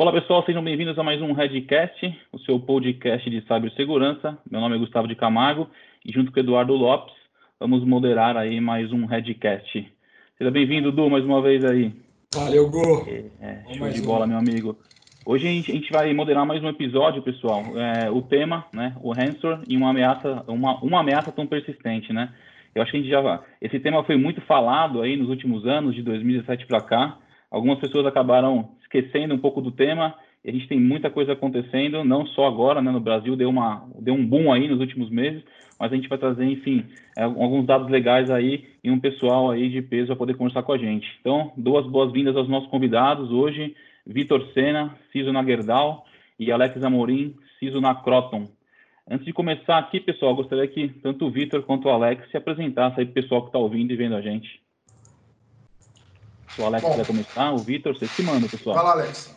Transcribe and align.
Olá 0.00 0.12
pessoal, 0.12 0.42
sejam 0.46 0.64
bem-vindos 0.64 0.98
a 0.98 1.02
mais 1.02 1.20
um 1.20 1.34
Redcast, 1.34 2.18
o 2.32 2.38
seu 2.38 2.58
podcast 2.58 3.28
de 3.28 3.42
cibersegurança. 3.42 4.38
Meu 4.50 4.58
nome 4.58 4.76
é 4.76 4.78
Gustavo 4.78 5.06
de 5.06 5.14
Camargo 5.14 5.68
e 6.02 6.10
junto 6.10 6.32
com 6.32 6.40
o 6.40 6.42
Eduardo 6.42 6.72
Lopes 6.72 7.12
vamos 7.60 7.84
moderar 7.84 8.34
aí 8.34 8.62
mais 8.62 8.90
um 8.94 9.04
Redcast. 9.04 9.92
Seja 10.38 10.50
bem-vindo, 10.50 10.90
Du, 10.90 11.10
mais 11.10 11.22
uma 11.22 11.42
vez 11.42 11.62
aí. 11.66 11.92
Valeu, 12.34 12.70
Gu. 12.70 13.06
É, 13.42 13.74
show 13.74 13.90
de 13.90 14.00
bola, 14.00 14.24
um. 14.24 14.28
meu 14.28 14.38
amigo. 14.38 14.78
Hoje 15.26 15.46
a 15.46 15.50
gente, 15.50 15.70
a 15.70 15.74
gente, 15.74 15.92
vai 15.92 16.14
moderar 16.14 16.46
mais 16.46 16.64
um 16.64 16.68
episódio, 16.68 17.22
pessoal. 17.22 17.62
É, 17.76 18.10
o 18.10 18.22
tema, 18.22 18.64
né, 18.72 18.96
o 19.02 19.12
Hansor 19.12 19.60
e 19.68 19.76
uma 19.76 19.90
ameaça, 19.90 20.42
uma, 20.48 20.82
uma 20.82 21.00
ameaça 21.00 21.30
tão 21.30 21.46
persistente, 21.46 22.10
né? 22.10 22.32
Eu 22.74 22.80
acho 22.80 22.90
que 22.90 22.96
a 22.96 23.00
gente 23.00 23.10
já, 23.10 23.42
esse 23.60 23.78
tema 23.78 24.02
foi 24.04 24.16
muito 24.16 24.40
falado 24.40 25.02
aí 25.02 25.14
nos 25.14 25.28
últimos 25.28 25.66
anos, 25.66 25.94
de 25.94 26.02
2017 26.02 26.64
para 26.64 26.80
cá. 26.80 27.18
Algumas 27.50 27.78
pessoas 27.78 28.06
acabaram 28.06 28.70
esquecendo 28.80 29.34
um 29.34 29.38
pouco 29.38 29.60
do 29.60 29.72
tema. 29.72 30.14
E 30.44 30.48
a 30.48 30.52
gente 30.52 30.68
tem 30.68 30.80
muita 30.80 31.10
coisa 31.10 31.32
acontecendo, 31.32 32.02
não 32.02 32.24
só 32.26 32.46
agora, 32.46 32.80
né, 32.80 32.90
no 32.90 33.00
Brasil 33.00 33.36
deu 33.36 33.50
uma 33.50 33.86
deu 33.98 34.14
um 34.14 34.24
boom 34.24 34.50
aí 34.50 34.68
nos 34.68 34.80
últimos 34.80 35.10
meses, 35.10 35.42
mas 35.78 35.92
a 35.92 35.96
gente 35.96 36.08
vai 36.08 36.16
trazer, 36.16 36.46
enfim, 36.46 36.84
é, 37.16 37.24
alguns 37.24 37.66
dados 37.66 37.90
legais 37.90 38.30
aí 38.30 38.64
e 38.82 38.90
um 38.90 38.98
pessoal 38.98 39.50
aí 39.50 39.68
de 39.68 39.82
peso 39.82 40.12
a 40.12 40.16
poder 40.16 40.34
conversar 40.34 40.62
com 40.62 40.72
a 40.72 40.78
gente. 40.78 41.06
Então, 41.20 41.52
duas 41.56 41.86
boas-vindas 41.86 42.36
aos 42.36 42.48
nossos 42.48 42.70
convidados 42.70 43.30
hoje, 43.30 43.74
Vitor 44.06 44.46
Sena, 44.54 44.94
Ciso 45.12 45.30
na 45.32 45.44
Gerdau 45.44 46.06
e 46.38 46.50
Alex 46.50 46.82
Amorim, 46.82 47.34
Ciso 47.58 47.80
na 47.80 47.94
Croton. 47.94 48.48
Antes 49.10 49.26
de 49.26 49.32
começar 49.32 49.76
aqui, 49.78 50.00
pessoal, 50.00 50.34
gostaria 50.34 50.66
que 50.68 50.88
tanto 51.02 51.26
o 51.26 51.30
Vitor 51.30 51.62
quanto 51.62 51.88
o 51.88 51.90
Alex 51.90 52.30
se 52.30 52.36
apresentassem 52.36 53.00
aí 53.00 53.04
para 53.06 53.10
o 53.10 53.22
pessoal 53.22 53.42
que 53.42 53.48
está 53.48 53.58
ouvindo 53.58 53.92
e 53.92 53.96
vendo 53.96 54.14
a 54.14 54.20
gente. 54.20 54.59
Se 56.54 56.60
o 56.60 56.64
Alex 56.66 56.82
Bom, 56.82 56.90
quiser 56.90 57.06
começar, 57.06 57.52
o 57.52 57.58
Vitor, 57.58 57.94
vocês 57.96 58.10
se 58.10 58.22
mandam, 58.22 58.48
pessoal. 58.48 58.76
Fala, 58.76 58.90
Alex. 58.92 59.34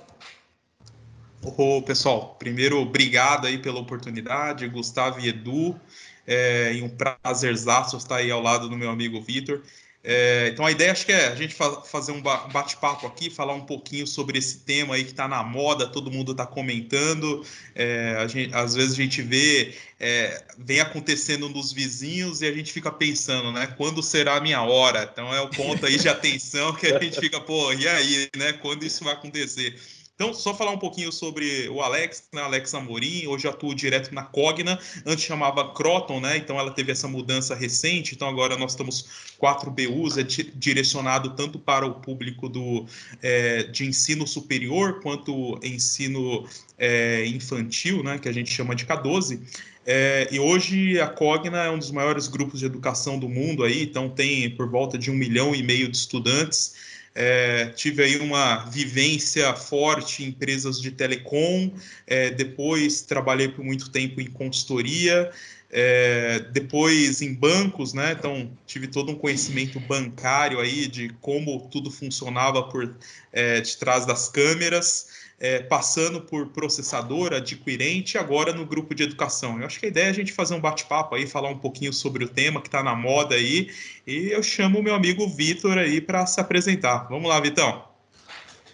Ô, 1.42 1.82
pessoal, 1.82 2.36
primeiro, 2.40 2.80
obrigado 2.80 3.48
aí 3.48 3.58
pela 3.58 3.80
oportunidade, 3.80 4.68
Gustavo 4.68 5.20
e 5.20 5.28
Edu, 5.28 5.80
é, 6.26 6.74
e 6.74 6.82
um 6.82 6.90
prazerzaço 6.90 7.98
estar 7.98 8.18
aí 8.18 8.32
ao 8.32 8.42
lado 8.42 8.70
do 8.70 8.78
meu 8.78 8.90
amigo 8.90 9.22
Vitor. 9.22 9.62
É, 10.06 10.50
então 10.52 10.66
a 10.66 10.72
ideia 10.72 10.92
acho 10.92 11.06
que 11.06 11.14
é 11.14 11.28
a 11.28 11.36
gente 11.36 11.56
fa 11.56 11.82
fazer 11.82 12.12
um 12.12 12.22
bate-papo 12.22 13.08
aqui, 13.08 13.30
falar 13.30 13.54
um 13.54 13.66
pouquinho 13.66 14.06
sobre 14.06 14.38
esse 14.38 14.60
tema 14.60 14.96
aí 14.96 15.04
que 15.06 15.12
está 15.12 15.30
na 15.30 15.42
moda, 15.42 15.88
todo 15.88 16.12
mundo 16.12 16.34
está 16.34 16.46
comentando. 16.46 17.46
É, 17.74 18.26
gente, 18.28 18.54
às 18.54 18.76
vezes 18.76 18.94
a 18.94 18.96
gente 19.02 19.22
vê, 19.22 19.74
é, 19.98 20.44
vem 20.58 20.82
acontecendo 20.82 21.48
nos 21.48 21.72
vizinhos 21.72 22.42
e 22.42 22.46
a 22.46 22.52
gente 22.52 22.74
fica 22.74 22.92
pensando, 22.92 23.54
né? 23.54 23.66
Quando 23.78 24.04
será 24.04 24.36
a 24.36 24.42
minha 24.42 24.62
hora? 24.62 25.10
Então 25.10 25.34
é 25.34 25.40
o 25.40 25.50
ponto 25.50 25.86
aí 25.86 25.98
de 25.98 26.10
atenção 26.10 26.74
que 26.74 26.88
a 26.88 27.00
gente 27.02 27.18
fica, 27.18 27.40
pô, 27.40 27.72
e 27.72 27.88
aí, 27.88 28.30
né? 28.36 28.52
Quando 28.54 28.84
isso 28.84 29.06
vai 29.06 29.14
acontecer? 29.14 29.80
Então, 30.16 30.32
só 30.32 30.54
falar 30.54 30.70
um 30.70 30.78
pouquinho 30.78 31.12
sobre 31.12 31.68
o 31.70 31.82
Alex, 31.82 32.28
né? 32.32 32.42
Alex 32.42 32.72
Amorim, 32.76 33.26
hoje 33.26 33.48
atuo 33.48 33.74
direto 33.74 34.14
na 34.14 34.22
Cogna, 34.24 34.80
antes 35.08 35.26
chamava 35.26 35.74
Croton, 35.74 36.20
né? 36.20 36.38
Então 36.38 36.60
ela 36.60 36.70
teve 36.70 36.92
essa 36.92 37.08
mudança 37.08 37.56
recente, 37.56 38.14
então 38.14 38.28
agora 38.28 38.56
nós 38.56 38.74
estamos 38.74 39.34
quatro 39.40 39.72
BUs, 39.72 40.16
é 40.20 40.24
direcionado 40.24 41.32
tanto 41.32 41.58
para 41.58 41.88
o 41.88 41.96
público 41.96 42.48
do, 42.48 42.86
é, 43.24 43.64
de 43.64 43.88
ensino 43.88 44.28
superior 44.28 45.02
quanto 45.02 45.60
ensino 45.64 46.48
é, 46.78 47.26
infantil, 47.26 48.04
né? 48.04 48.20
Que 48.20 48.30
a 48.30 48.34
gente 48.34 48.52
chama 48.52 48.76
de 48.76 48.86
K12. 48.86 49.42
É, 49.84 50.30
e 50.32 50.40
hoje 50.40 51.00
a 51.02 51.08
Cogna 51.08 51.64
é 51.64 51.72
um 51.72 51.80
dos 51.80 51.90
maiores 51.90 52.28
grupos 52.28 52.60
de 52.60 52.68
educação 52.68 53.18
do 53.18 53.28
mundo 53.28 53.64
aí, 53.64 53.82
então 53.82 54.08
tem 54.10 54.50
por 54.56 54.70
volta 54.70 54.96
de 54.96 55.10
um 55.10 55.16
milhão 55.16 55.56
e 55.56 55.64
meio 55.64 55.90
de 55.90 55.98
estudantes. 55.98 56.93
É, 57.16 57.68
tive 57.76 58.04
aí 58.04 58.18
uma 58.18 58.66
vivência 58.66 59.54
forte 59.56 60.24
em 60.24 60.28
empresas 60.28 60.82
de 60.82 60.92
telecom, 60.92 61.72
é, 62.08 62.32
depois 62.32 63.02
trabalhei 63.02 63.48
por 63.48 63.64
muito 63.64 63.92
tempo 63.92 64.20
em 64.20 64.26
consultoria, 64.26 65.32
é, 65.70 66.40
depois 66.52 67.22
em 67.22 67.34
bancos, 67.34 67.94
né? 67.94 68.16
Então 68.18 68.52
tive 68.66 68.88
todo 68.88 69.12
um 69.12 69.16
conhecimento 69.16 69.80
bancário 69.80 70.60
aí 70.60 70.88
de 70.88 71.10
como 71.22 71.68
tudo 71.72 71.90
funcionava 71.92 72.64
por 72.64 72.96
é, 73.32 73.62
de 73.62 73.78
trás 73.78 74.06
das 74.06 74.30
câmeras 74.30 75.23
é, 75.40 75.60
passando 75.60 76.22
por 76.22 76.48
processador, 76.50 77.34
adquirente, 77.34 78.18
agora 78.18 78.54
no 78.54 78.66
grupo 78.66 78.96
de 78.96 79.04
educação. 79.04 79.60
Eu 79.60 79.66
acho 79.66 79.80
que 79.80 79.86
a 79.86 79.90
ideia 79.90 80.06
é 80.06 80.10
a 80.10 80.14
gente 80.14 80.32
fazer 80.32 80.56
um 80.56 80.62
bate-papo 80.62 81.16
aí, 81.16 81.28
falar 81.28 81.50
um 81.50 81.58
pouquinho 81.58 81.92
sobre 81.92 82.24
o 82.24 82.30
tema 82.30 82.62
que 82.62 82.68
está 82.68 82.82
na 82.82 82.96
moda 82.96 83.36
aí, 83.36 83.70
e 84.06 84.30
eu 84.32 84.42
chamo 84.42 84.80
o 84.80 84.84
meu 84.84 84.96
amigo 84.96 85.28
Vitor 85.28 85.78
aí 85.78 86.00
para 86.00 86.26
se 86.26 86.40
apresentar. 86.40 87.08
Vamos 87.10 87.30
lá, 87.30 87.40
Vitão. 87.40 87.84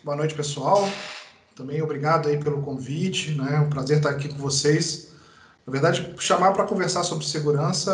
Boa 0.04 0.16
noite, 0.16 0.34
pessoal. 0.34 0.90
Também 1.56 1.82
obrigado 1.82 2.30
aí 2.30 2.38
pelo 2.38 2.62
convite, 2.62 3.32
né? 3.32 3.56
É 3.56 3.60
um 3.60 3.70
prazer 3.70 3.98
estar 3.98 4.12
aqui 4.12 4.30
com 4.30 4.38
vocês. 4.38 5.10
Na 5.68 5.72
verdade, 5.72 6.16
chamar 6.18 6.54
para 6.54 6.64
conversar 6.64 7.04
sobre 7.04 7.26
segurança 7.26 7.92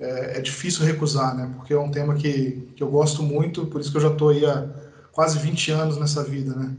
é, 0.00 0.06
é, 0.06 0.38
é, 0.38 0.40
difícil 0.40 0.84
recusar, 0.84 1.34
né? 1.34 1.50
Porque 1.56 1.72
é 1.72 1.78
um 1.78 1.90
tema 1.90 2.14
que, 2.14 2.70
que 2.76 2.82
eu 2.82 2.88
gosto 2.88 3.22
muito, 3.22 3.66
por 3.66 3.80
isso 3.80 3.90
que 3.90 3.96
eu 3.96 4.02
já 4.02 4.10
estou 4.10 4.28
aí 4.28 4.46
há 4.46 4.68
quase 5.10 5.38
20 5.38 5.72
anos 5.72 5.98
nessa 5.98 6.22
vida, 6.22 6.54
né? 6.54 6.74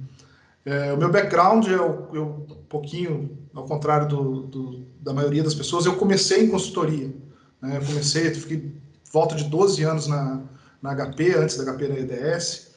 É, 0.67 0.91
o 0.91 0.97
meu 0.97 1.09
background, 1.09 1.65
eu, 1.67 2.09
eu, 2.13 2.45
um 2.49 2.65
pouquinho 2.67 3.37
ao 3.53 3.63
contrário 3.63 4.05
do, 4.05 4.41
do, 4.41 4.85
da 4.99 5.13
maioria 5.13 5.41
das 5.41 5.55
pessoas, 5.55 5.85
eu 5.85 5.95
comecei 5.95 6.43
em 6.43 6.49
consultoria. 6.49 7.09
Né? 7.61 7.77
Eu 7.77 7.85
comecei, 7.85 8.33
fiquei 8.33 8.73
volta 9.09 9.33
de 9.33 9.45
12 9.45 9.81
anos 9.83 10.07
na, 10.07 10.41
na 10.81 10.93
HP, 10.93 11.35
antes 11.37 11.55
da 11.55 11.71
HP 11.71 11.87
na 11.87 11.99
EDS, 11.99 12.67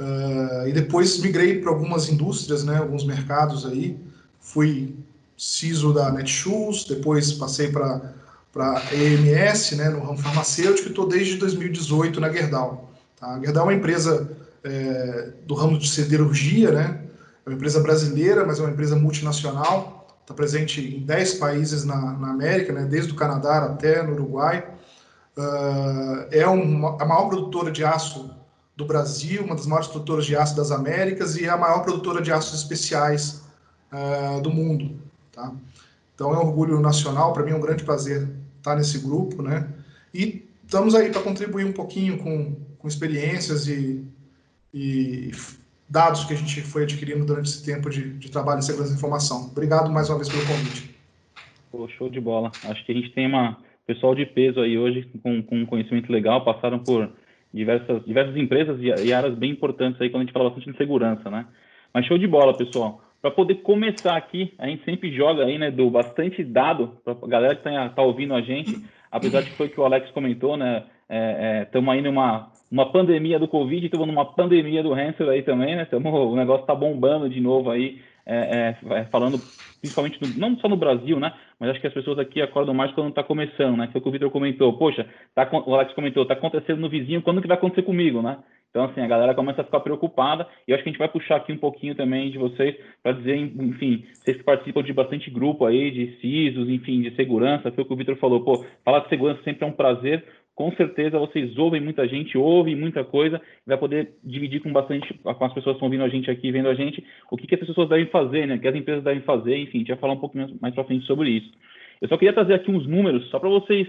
uh, 0.00 0.66
e 0.66 0.72
depois 0.72 1.20
migrei 1.20 1.60
para 1.60 1.70
algumas 1.70 2.08
indústrias, 2.08 2.64
né? 2.64 2.76
alguns 2.76 3.06
mercados 3.06 3.64
aí. 3.64 3.96
Fui 4.40 4.96
CISO 5.36 5.94
da 5.94 6.10
Netshoes, 6.10 6.86
depois 6.86 7.32
passei 7.32 7.70
para 7.70 8.14
para 8.50 8.82
EMS, 8.92 9.76
né, 9.76 9.90
no 9.90 10.00
ramo 10.00 10.16
farmacêutico, 10.16 10.88
e 10.88 10.90
estou 10.90 11.06
desde 11.06 11.36
2018 11.36 12.18
na 12.18 12.32
Gerdau. 12.32 12.90
Tá? 13.14 13.34
A 13.34 13.40
Gerdau 13.40 13.64
é 13.64 13.66
uma 13.66 13.74
empresa 13.74 14.36
é, 14.64 15.32
do 15.46 15.54
ramo 15.54 15.78
de 15.78 15.86
siderurgia, 15.88 16.72
né, 16.72 17.07
é 17.48 17.52
uma 17.52 17.56
empresa 17.56 17.80
brasileira, 17.80 18.44
mas 18.44 18.58
é 18.58 18.62
uma 18.62 18.70
empresa 18.70 18.94
multinacional, 18.94 20.06
está 20.20 20.34
presente 20.34 20.96
em 20.96 21.00
10 21.00 21.34
países 21.34 21.82
na, 21.82 21.96
na 21.96 22.30
América, 22.30 22.72
né, 22.72 22.84
desde 22.84 23.12
o 23.12 23.16
Canadá 23.16 23.64
até 23.64 24.02
no 24.02 24.12
Uruguai. 24.12 24.70
Uh, 25.36 26.26
é 26.30 26.46
uma, 26.46 27.00
a 27.00 27.06
maior 27.06 27.28
produtora 27.28 27.70
de 27.70 27.84
aço 27.84 28.30
do 28.76 28.84
Brasil, 28.84 29.44
uma 29.44 29.54
das 29.54 29.66
maiores 29.66 29.88
produtoras 29.88 30.26
de 30.26 30.36
aço 30.36 30.54
das 30.56 30.70
Américas 30.70 31.36
e 31.36 31.46
é 31.46 31.48
a 31.48 31.56
maior 31.56 31.82
produtora 31.82 32.20
de 32.20 32.30
aços 32.30 32.60
especiais 32.60 33.42
uh, 33.92 34.42
do 34.42 34.50
mundo. 34.50 35.00
Tá? 35.32 35.50
Então 36.14 36.34
é 36.34 36.38
um 36.38 36.48
orgulho 36.48 36.80
nacional, 36.80 37.32
para 37.32 37.44
mim 37.44 37.52
é 37.52 37.54
um 37.54 37.60
grande 37.60 37.82
prazer 37.82 38.28
estar 38.58 38.76
nesse 38.76 38.98
grupo, 38.98 39.40
né? 39.40 39.68
E 40.12 40.46
estamos 40.64 40.94
aí 40.94 41.10
para 41.10 41.22
contribuir 41.22 41.64
um 41.64 41.72
pouquinho 41.72 42.18
com, 42.18 42.56
com 42.78 42.88
experiências 42.88 43.68
e, 43.68 44.04
e 44.74 45.30
dados 45.88 46.24
que 46.24 46.34
a 46.34 46.36
gente 46.36 46.60
foi 46.60 46.82
adquirindo 46.82 47.24
durante 47.24 47.46
esse 47.46 47.64
tempo 47.64 47.88
de, 47.88 48.12
de 48.14 48.30
trabalho 48.30 48.58
em 48.58 48.62
segurança 48.62 48.90
da 48.92 48.98
informação. 48.98 49.48
Obrigado 49.50 49.90
mais 49.90 50.08
uma 50.08 50.16
vez 50.16 50.28
pelo 50.28 50.44
convite. 50.46 50.94
Pô, 51.70 51.88
show 51.88 52.08
de 52.08 52.20
bola. 52.20 52.50
Acho 52.64 52.84
que 52.84 52.92
a 52.92 52.94
gente 52.94 53.10
tem 53.12 53.26
uma 53.26 53.56
pessoal 53.86 54.14
de 54.14 54.26
peso 54.26 54.60
aí 54.60 54.76
hoje 54.76 55.08
com, 55.22 55.42
com 55.42 55.56
um 55.56 55.66
conhecimento 55.66 56.12
legal, 56.12 56.44
passaram 56.44 56.78
por 56.78 57.10
diversas, 57.52 58.04
diversas 58.04 58.36
empresas 58.36 58.78
e, 58.80 59.06
e 59.06 59.12
áreas 59.12 59.34
bem 59.34 59.50
importantes 59.50 60.00
aí 60.00 60.10
quando 60.10 60.22
a 60.22 60.24
gente 60.26 60.32
fala 60.32 60.50
bastante 60.50 60.70
de 60.70 60.76
segurança, 60.76 61.30
né? 61.30 61.46
Mas 61.92 62.04
show 62.04 62.18
de 62.18 62.26
bola, 62.26 62.54
pessoal. 62.54 63.02
Para 63.20 63.30
poder 63.30 63.56
começar 63.56 64.16
aqui, 64.16 64.54
a 64.58 64.66
gente 64.66 64.84
sempre 64.84 65.10
joga 65.10 65.44
aí, 65.44 65.58
né, 65.58 65.70
do 65.70 65.90
bastante 65.90 66.44
dado 66.44 66.98
para 67.02 67.14
a 67.14 67.26
galera 67.26 67.54
que 67.56 67.66
está 67.66 67.88
tá 67.88 68.02
ouvindo 68.02 68.34
a 68.34 68.40
gente, 68.42 68.80
apesar 69.10 69.40
de 69.40 69.50
que 69.50 69.56
foi 69.56 69.68
que 69.68 69.80
o 69.80 69.84
Alex 69.84 70.10
comentou, 70.10 70.56
né? 70.56 70.84
Estamos 71.64 71.88
é, 71.88 71.92
é, 71.92 71.94
aí 71.94 72.02
numa 72.02 72.52
uma 72.70 72.90
pandemia 72.92 73.38
do 73.38 73.48
Covid, 73.48 73.84
estamos 73.84 74.06
numa 74.06 74.24
pandemia 74.24 74.82
do 74.82 74.92
Hanser 74.92 75.28
aí 75.28 75.42
também, 75.42 75.76
né? 75.76 75.84
Tamo, 75.86 76.10
o 76.10 76.36
negócio 76.36 76.62
está 76.62 76.74
bombando 76.74 77.28
de 77.28 77.40
novo 77.40 77.70
aí, 77.70 78.00
é, 78.26 78.76
é, 78.90 79.04
falando 79.04 79.40
principalmente, 79.80 80.18
no, 80.20 80.38
não 80.38 80.58
só 80.58 80.68
no 80.68 80.76
Brasil, 80.76 81.18
né? 81.18 81.32
Mas 81.58 81.70
acho 81.70 81.80
que 81.80 81.86
as 81.86 81.94
pessoas 81.94 82.18
aqui 82.18 82.42
acordam 82.42 82.74
mais 82.74 82.92
quando 82.92 83.08
está 83.08 83.22
começando, 83.22 83.76
né? 83.76 83.88
Foi 83.90 84.00
o 84.00 84.02
que 84.02 84.08
o 84.08 84.12
Vitor 84.12 84.30
comentou. 84.30 84.76
Poxa, 84.76 85.06
tá, 85.34 85.48
o 85.66 85.74
Alex 85.74 85.92
comentou, 85.94 86.22
está 86.22 86.34
acontecendo 86.34 86.80
no 86.80 86.88
vizinho, 86.88 87.22
quando 87.22 87.40
que 87.40 87.48
vai 87.48 87.56
acontecer 87.56 87.82
comigo, 87.82 88.20
né? 88.20 88.38
Então, 88.70 88.84
assim, 88.84 89.00
a 89.00 89.06
galera 89.06 89.34
começa 89.34 89.62
a 89.62 89.64
ficar 89.64 89.80
preocupada 89.80 90.46
e 90.66 90.70
eu 90.70 90.74
acho 90.74 90.84
que 90.84 90.90
a 90.90 90.92
gente 90.92 90.98
vai 90.98 91.08
puxar 91.08 91.36
aqui 91.36 91.52
um 91.52 91.56
pouquinho 91.58 91.94
também 91.94 92.30
de 92.30 92.36
vocês 92.36 92.76
para 93.02 93.12
dizer, 93.12 93.36
enfim, 93.36 94.04
vocês 94.12 94.36
que 94.36 94.42
participam 94.42 94.82
de 94.82 94.92
bastante 94.92 95.30
grupo 95.30 95.64
aí, 95.64 95.90
de 95.90 96.20
CISOs, 96.20 96.68
enfim, 96.68 97.00
de 97.00 97.14
segurança, 97.16 97.72
foi 97.72 97.82
o 97.82 97.86
que 97.86 97.92
o 97.94 97.96
Vitor 97.96 98.16
falou, 98.16 98.44
pô, 98.44 98.64
falar 98.84 99.00
de 99.00 99.08
segurança 99.08 99.42
sempre 99.42 99.64
é 99.64 99.66
um 99.66 99.72
prazer, 99.72 100.22
com 100.58 100.72
certeza 100.72 101.20
vocês 101.20 101.56
ouvem 101.56 101.80
muita 101.80 102.08
gente, 102.08 102.36
ouvem 102.36 102.74
muita 102.74 103.04
coisa, 103.04 103.40
vai 103.64 103.78
poder 103.78 104.14
dividir 104.24 104.60
com 104.60 104.72
bastante, 104.72 105.14
com 105.14 105.44
as 105.44 105.54
pessoas 105.54 105.74
que 105.74 105.76
estão 105.76 105.86
ouvindo 105.86 106.02
a 106.02 106.08
gente 106.08 106.28
aqui, 106.28 106.50
vendo 106.50 106.68
a 106.68 106.74
gente, 106.74 107.06
o 107.30 107.36
que, 107.36 107.46
que 107.46 107.54
as 107.54 107.60
pessoas 107.60 107.88
devem 107.88 108.06
fazer, 108.06 108.44
né? 108.44 108.56
O 108.56 108.60
que 108.60 108.66
as 108.66 108.74
empresas 108.74 109.04
devem 109.04 109.22
fazer, 109.22 109.56
enfim, 109.56 109.76
a 109.76 109.78
gente 109.78 109.88
vai 109.90 109.98
falar 109.98 110.14
um 110.14 110.18
pouco 110.18 110.36
mais 110.60 110.74
para 110.74 110.82
frente 110.82 111.06
sobre 111.06 111.30
isso. 111.30 111.48
Eu 112.02 112.08
só 112.08 112.16
queria 112.16 112.32
trazer 112.32 112.54
aqui 112.54 112.72
uns 112.72 112.88
números, 112.88 113.30
só 113.30 113.38
para 113.38 113.48
vocês 113.48 113.86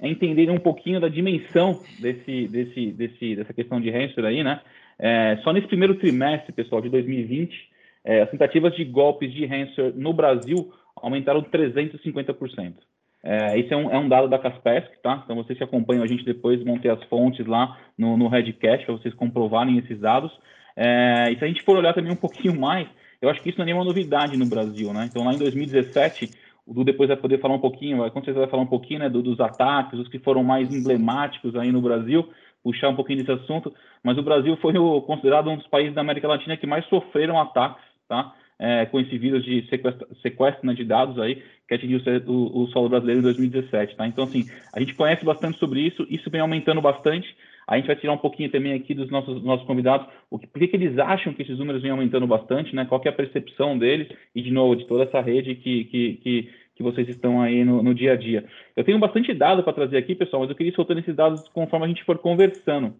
entenderem 0.00 0.54
um 0.54 0.60
pouquinho 0.60 1.00
da 1.00 1.08
dimensão 1.08 1.80
desse, 1.98 2.46
desse, 2.46 2.92
desse, 2.92 3.34
dessa 3.34 3.52
questão 3.52 3.80
de 3.80 3.90
hamster 3.90 4.24
aí, 4.24 4.44
né? 4.44 4.60
É, 5.00 5.40
só 5.42 5.52
nesse 5.52 5.66
primeiro 5.66 5.96
trimestre, 5.96 6.52
pessoal, 6.52 6.80
de 6.80 6.90
2020, 6.90 7.52
é, 8.04 8.22
as 8.22 8.30
tentativas 8.30 8.72
de 8.76 8.84
golpes 8.84 9.32
de 9.32 9.46
ransomware 9.46 9.96
no 9.96 10.12
Brasil 10.12 10.72
aumentaram 10.94 11.42
350%. 11.42 12.74
É, 13.26 13.58
esse 13.58 13.72
é 13.72 13.76
um, 13.76 13.90
é 13.90 13.98
um, 13.98 14.06
dado 14.06 14.28
da 14.28 14.38
Kaspersky, 14.38 15.00
tá? 15.02 15.22
Então, 15.24 15.36
vocês 15.36 15.56
que 15.56 15.64
acompanham 15.64 16.02
a 16.02 16.06
gente 16.06 16.24
depois 16.24 16.60
ter 16.82 16.90
as 16.90 17.02
fontes 17.04 17.46
lá 17.46 17.78
no, 17.96 18.18
no 18.18 18.28
Redcast 18.28 18.84
para 18.84 18.94
vocês 18.94 19.14
comprovarem 19.14 19.78
esses 19.78 19.98
dados. 19.98 20.30
É, 20.76 21.32
e 21.32 21.38
se 21.38 21.44
a 21.44 21.48
gente 21.48 21.62
for 21.62 21.78
olhar 21.78 21.94
também 21.94 22.12
um 22.12 22.16
pouquinho 22.16 22.58
mais, 22.60 22.86
eu 23.22 23.30
acho 23.30 23.40
que 23.42 23.48
isso 23.48 23.58
não 23.58 23.62
é 23.62 23.66
nenhuma 23.66 23.84
novidade 23.84 24.36
no 24.36 24.44
Brasil, 24.44 24.92
né? 24.92 25.08
Então, 25.08 25.24
lá 25.24 25.32
em 25.32 25.38
2017, 25.38 26.28
o 26.66 26.74
Du 26.74 26.84
depois 26.84 27.08
vai 27.08 27.16
poder 27.16 27.40
falar 27.40 27.54
um 27.54 27.60
pouquinho, 27.60 27.98
vai, 27.98 28.10
com 28.10 28.20
vai 28.20 28.46
falar 28.46 28.62
um 28.62 28.66
pouquinho 28.66 29.00
né, 29.00 29.08
do, 29.08 29.22
dos 29.22 29.40
ataques, 29.40 29.98
os 29.98 30.08
que 30.08 30.18
foram 30.18 30.42
mais 30.42 30.70
emblemáticos 30.74 31.56
aí 31.56 31.72
no 31.72 31.80
Brasil, 31.80 32.28
puxar 32.62 32.88
um 32.88 32.96
pouquinho 32.96 33.18
desse 33.18 33.32
assunto, 33.32 33.72
mas 34.02 34.16
o 34.18 34.22
Brasil 34.22 34.56
foi 34.56 34.76
o, 34.76 35.00
considerado 35.02 35.48
um 35.50 35.56
dos 35.56 35.66
países 35.66 35.94
da 35.94 36.00
América 36.00 36.28
Latina 36.28 36.56
que 36.56 36.66
mais 36.66 36.84
sofreram 36.86 37.40
ataques, 37.40 37.84
tá? 38.08 38.34
É, 38.58 38.86
com 38.86 39.00
esse 39.00 39.18
vírus 39.18 39.44
de 39.44 39.66
sequestro, 39.68 40.06
sequestro 40.22 40.66
né, 40.66 40.74
de 40.74 40.84
dados 40.84 41.18
aí, 41.18 41.42
que 41.78 41.86
atingiu 41.86 42.00
o, 42.26 42.62
o, 42.62 42.66
solo 42.68 42.88
brasileiro 42.88 43.20
em 43.20 43.24
2017, 43.24 43.96
tá? 43.96 44.06
Então, 44.06 44.24
assim, 44.24 44.48
a 44.72 44.80
gente 44.80 44.94
conhece 44.94 45.24
bastante 45.24 45.58
sobre 45.58 45.80
isso, 45.80 46.06
isso 46.08 46.30
vem 46.30 46.40
aumentando 46.40 46.80
bastante, 46.80 47.34
a 47.66 47.76
gente 47.76 47.86
vai 47.86 47.96
tirar 47.96 48.12
um 48.12 48.18
pouquinho 48.18 48.50
também 48.50 48.74
aqui 48.74 48.94
dos 48.94 49.10
nossos, 49.10 49.42
nossos 49.42 49.66
convidados, 49.66 50.06
o 50.30 50.38
que, 50.38 50.46
por 50.46 50.58
que, 50.58 50.68
que 50.68 50.76
eles 50.76 50.98
acham 50.98 51.32
que 51.32 51.42
esses 51.42 51.58
números 51.58 51.82
vêm 51.82 51.90
aumentando 51.90 52.26
bastante, 52.26 52.74
né? 52.74 52.84
Qual 52.84 53.00
é 53.04 53.08
a 53.08 53.12
percepção 53.12 53.78
deles 53.78 54.08
e, 54.34 54.42
de 54.42 54.50
novo, 54.50 54.76
de 54.76 54.86
toda 54.86 55.04
essa 55.04 55.20
rede 55.20 55.54
que, 55.54 55.84
que, 55.84 56.14
que, 56.14 56.50
que 56.76 56.82
vocês 56.82 57.08
estão 57.08 57.40
aí 57.40 57.64
no, 57.64 57.82
no, 57.82 57.94
dia 57.94 58.12
a 58.12 58.16
dia. 58.16 58.44
Eu 58.76 58.84
tenho 58.84 58.98
bastante 58.98 59.32
dado 59.32 59.62
para 59.62 59.72
trazer 59.72 59.96
aqui, 59.96 60.14
pessoal, 60.14 60.42
mas 60.42 60.50
eu 60.50 60.56
queria 60.56 60.70
ir 60.70 60.74
soltando 60.74 61.00
esses 61.00 61.14
dados 61.14 61.48
conforme 61.48 61.86
a 61.86 61.88
gente 61.88 62.04
for 62.04 62.18
conversando. 62.18 62.94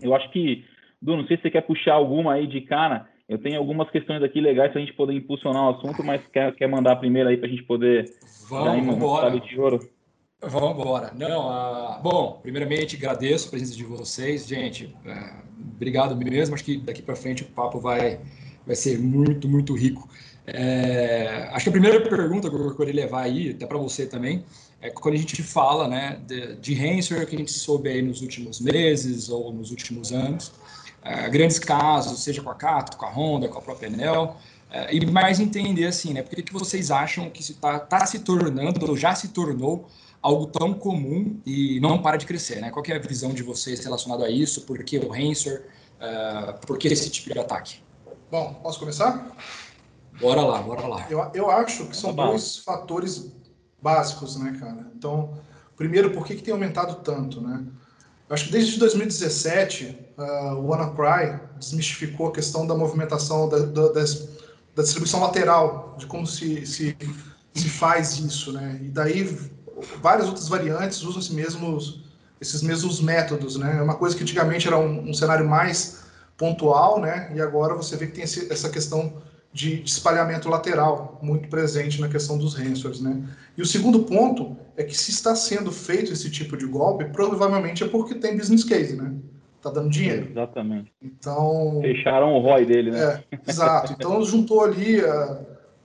Eu 0.00 0.14
acho 0.14 0.30
que, 0.30 0.64
Du, 1.00 1.16
não 1.16 1.26
sei 1.26 1.36
se 1.36 1.42
você 1.42 1.50
quer 1.50 1.62
puxar 1.62 1.94
alguma 1.94 2.34
aí 2.34 2.46
de 2.46 2.60
cara, 2.60 3.06
eu 3.28 3.38
tenho 3.38 3.58
algumas 3.58 3.90
questões 3.90 4.22
aqui 4.22 4.40
legais 4.40 4.72
para 4.72 4.80
a 4.80 4.84
gente 4.84 4.96
poder 4.96 5.12
impulsionar 5.12 5.64
o 5.64 5.76
assunto, 5.76 6.02
mas 6.02 6.22
quer, 6.32 6.54
quer 6.54 6.66
mandar 6.66 6.92
a 6.92 6.96
primeira 6.96 7.28
aí 7.28 7.36
para 7.36 7.46
a 7.46 7.50
gente 7.50 7.62
poder... 7.64 8.10
Vamos 8.48 8.96
embora. 8.96 9.30
Vamos 10.40 10.70
embora. 10.70 11.12
Não, 11.14 12.00
bom, 12.02 12.38
primeiramente 12.42 12.96
agradeço 12.96 13.48
a 13.48 13.50
presença 13.50 13.76
de 13.76 13.84
vocês, 13.84 14.46
gente. 14.46 14.86
Uh, 15.04 15.74
obrigado 15.74 16.16
mesmo. 16.16 16.54
Acho 16.54 16.64
que 16.64 16.78
daqui 16.78 17.02
para 17.02 17.16
frente 17.16 17.42
o 17.42 17.46
papo 17.46 17.78
vai, 17.80 18.18
vai 18.66 18.76
ser 18.76 18.98
muito, 18.98 19.46
muito 19.46 19.74
rico. 19.74 20.08
É, 20.46 21.50
acho 21.52 21.64
que 21.64 21.68
a 21.68 21.72
primeira 21.72 22.00
pergunta 22.00 22.48
que 22.48 22.56
eu 22.56 22.74
queria 22.74 22.94
levar 22.94 23.24
aí, 23.24 23.50
até 23.50 23.66
para 23.66 23.76
você 23.76 24.06
também, 24.06 24.42
é 24.80 24.88
quando 24.88 25.16
a 25.16 25.18
gente 25.18 25.42
fala 25.42 25.86
né, 25.86 26.18
de, 26.26 26.56
de 26.56 26.74
ransomware 26.74 27.26
que 27.26 27.36
a 27.36 27.38
gente 27.38 27.52
soube 27.52 27.90
aí 27.90 28.00
nos 28.00 28.22
últimos 28.22 28.60
meses 28.60 29.28
ou 29.28 29.52
nos 29.52 29.70
últimos 29.70 30.12
anos, 30.12 30.52
é, 31.02 31.28
grandes 31.28 31.58
casos, 31.58 32.22
seja 32.22 32.42
com 32.42 32.50
a 32.50 32.54
Cato, 32.54 32.96
com 32.96 33.06
a 33.06 33.10
Honda, 33.10 33.48
com 33.48 33.58
a 33.58 33.62
própria 33.62 33.86
Enel, 33.86 34.36
é, 34.70 34.94
e 34.94 35.06
mais 35.06 35.40
entender 35.40 35.86
assim, 35.86 36.12
né, 36.12 36.22
por 36.22 36.34
que, 36.34 36.42
que 36.42 36.52
vocês 36.52 36.90
acham 36.90 37.30
que 37.30 37.40
está 37.40 37.78
tá 37.78 38.04
se 38.04 38.18
tornando 38.20 38.88
ou 38.88 38.96
já 38.96 39.14
se 39.14 39.28
tornou 39.28 39.88
algo 40.22 40.46
tão 40.46 40.74
comum 40.74 41.40
e 41.46 41.80
não 41.80 42.02
para 42.02 42.16
de 42.16 42.26
crescer, 42.26 42.60
né? 42.60 42.70
Qual 42.70 42.84
é 42.88 42.96
a 42.96 42.98
visão 42.98 43.32
de 43.32 43.42
vocês 43.42 43.82
relacionada 43.84 44.24
a 44.24 44.30
isso? 44.30 44.62
Por 44.62 44.82
que 44.82 44.98
o 44.98 45.08
ransomware? 45.08 45.62
Uh, 45.98 46.66
por 46.66 46.78
que 46.78 46.88
esse 46.88 47.10
tipo 47.10 47.32
de 47.32 47.38
ataque? 47.38 47.80
Bom, 48.30 48.54
posso 48.62 48.78
começar? 48.78 49.32
Bora 50.20 50.42
lá, 50.42 50.60
bora 50.60 50.86
lá. 50.86 51.06
Eu, 51.08 51.30
eu 51.34 51.50
acho 51.50 51.86
que 51.86 51.96
são 51.96 52.12
dois 52.12 52.58
fatores 52.58 53.32
básicos, 53.80 54.36
né, 54.36 54.56
cara? 54.58 54.90
Então, 54.96 55.38
primeiro, 55.76 56.10
por 56.10 56.26
que, 56.26 56.34
que 56.34 56.42
tem 56.42 56.52
aumentado 56.52 56.96
tanto, 56.96 57.40
né? 57.40 57.64
Eu 58.28 58.34
acho 58.34 58.46
que 58.46 58.52
desde 58.52 58.78
2017, 58.78 60.07
uh, 60.18 60.54
o 60.54 60.66
WannaCry 60.66 61.40
desmistificou 61.58 62.28
a 62.28 62.32
questão 62.32 62.66
da 62.66 62.74
movimentação 62.74 63.48
da, 63.48 63.58
da, 63.60 63.88
da 63.88 64.82
distribuição 64.82 65.20
lateral, 65.20 65.96
de 65.98 66.06
como 66.06 66.26
se, 66.26 66.66
se, 66.66 66.96
se 67.54 67.68
faz 67.68 68.18
isso, 68.18 68.52
né? 68.52 68.80
E 68.82 68.88
daí 68.88 69.38
várias 70.02 70.26
outras 70.26 70.48
variantes 70.48 71.02
usam 71.02 71.20
esses 71.20 71.32
mesmos, 71.32 72.04
esses 72.40 72.62
mesmos 72.62 73.00
métodos, 73.00 73.56
né? 73.56 73.76
É 73.78 73.82
uma 73.82 73.94
coisa 73.94 74.16
que 74.16 74.22
antigamente 74.22 74.66
era 74.66 74.78
um, 74.78 75.10
um, 75.10 75.14
cenário 75.14 75.48
mais 75.48 76.02
pontual, 76.36 77.00
né? 77.00 77.32
E 77.34 77.40
agora 77.40 77.74
você 77.74 77.96
vê 77.96 78.06
que 78.06 78.12
tem 78.12 78.24
esse, 78.24 78.52
essa 78.52 78.68
questão 78.68 79.22
de, 79.52 79.82
de, 79.82 79.90
espalhamento 79.90 80.48
lateral 80.48 81.18
muito 81.22 81.48
presente 81.48 82.00
na 82.00 82.08
questão 82.08 82.36
dos 82.36 82.54
ransomwares, 82.54 83.00
né? 83.00 83.22
E 83.56 83.62
o 83.62 83.66
segundo 83.66 84.00
ponto 84.00 84.56
é 84.76 84.84
que 84.84 84.96
se 84.96 85.10
está 85.10 85.34
sendo 85.34 85.72
feito 85.72 86.12
esse 86.12 86.30
tipo 86.30 86.56
de 86.56 86.66
golpe, 86.66 87.04
provavelmente 87.06 87.82
é 87.82 87.88
porque 87.88 88.14
tem 88.14 88.36
business 88.36 88.62
case, 88.62 88.94
né? 88.94 89.12
Tá 89.60 89.70
dando 89.70 89.90
dinheiro. 89.90 90.28
Exatamente. 90.30 90.92
Então 91.02 91.80
fecharam 91.82 92.34
o 92.34 92.40
ROI 92.40 92.64
dele, 92.64 92.90
né? 92.92 93.22
É, 93.32 93.38
exato. 93.48 93.92
Então 93.92 94.22
juntou 94.24 94.62
ali 94.62 95.00
uh, 95.00 95.38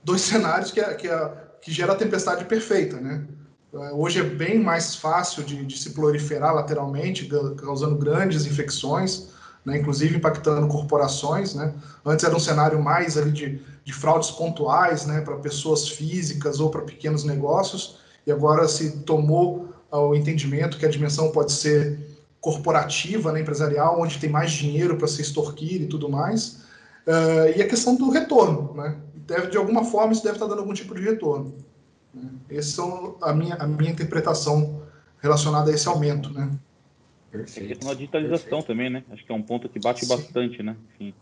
dois 0.04 0.20
cenários 0.20 0.70
que, 0.70 0.80
é, 0.80 0.94
que, 0.94 1.08
é, 1.08 1.32
que 1.60 1.72
gera 1.72 1.92
a 1.92 1.96
tempestade 1.96 2.44
perfeita, 2.44 3.00
né? 3.00 3.26
É, 3.74 3.92
hoje 3.92 4.20
é 4.20 4.22
bem 4.22 4.60
mais 4.60 4.94
fácil 4.94 5.42
de, 5.42 5.64
de 5.64 5.76
se 5.76 5.90
proliferar 5.90 6.54
lateralmente, 6.54 7.28
causando 7.56 7.96
grandes 7.96 8.46
infecções, 8.46 9.30
né, 9.64 9.78
inclusive 9.78 10.16
impactando 10.16 10.68
corporações. 10.68 11.54
Né? 11.54 11.74
Antes 12.06 12.24
era 12.24 12.36
um 12.36 12.40
cenário 12.40 12.80
mais 12.80 13.18
ali 13.18 13.32
de, 13.32 13.60
de 13.84 13.92
fraudes 13.92 14.30
pontuais 14.30 15.06
né, 15.06 15.22
para 15.22 15.36
pessoas 15.38 15.88
físicas 15.88 16.60
ou 16.60 16.70
para 16.70 16.82
pequenos 16.82 17.24
negócios, 17.24 17.98
e 18.24 18.30
agora 18.30 18.68
se 18.68 18.98
tomou 19.00 19.68
o 19.90 20.14
entendimento 20.14 20.78
que 20.78 20.86
a 20.86 20.88
dimensão 20.88 21.30
pode 21.30 21.52
ser 21.52 22.13
corporativa, 22.44 23.32
né, 23.32 23.40
empresarial, 23.40 23.98
onde 23.98 24.18
tem 24.18 24.28
mais 24.28 24.52
dinheiro 24.52 24.98
para 24.98 25.08
se 25.08 25.22
extorquir 25.22 25.80
e 25.80 25.86
tudo 25.86 26.10
mais. 26.10 26.62
Uh, 27.06 27.56
e 27.56 27.62
a 27.62 27.66
questão 27.66 27.96
do 27.96 28.10
retorno. 28.10 28.74
Né? 28.74 28.98
Deve, 29.26 29.46
de 29.46 29.56
alguma 29.56 29.82
forma, 29.82 30.12
isso 30.12 30.22
deve 30.22 30.36
estar 30.36 30.46
dando 30.46 30.58
algum 30.58 30.74
tipo 30.74 30.94
de 30.94 31.00
retorno. 31.00 31.54
Né? 32.12 32.28
Essa 32.50 32.82
é 32.82 33.30
a 33.30 33.32
minha, 33.32 33.54
a 33.54 33.66
minha 33.66 33.90
interpretação 33.90 34.82
relacionada 35.22 35.70
a 35.70 35.74
esse 35.74 35.88
aumento, 35.88 36.30
né? 36.34 36.50
Perfeito. 37.32 37.64
A 37.64 37.68
questão 37.68 37.88
da 37.88 37.94
digitalização 37.94 38.38
Perfeito. 38.42 38.66
também, 38.66 38.90
né? 38.90 39.02
Acho 39.10 39.24
que 39.24 39.32
é 39.32 39.34
um 39.34 39.42
ponto 39.42 39.66
que 39.66 39.80
bate 39.80 40.04
Sim. 40.04 40.14
bastante, 40.14 40.62
né? 40.62 40.76
Enfim, 40.94 41.14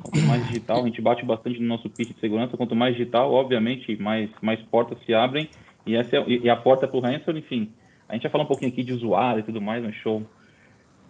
quanto 0.00 0.20
mais 0.20 0.46
digital, 0.46 0.80
a 0.80 0.86
gente 0.86 1.02
bate 1.02 1.24
bastante 1.24 1.58
no 1.58 1.66
nosso 1.66 1.90
pitch 1.90 2.14
de 2.14 2.20
segurança, 2.20 2.56
quanto 2.56 2.76
mais 2.76 2.96
digital, 2.96 3.32
obviamente, 3.32 4.00
mais, 4.00 4.30
mais 4.40 4.62
portas 4.62 4.96
se 5.04 5.12
abrem, 5.12 5.50
e, 5.84 5.96
essa 5.96 6.18
é, 6.18 6.24
e 6.28 6.48
a 6.48 6.54
porta 6.54 6.86
para 6.86 6.96
o 6.96 7.04
Hansel, 7.04 7.36
enfim, 7.36 7.72
a 8.08 8.14
gente 8.14 8.22
vai 8.22 8.30
falar 8.30 8.44
um 8.44 8.46
pouquinho 8.46 8.70
aqui 8.70 8.84
de 8.84 8.92
usuário 8.92 9.40
e 9.40 9.42
tudo 9.42 9.60
mais 9.60 9.82
no 9.82 9.92
show. 9.92 10.24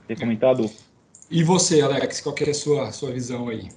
Tem 0.06 0.16
comentado? 0.16 0.70
E 1.30 1.42
você, 1.42 1.80
Alex, 1.80 2.20
qual 2.20 2.34
é 2.40 2.50
a 2.50 2.54
sua, 2.54 2.92
sua 2.92 3.12
visão 3.12 3.48
aí? 3.48 3.68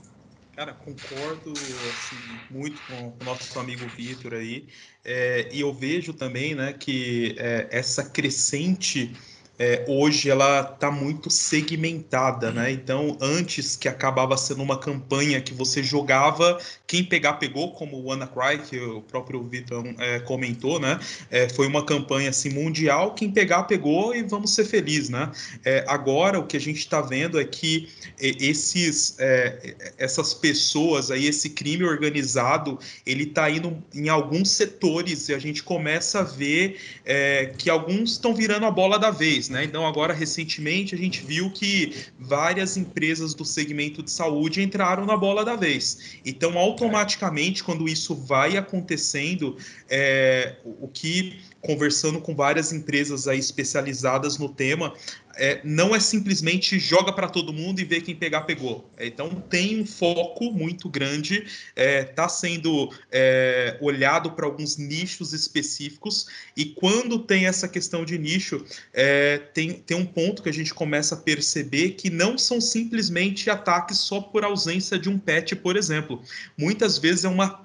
Cara, 0.56 0.74
concordo 0.74 1.52
assim, 1.90 2.42
muito 2.50 2.82
com 2.84 3.10
o 3.10 3.24
nosso 3.24 3.60
amigo 3.60 3.88
Vitor 3.90 4.34
aí. 4.34 4.68
É, 5.04 5.50
e 5.54 5.60
eu 5.60 5.74
vejo 5.74 6.14
também 6.14 6.56
né, 6.56 6.72
que 6.72 7.36
é, 7.38 7.68
essa 7.72 8.10
crescente 8.10 9.12
é, 9.58 9.86
hoje 9.88 10.30
ela 10.30 10.62
está 10.62 10.92
muito 10.92 11.30
segmentada, 11.30 12.52
né? 12.52 12.72
Então, 12.72 13.18
antes 13.22 13.76
que 13.76 13.88
acabava 13.88 14.36
sendo 14.36 14.62
uma 14.62 14.78
campanha 14.78 15.40
que 15.40 15.54
você 15.54 15.82
jogava, 15.82 16.60
quem 16.86 17.04
pegar 17.04 17.34
pegou, 17.34 17.72
como 17.74 17.98
o 17.98 18.06
WannaCry, 18.06 18.60
que 18.60 18.80
o 18.80 19.02
próprio 19.02 19.44
Vitor 19.44 19.84
é, 19.98 20.20
comentou, 20.20 20.80
né? 20.80 21.00
É, 21.32 21.48
foi 21.48 21.68
uma 21.68 21.86
campanha 21.86 22.30
assim 22.30 22.50
mundial, 22.50 23.14
quem 23.14 23.32
pegar 23.32 23.64
pegou 23.64 24.14
e 24.14 24.24
vamos 24.24 24.54
ser 24.54 24.66
felizes, 24.66 25.10
né? 25.10 25.32
É, 25.64 25.86
agora 25.88 26.40
o 26.40 26.46
que 26.46 26.58
a 26.58 26.62
gente 26.62 26.80
está 26.80 27.00
vendo 27.00 27.40
é 27.40 27.46
que 27.46 27.88
esses, 28.20 29.16
é, 29.20 29.76
essas 29.98 30.34
pessoas 30.34 31.12
aí, 31.12 31.28
esse 31.28 31.50
crime 31.52 31.84
organizado, 31.86 32.78
ele 33.06 33.24
está 33.24 33.50
indo 33.50 33.82
em 33.94 34.10
alguns 34.10 34.52
setores 34.52 35.30
e 35.30 35.34
a 35.34 35.40
gente 35.40 35.64
começa 35.64 36.20
a 36.20 36.24
ver 36.24 36.78
é, 37.06 37.54
que 37.58 37.70
alguns 37.70 38.12
estão 38.12 38.34
virando 38.34 38.66
a 38.66 38.72
bola 38.72 39.00
da 39.00 39.12
vez 39.12 39.45
né? 39.50 39.64
Então, 39.64 39.86
agora, 39.86 40.14
recentemente, 40.14 40.96
a 40.96 40.98
gente 40.98 41.26
viu 41.26 41.50
que 41.52 42.06
várias 42.20 42.78
empresas 42.78 43.34
do 43.34 43.46
segmento 43.46 44.04
de 44.04 44.12
saúde 44.12 44.62
entraram 44.62 45.06
na 45.06 45.18
bola 45.18 45.44
da 45.44 45.56
vez. 45.56 46.20
Então, 46.26 46.58
automaticamente, 46.58 47.64
quando 47.64 47.88
isso 47.88 48.16
vai 48.16 48.58
acontecendo, 48.58 49.58
é, 49.90 50.58
o 50.64 50.88
que 50.88 51.40
conversando 51.66 52.22
com 52.22 52.36
várias 52.36 52.72
empresas 52.72 53.28
aí 53.28 53.40
especializadas 53.40 54.38
no 54.38 54.48
tema, 54.48 54.94
é, 55.38 55.60
não 55.64 55.96
é 55.96 56.00
simplesmente 56.00 56.80
joga 56.80 57.12
para 57.12 57.28
todo 57.28 57.52
mundo 57.52 57.80
e 57.80 57.84
vê 57.84 58.00
quem 58.00 58.16
pegar, 58.16 58.42
pegou. 58.42 58.90
É, 58.98 59.06
então 59.08 59.30
tem 59.50 59.82
um 59.82 59.86
foco 59.86 60.52
muito 60.52 60.88
grande, 60.88 61.40
está 61.40 61.52
é, 61.76 62.04
tá 62.04 62.30
sendo 62.30 62.94
é, 63.12 63.78
olhado 63.82 64.32
para 64.32 64.46
alguns 64.46 64.78
nichos 64.78 65.34
específicos, 65.34 66.28
e 66.56 66.66
quando 66.66 67.20
tem 67.20 67.48
essa 67.48 67.68
questão 67.68 68.06
de 68.06 68.18
nicho, 68.18 68.64
é, 68.94 69.38
tem, 69.38 69.74
tem 69.74 69.98
um 69.98 70.06
ponto 70.06 70.44
que 70.44 70.50
a 70.50 70.54
gente 70.54 70.74
começa 70.74 71.16
a 71.16 71.18
perceber 71.18 71.92
que 71.92 72.10
não 72.10 72.38
são 72.38 72.62
simplesmente 72.62 73.50
ataques 73.50 73.98
só 73.98 74.22
por 74.22 74.44
ausência 74.44 74.98
de 74.98 75.10
um 75.10 75.18
patch, 75.18 75.54
por 75.56 75.76
exemplo. 75.76 76.22
Muitas 76.58 76.98
vezes 76.98 77.26
é 77.26 77.30
uma 77.30 77.65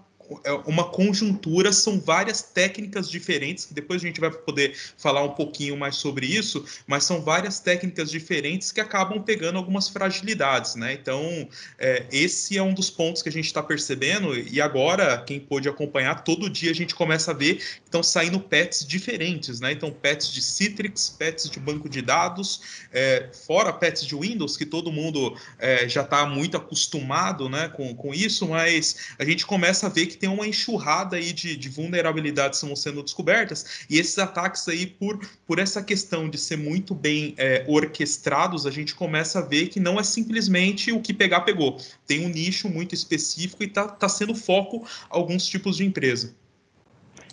uma 0.66 0.84
conjuntura, 0.84 1.72
são 1.72 2.00
várias 2.00 2.42
técnicas 2.42 3.10
diferentes, 3.10 3.64
que 3.64 3.74
depois 3.74 4.02
a 4.02 4.06
gente 4.06 4.20
vai 4.20 4.30
poder 4.30 4.76
falar 4.96 5.22
um 5.22 5.30
pouquinho 5.30 5.76
mais 5.76 5.96
sobre 5.96 6.26
isso, 6.26 6.64
mas 6.86 7.04
são 7.04 7.20
várias 7.20 7.60
técnicas 7.60 8.10
diferentes 8.10 8.70
que 8.70 8.80
acabam 8.80 9.22
pegando 9.22 9.56
algumas 9.56 9.88
fragilidades, 9.88 10.74
né? 10.74 10.92
Então, 10.92 11.48
é, 11.78 12.06
esse 12.12 12.56
é 12.56 12.62
um 12.62 12.72
dos 12.72 12.90
pontos 12.90 13.22
que 13.22 13.28
a 13.28 13.32
gente 13.32 13.46
está 13.46 13.62
percebendo, 13.62 14.36
e 14.38 14.60
agora, 14.60 15.22
quem 15.26 15.40
pôde 15.40 15.68
acompanhar, 15.68 16.22
todo 16.22 16.48
dia 16.48 16.70
a 16.70 16.74
gente 16.74 16.94
começa 16.94 17.32
a 17.32 17.34
ver 17.34 17.56
que 17.56 17.82
estão 17.84 18.02
saindo 18.02 18.38
pets 18.38 18.86
diferentes, 18.86 19.60
né? 19.60 19.72
Então, 19.72 19.90
pets 19.90 20.32
de 20.32 20.40
Citrix, 20.40 21.10
pets 21.10 21.50
de 21.50 21.58
banco 21.58 21.88
de 21.88 22.02
dados, 22.02 22.60
é, 22.92 23.28
fora 23.46 23.72
pets 23.72 24.06
de 24.06 24.14
Windows, 24.14 24.56
que 24.56 24.66
todo 24.66 24.92
mundo 24.92 25.36
é, 25.58 25.88
já 25.88 26.02
está 26.02 26.26
muito 26.26 26.56
acostumado 26.56 27.48
né, 27.48 27.68
com, 27.68 27.94
com 27.94 28.14
isso, 28.14 28.46
mas 28.48 29.14
a 29.18 29.24
gente 29.24 29.46
começa 29.46 29.86
a 29.86 29.90
ver 29.90 30.06
que 30.06 30.16
tem 30.20 30.28
uma 30.28 30.46
enxurrada 30.46 31.16
aí 31.16 31.32
de, 31.32 31.56
de 31.56 31.68
vulnerabilidades 31.70 32.60
que 32.60 32.66
estão 32.66 32.76
sendo 32.76 33.02
descobertas, 33.02 33.86
e 33.88 33.98
esses 33.98 34.18
ataques 34.18 34.68
aí, 34.68 34.86
por, 34.86 35.18
por 35.46 35.58
essa 35.58 35.82
questão 35.82 36.28
de 36.28 36.36
ser 36.38 36.58
muito 36.58 36.94
bem 36.94 37.34
é, 37.38 37.64
orquestrados, 37.66 38.66
a 38.66 38.70
gente 38.70 38.94
começa 38.94 39.38
a 39.38 39.42
ver 39.42 39.68
que 39.68 39.80
não 39.80 39.98
é 39.98 40.02
simplesmente 40.02 40.92
o 40.92 41.00
que 41.00 41.14
pegar, 41.14 41.40
pegou. 41.40 41.78
Tem 42.06 42.24
um 42.24 42.28
nicho 42.28 42.68
muito 42.68 42.94
específico 42.94 43.62
e 43.62 43.66
está 43.66 43.88
tá 43.88 44.08
sendo 44.08 44.34
foco 44.34 44.86
alguns 45.08 45.46
tipos 45.46 45.78
de 45.78 45.84
empresa. 45.84 46.34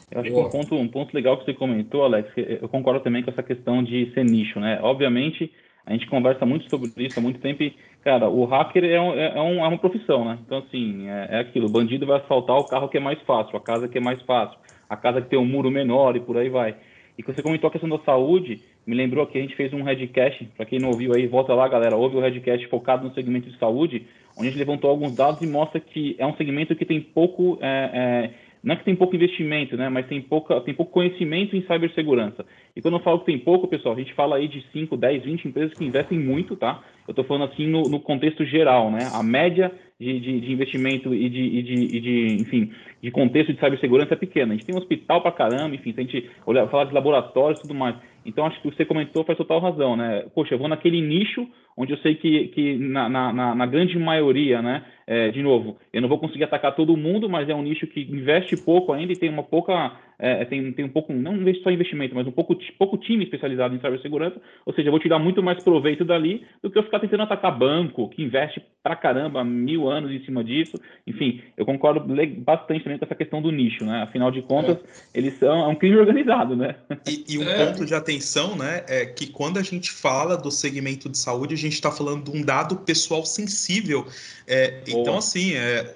Eu 0.10 0.22
acho 0.22 0.32
que 0.32 0.38
um 0.38 0.50
ponto, 0.50 0.76
um 0.76 0.88
ponto 0.88 1.14
legal 1.14 1.38
que 1.38 1.46
você 1.46 1.54
comentou, 1.54 2.04
Alex, 2.04 2.32
eu 2.38 2.70
concordo 2.70 3.02
também 3.02 3.22
com 3.22 3.30
essa 3.30 3.44
questão 3.44 3.84
de 3.84 4.10
ser 4.14 4.24
nicho, 4.24 4.58
né? 4.58 4.80
Obviamente, 4.82 5.52
a 5.86 5.92
gente 5.92 6.08
conversa 6.08 6.46
muito 6.46 6.70
sobre 6.70 6.92
isso 6.98 7.20
há 7.20 7.22
muito 7.22 7.40
tempo 7.40 7.64
e, 7.64 7.76
cara, 8.08 8.30
o 8.30 8.46
hacker 8.46 8.86
é, 8.86 9.02
um, 9.02 9.14
é, 9.14 9.42
um, 9.42 9.66
é 9.66 9.68
uma 9.68 9.78
profissão, 9.78 10.24
né? 10.24 10.40
Então, 10.46 10.60
assim, 10.60 11.10
é, 11.10 11.28
é, 11.32 11.40
aquilo, 11.40 11.68
o 11.68 11.70
bandido 11.70 12.06
vai 12.06 12.22
assaltar 12.22 12.56
o 12.56 12.64
carro 12.64 12.88
que 12.88 12.96
é 12.96 13.02
mais 13.02 13.22
fácil, 13.24 13.58
a 13.58 13.60
casa 13.60 13.90
que 13.90 13.98
é 13.98 14.02
mais 14.02 14.22
fácil, 14.22 14.58
a 14.90 14.96
casa 14.96 15.22
que 15.22 15.28
tem 15.28 15.38
um 15.38 15.46
muro 15.46 15.70
menor 15.70 16.16
e 16.16 16.22
por 16.22 16.38
aí 16.38 16.48
vai. 16.48 16.74
E 17.18 17.22
você 17.22 17.42
comentou 17.42 17.68
a 17.68 17.72
questão 17.72 17.90
da 17.90 18.00
saúde, 18.06 18.62
me 18.86 18.96
lembrou 18.96 19.28
que 19.28 19.38
a 19.38 19.42
gente 19.42 19.58
fez 19.58 19.74
um 19.74 19.84
Redcast, 19.84 20.46
para 20.56 20.66
quem 20.66 20.80
não 20.80 20.88
ouviu 20.88 21.14
aí, 21.14 21.28
volta 21.28 21.54
lá, 21.54 21.68
galera, 21.68 21.98
ouve 21.98 22.16
o 22.16 22.22
Redcast 22.22 22.66
focado 22.68 23.06
no 23.06 23.14
segmento 23.14 23.50
de 23.50 23.58
saúde, 23.58 24.08
onde 24.38 24.48
a 24.48 24.52
gente 24.52 24.60
levantou 24.60 24.90
alguns 24.90 25.14
dados 25.14 25.42
e 25.42 25.48
mostra 25.48 25.78
que 25.82 26.16
é 26.18 26.26
um 26.26 26.38
segmento 26.38 26.78
que 26.78 26.86
tem 26.86 27.02
pouco... 27.02 27.60
É, 27.62 27.92
é 27.94 28.47
não 28.64 28.74
é 28.74 28.78
que 28.78 28.86
tem 28.86 28.96
pouco 28.96 29.16
investimento, 29.16 29.78
né, 29.78 29.90
mas 29.90 30.08
tem, 30.08 30.22
pouca, 30.22 30.60
tem 30.62 30.74
pouco 30.74 30.92
conhecimento 30.92 31.56
em 31.56 31.62
cibersegurança. 31.62 32.46
E 32.76 32.82
quando 32.82 32.96
eu 32.96 33.04
falo 33.04 33.20
que 33.20 33.26
tem 33.26 33.40
pouco, 33.40 33.68
pessoal, 33.68 33.96
a 33.96 33.98
gente 33.98 34.14
fala 34.14 34.38
aí 34.38 34.48
de 34.48 34.64
5, 34.72 34.96
10, 34.96 35.24
20 35.24 35.48
empresas 35.48 35.74
que 35.78 35.86
investem 35.86 36.20
muito, 36.20 36.56
tá? 36.56 36.84
Eu 37.08 37.12
estou 37.12 37.24
falando 37.24 37.52
assim 37.52 37.68
no, 37.68 37.84
no, 37.84 38.00
contexto 38.00 38.44
geral, 38.44 38.92
né? 38.92 39.10
A 39.14 39.24
média 39.24 39.72
de, 40.00 40.20
de, 40.20 40.42
de 40.42 40.52
investimento 40.52 41.14
e 41.14 41.30
de, 41.30 41.42
e, 41.42 41.64
de, 41.64 41.74
e 41.74 42.00
de, 42.00 42.42
enfim, 42.42 42.72
de 43.02 43.10
contexto 43.10 43.54
de 43.54 43.60
cibersegurança 43.60 44.14
é 44.14 44.18
pequena. 44.18 44.54
A 44.54 44.58
gente 44.58 44.66
tem 44.66 44.76
um 44.76 44.80
hospital 44.80 45.22
para 45.22 45.32
caramba, 45.32 45.74
enfim, 45.76 45.94
se 45.94 46.00
a 46.00 46.04
gente 46.04 46.30
olhar, 46.46 46.68
falar 46.68 46.86
de 46.86 46.94
laboratórios 46.94 47.60
e 47.60 47.62
tudo 47.64 47.74
mais. 47.74 47.96
Então, 48.28 48.46
acho 48.46 48.62
que 48.62 48.70
você 48.70 48.84
comentou 48.84 49.24
faz 49.24 49.38
total 49.38 49.62
razão, 49.62 49.96
né? 49.96 50.26
Poxa, 50.36 50.54
eu 50.54 50.60
vou 50.60 50.68
naquele 50.68 51.00
nicho 51.00 51.48
onde 51.78 51.94
eu 51.94 51.98
sei 52.00 52.16
que, 52.16 52.50
que 52.50 52.78
na, 52.78 53.08
na, 53.08 53.56
na 53.56 53.66
grande 53.66 53.98
maioria, 53.98 54.62
né? 54.62 54.84
É, 55.06 55.30
de 55.32 55.42
novo, 55.42 55.78
eu 55.94 56.02
não 56.02 56.10
vou 56.10 56.20
conseguir 56.20 56.44
atacar 56.44 56.76
todo 56.76 56.98
mundo, 56.98 57.30
mas 57.30 57.48
é 57.48 57.56
um 57.56 57.62
nicho 57.62 57.88
que 57.88 58.02
investe 58.02 58.58
pouco 58.58 58.92
ainda 58.92 59.14
e 59.14 59.16
tem 59.16 59.30
uma 59.30 59.44
pouca, 59.44 59.94
é, 60.20 60.46
tem, 60.46 60.72
tem 60.74 60.86
um 60.86 60.90
pouco, 60.90 61.14
não 61.14 61.38
só 61.64 61.70
investimento, 61.70 62.16
mas 62.16 62.26
um 62.26 62.32
pouco, 62.32 62.58
pouco 62.78 62.98
time 62.98 63.24
especializado 63.24 63.76
em 63.76 63.80
cibersegurança, 63.80 64.42
ou 64.66 64.74
seja, 64.74 64.88
eu 64.88 64.92
vou 64.92 65.00
tirar 65.00 65.20
muito 65.20 65.44
mais 65.44 65.64
proveito 65.64 66.04
dali 66.04 66.46
do 66.62 66.72
que 66.72 66.78
eu 66.78 66.84
ficar 66.84 67.00
tentando 67.00 67.24
atacar 67.24 67.58
banco, 67.58 68.10
que 68.10 68.24
investe 68.24 68.62
pra 68.82 68.96
caramba 68.96 69.44
mil 69.44 69.90
anos 69.90 70.12
em 70.12 70.24
cima 70.26 70.44
disso. 70.44 70.78
Enfim, 71.06 71.42
eu 71.56 71.66
concordo 71.66 72.02
bastante 72.38 72.84
também 72.84 72.98
com 72.98 73.06
essa 73.06 73.16
questão 73.16 73.42
do 73.42 73.52
nicho, 73.52 73.86
né? 73.86 74.04
Afinal 74.04 74.32
de 74.32 74.42
contas, 74.42 74.78
é. 74.78 75.20
eles 75.20 75.36
são 75.36 75.66
é 75.66 75.68
um 75.68 75.76
crime 75.76 75.98
organizado, 75.98 76.56
né? 76.56 76.76
E, 77.08 77.36
e 77.36 77.38
um 77.38 77.44
é. 77.44 77.66
ponto 77.66 77.86
de 77.86 77.94
atenção, 77.94 78.56
né, 78.56 78.84
é 78.88 79.06
que 79.06 79.28
quando 79.28 79.58
a 79.58 79.64
gente 79.64 79.92
fala 79.92 80.36
do 80.36 80.50
segmento 80.50 81.10
de 81.10 81.18
saúde, 81.18 81.54
a 81.54 81.58
gente 81.58 81.74
está 81.74 81.92
falando 81.92 82.32
de 82.32 82.38
um 82.38 82.44
dado 82.44 82.78
pessoal 82.78 83.26
sensível. 83.26 84.06
É, 84.48 84.82
então, 84.88 85.18
assim, 85.18 85.54
é, 85.54 85.96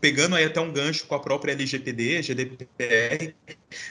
pegando 0.00 0.36
aí 0.36 0.44
até 0.44 0.60
um 0.60 0.72
gancho 0.72 1.06
com 1.06 1.14
a 1.14 1.20
própria 1.20 1.52
LGPD, 1.52 2.22
GDPR, 2.22 3.34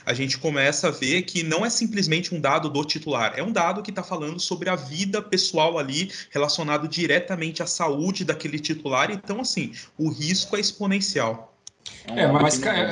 a 0.05 0.13
gente 0.13 0.37
começa 0.37 0.87
a 0.87 0.91
ver 0.91 1.23
que 1.23 1.43
não 1.43 1.65
é 1.65 1.69
simplesmente 1.69 2.33
um 2.33 2.39
dado 2.39 2.69
do 2.69 2.83
titular, 2.83 3.33
é 3.35 3.43
um 3.43 3.51
dado 3.51 3.81
que 3.81 3.89
está 3.89 4.03
falando 4.03 4.39
sobre 4.39 4.69
a 4.69 4.75
vida 4.75 5.21
pessoal 5.21 5.77
ali, 5.77 6.11
relacionado 6.31 6.87
diretamente 6.87 7.63
à 7.63 7.67
saúde 7.67 8.23
daquele 8.23 8.59
titular. 8.59 9.11
Então, 9.11 9.41
assim, 9.41 9.73
o 9.97 10.09
risco 10.09 10.55
é 10.55 10.59
exponencial. 10.59 11.55
É, 12.05 12.27
mas 12.27 12.61
é, 12.61 12.91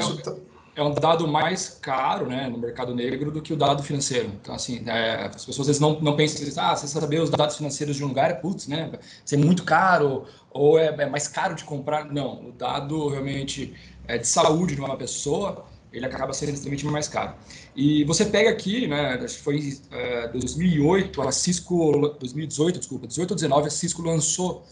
é 0.78 0.84
um 0.84 0.94
dado 0.94 1.28
mais 1.28 1.70
caro 1.82 2.28
né, 2.28 2.48
no 2.48 2.60
mercado 2.60 2.94
negro 2.94 3.32
do 3.32 3.42
que 3.42 3.52
o 3.52 3.56
dado 3.56 3.82
financeiro. 3.82 4.30
Então, 4.40 4.54
assim, 4.54 4.84
é, 4.86 5.26
as 5.26 5.44
pessoas 5.44 5.62
às 5.62 5.68
vezes 5.68 5.82
não, 5.82 6.00
não 6.00 6.16
pensam 6.16 6.48
assim, 6.48 6.60
ah, 6.60 6.76
você 6.76 6.88
saber 6.88 7.20
os 7.20 7.32
dados 7.32 7.58
financeiros 7.58 7.96
de 7.96 8.04
um 8.04 8.10
lugar 8.10 8.30
é 8.30 8.36
putz, 8.36 8.68
né? 8.68 8.92
Ser 9.26 9.38
muito 9.38 9.64
caro 9.64 10.26
ou 10.52 10.78
é, 10.78 10.96
é, 11.00 11.06
mais 11.08 11.28
caro 11.28 11.56
de 11.56 11.64
comprar. 11.64 12.06
Não, 12.06 12.50
o 12.50 12.52
dado 12.52 13.08
realmente 13.08 13.74
é, 14.08 14.20
de 14.20 14.28
saúde 14.28 14.76
de 14.76 14.80
uma 14.80 14.96
pessoa, 14.96 15.66
ele 15.92 16.06
acaba 16.06 16.32
sendo 16.32 16.50
extremamente 16.50 16.86
mais 16.86 17.08
caro. 17.08 17.34
E 17.76 18.04
você 18.04 18.24
pega 18.26 18.52
aqui, 18.52 18.86
né, 18.86 19.16
acho 19.16 19.38
que 19.38 19.44
foi 19.44 19.80
é, 19.92 20.28
2008, 20.28 21.22
a 21.24 21.32
Cisco, 21.32 22.16
2018, 22.20 22.78
desculpa, 22.78 23.08
18 23.08 23.32
ou 23.32 23.36
19, 23.36 23.68
a 23.68 23.72
Cisco 23.72 24.04
lançou, 24.04 24.64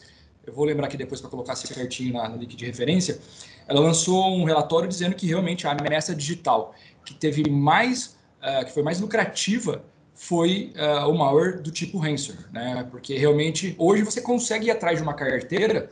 eu 0.45 0.53
vou 0.53 0.65
lembrar 0.65 0.87
aqui 0.87 0.97
depois 0.97 1.19
para 1.19 1.29
colocar 1.29 1.55
certinho 1.55 2.13
na, 2.13 2.29
no 2.29 2.37
link 2.37 2.55
de 2.55 2.65
referência, 2.65 3.19
ela 3.67 3.79
lançou 3.79 4.27
um 4.35 4.43
relatório 4.43 4.87
dizendo 4.87 5.15
que 5.15 5.27
realmente 5.27 5.67
a 5.67 5.71
ameaça 5.71 6.15
digital 6.15 6.73
que 7.03 7.13
teve 7.13 7.49
mais, 7.49 8.15
uh, 8.41 8.65
que 8.65 8.73
foi 8.73 8.83
mais 8.83 8.99
lucrativa 8.99 9.83
foi 10.13 10.73
uh, 10.75 11.09
o 11.09 11.17
malware 11.17 11.61
do 11.61 11.71
tipo 11.71 11.97
ransomware, 11.97 12.47
né? 12.51 12.87
Porque 12.89 13.17
realmente 13.17 13.75
hoje 13.77 14.03
você 14.03 14.21
consegue 14.21 14.67
ir 14.67 14.71
atrás 14.71 14.97
de 14.97 15.03
uma 15.03 15.13
carteira 15.13 15.89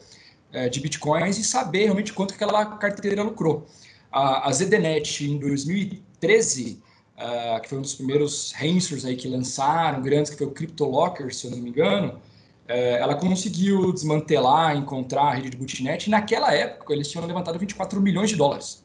uh, 0.53 0.69
de 0.69 0.79
bitcoins 0.79 1.37
e 1.37 1.43
saber 1.43 1.85
realmente 1.85 2.13
quanto 2.13 2.33
que 2.35 2.43
aquela 2.43 2.65
carteira 2.77 3.21
lucrou. 3.21 3.67
A, 4.11 4.47
a 4.47 4.51
ZDNet 4.51 5.25
em 5.25 5.37
2013 5.37 6.81
Uh, 7.13 7.61
que 7.61 7.69
foi 7.69 7.77
um 7.77 7.81
dos 7.81 7.93
primeiros 7.93 8.51
ransomwares 8.53 9.05
aí 9.05 9.15
que 9.15 9.27
lançaram, 9.27 10.01
grandes, 10.01 10.31
que 10.31 10.37
foi 10.37 10.47
o 10.47 10.51
CryptoLocker, 10.51 11.33
se 11.33 11.45
eu 11.45 11.51
não 11.51 11.59
me 11.59 11.69
engano, 11.69 12.19
é, 12.67 12.99
ela 12.99 13.15
conseguiu 13.15 13.91
desmantelar, 13.91 14.75
encontrar 14.75 15.23
a 15.23 15.33
rede 15.33 15.51
de 15.51 15.57
botnet, 15.57 16.07
e 16.07 16.09
naquela 16.09 16.53
época 16.53 16.93
eles 16.93 17.09
tinham 17.09 17.25
levantado 17.25 17.59
24 17.59 18.01
milhões 18.01 18.29
de 18.29 18.35
dólares. 18.35 18.83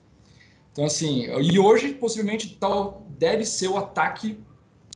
Então, 0.73 0.85
assim, 0.85 1.27
e 1.41 1.59
hoje, 1.59 1.95
possivelmente, 1.95 2.57
tal 2.61 3.07
deve 3.19 3.45
ser 3.45 3.69
o 3.69 3.77
ataque 3.77 4.39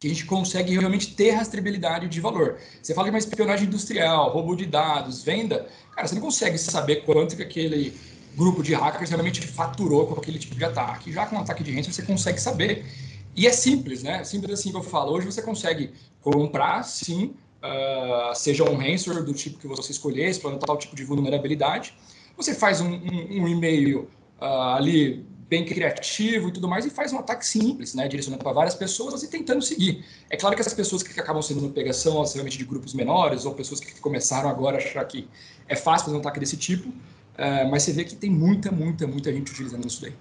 que 0.01 0.07
a 0.09 0.11
gente 0.11 0.27
consegue 0.27 0.77
realmente 0.77 1.15
ter 1.15 1.31
rastreabilidade 1.31 2.09
de 2.09 2.21
valor. 2.21 2.59
Você 2.83 2.93
fala 2.93 3.07
de 3.07 3.11
uma 3.11 3.19
espionagem 3.19 3.67
industrial, 3.67 4.33
roubo 4.33 4.57
de 4.57 4.67
dados, 4.67 5.23
venda, 5.23 5.69
cara, 5.95 6.09
você 6.09 6.15
não 6.17 6.23
consegue 6.23 6.59
saber 6.59 7.05
quanto 7.05 7.37
que 7.37 7.43
aquele 7.43 7.97
grupo 8.37 8.63
de 8.63 8.75
hackers 8.75 9.11
realmente 9.11 9.47
faturou 9.47 10.07
com 10.07 10.15
aquele 10.15 10.39
tipo 10.39 10.57
de 10.57 10.65
ataque. 10.65 11.13
Já 11.13 11.27
com 11.27 11.37
um 11.37 11.41
ataque 11.41 11.63
de 11.63 11.71
ransomware, 11.71 11.95
você 11.95 12.03
consegue 12.03 12.41
saber. 12.41 12.85
E 13.37 13.47
é 13.47 13.53
simples, 13.53 14.03
né? 14.03 14.25
Simples 14.25 14.59
assim 14.59 14.71
que 14.71 14.77
eu 14.77 14.83
falo. 14.83 15.13
Hoje 15.13 15.27
você 15.27 15.41
consegue 15.41 15.93
comprar, 16.21 16.83
sim, 16.83 17.35
uh, 17.63 18.35
seja 18.35 18.69
um 18.69 18.77
ransomware 18.77 19.25
do 19.25 19.33
tipo 19.33 19.59
que 19.59 19.67
você 19.67 19.93
escolher, 19.93 20.29
explorando 20.29 20.65
tal 20.65 20.77
tipo 20.77 20.97
de 20.97 21.05
vulnerabilidade. 21.05 21.95
Você 22.37 22.55
faz 22.55 22.81
um, 22.81 22.91
um, 22.91 23.43
um 23.43 23.49
e-mail 23.49 24.09
uh, 24.41 24.75
ali 24.77 25.25
bem 25.49 25.67
criativo 25.67 26.49
e 26.49 26.53
tudo 26.53 26.67
mais 26.67 26.87
e 26.87 26.91
faz 26.91 27.13
um 27.13 27.19
ataque 27.19 27.47
simples, 27.47 27.95
né, 27.95 28.09
direcionando 28.09 28.43
para 28.43 28.55
várias 28.55 28.75
pessoas 28.75 29.23
e 29.23 29.29
tentando 29.29 29.61
seguir. 29.61 30.03
É 30.31 30.37
claro 30.37 30.57
que 30.57 30.63
as 30.63 30.73
pessoas 30.73 31.03
que 31.03 31.21
acabam 31.21 31.43
sendo 31.43 31.69
pegação, 31.69 32.25
são 32.25 32.35
realmente 32.37 32.57
de 32.57 32.65
grupos 32.65 32.95
menores 32.95 33.45
ou 33.45 33.53
pessoas 33.55 33.79
que 33.79 34.01
começaram 34.01 34.49
agora 34.49 34.79
a 34.79 34.81
achar 34.81 35.05
que 35.05 35.29
é 35.69 35.77
fácil 35.77 36.07
fazer 36.07 36.17
um 36.17 36.21
ataque 36.21 36.41
desse 36.41 36.57
tipo, 36.57 36.89
uh, 36.89 37.71
mas 37.71 37.83
você 37.83 37.93
vê 37.93 38.03
que 38.05 38.17
tem 38.17 38.31
muita, 38.31 38.73
muita, 38.73 39.07
muita 39.07 39.31
gente 39.31 39.53
utilizando 39.53 39.87
isso 39.87 40.01
daí. 40.01 40.15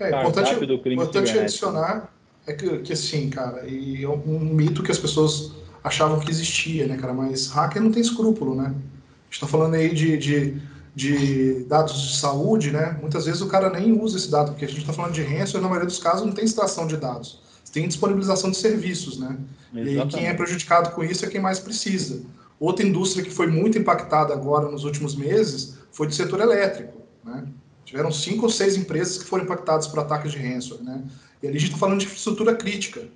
É 0.00 0.08
importante, 0.08 0.64
importante 0.86 1.38
adicionar 1.38 2.10
é 2.46 2.54
que, 2.54 2.78
que 2.78 2.92
assim, 2.94 3.28
cara, 3.28 3.68
e 3.68 4.02
é 4.02 4.08
um 4.08 4.40
mito 4.40 4.82
que 4.82 4.90
as 4.90 4.98
pessoas 4.98 5.52
achavam 5.82 6.20
que 6.20 6.30
existia, 6.30 6.86
né, 6.86 6.96
cara? 6.96 7.12
Mas 7.12 7.48
hacker 7.48 7.82
não 7.82 7.90
tem 7.90 8.02
escrúpulo, 8.02 8.54
né? 8.54 8.74
Está 9.30 9.46
falando 9.46 9.74
aí 9.74 9.94
de, 9.94 10.16
de, 10.18 10.62
de, 10.94 11.64
dados 11.64 12.10
de 12.10 12.16
saúde, 12.18 12.70
né? 12.70 12.98
Muitas 13.00 13.24
vezes 13.24 13.40
o 13.40 13.48
cara 13.48 13.70
nem 13.70 13.92
usa 13.98 14.16
esse 14.16 14.30
dado, 14.30 14.52
porque 14.52 14.64
a 14.64 14.68
gente 14.68 14.80
está 14.80 14.92
falando 14.92 15.12
de 15.12 15.22
ransomware, 15.22 15.62
na 15.62 15.68
maioria 15.68 15.86
dos 15.86 15.98
casos 15.98 16.26
não 16.26 16.32
tem 16.32 16.44
extração 16.44 16.86
de 16.86 16.96
dados. 16.96 17.40
Tem 17.72 17.88
disponibilização 17.88 18.50
de 18.50 18.58
serviços, 18.58 19.18
né? 19.18 19.38
Exatamente. 19.74 20.14
E 20.14 20.18
quem 20.18 20.28
é 20.28 20.34
prejudicado 20.34 20.90
com 20.90 21.02
isso 21.02 21.24
é 21.24 21.28
quem 21.28 21.40
mais 21.40 21.58
precisa. 21.58 22.20
Outra 22.60 22.86
indústria 22.86 23.24
que 23.24 23.30
foi 23.30 23.46
muito 23.46 23.78
impactada 23.78 24.34
agora 24.34 24.70
nos 24.70 24.84
últimos 24.84 25.16
meses 25.16 25.78
foi 25.90 26.06
do 26.06 26.14
setor 26.14 26.40
elétrico, 26.40 27.00
né? 27.24 27.46
Tiveram 27.86 28.12
cinco 28.12 28.44
ou 28.44 28.50
seis 28.50 28.76
empresas 28.76 29.16
que 29.16 29.24
foram 29.24 29.44
impactadas 29.44 29.86
por 29.86 29.98
ataques 29.98 30.32
de 30.32 30.38
ransomware, 30.38 30.84
né? 30.84 31.02
E 31.42 31.46
ali 31.46 31.56
a 31.56 31.60
gente 31.60 31.70
está 31.70 31.78
falando 31.78 31.98
de 31.98 32.04
infraestrutura 32.04 32.54
crítica, 32.54 33.08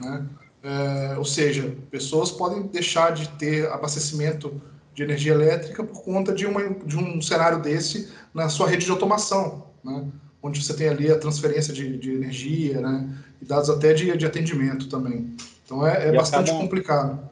né? 0.00 0.24
É, 0.64 1.18
ou 1.18 1.24
seja, 1.24 1.76
pessoas 1.90 2.30
podem 2.30 2.62
deixar 2.62 3.12
de 3.12 3.28
ter 3.30 3.68
abastecimento 3.68 4.60
de 4.94 5.02
energia 5.02 5.32
elétrica 5.32 5.84
por 5.84 6.02
conta 6.02 6.32
de, 6.32 6.46
uma, 6.46 6.70
de 6.70 6.96
um 6.96 7.20
cenário 7.20 7.60
desse 7.60 8.10
na 8.32 8.48
sua 8.48 8.68
rede 8.68 8.86
de 8.86 8.90
automação. 8.90 9.66
né? 9.84 10.06
onde 10.44 10.62
você 10.62 10.76
tem 10.76 10.90
ali 10.90 11.10
a 11.10 11.18
transferência 11.18 11.72
de, 11.72 11.96
de 11.96 12.12
energia, 12.12 12.78
né? 12.78 13.08
e 13.40 13.46
dados 13.46 13.70
até 13.70 13.94
de, 13.94 14.14
de 14.14 14.26
atendimento 14.26 14.90
também. 14.90 15.34
Então 15.64 15.86
é, 15.86 16.08
é 16.08 16.12
bastante 16.12 16.50
acabam, 16.50 16.62
complicado. 16.62 17.30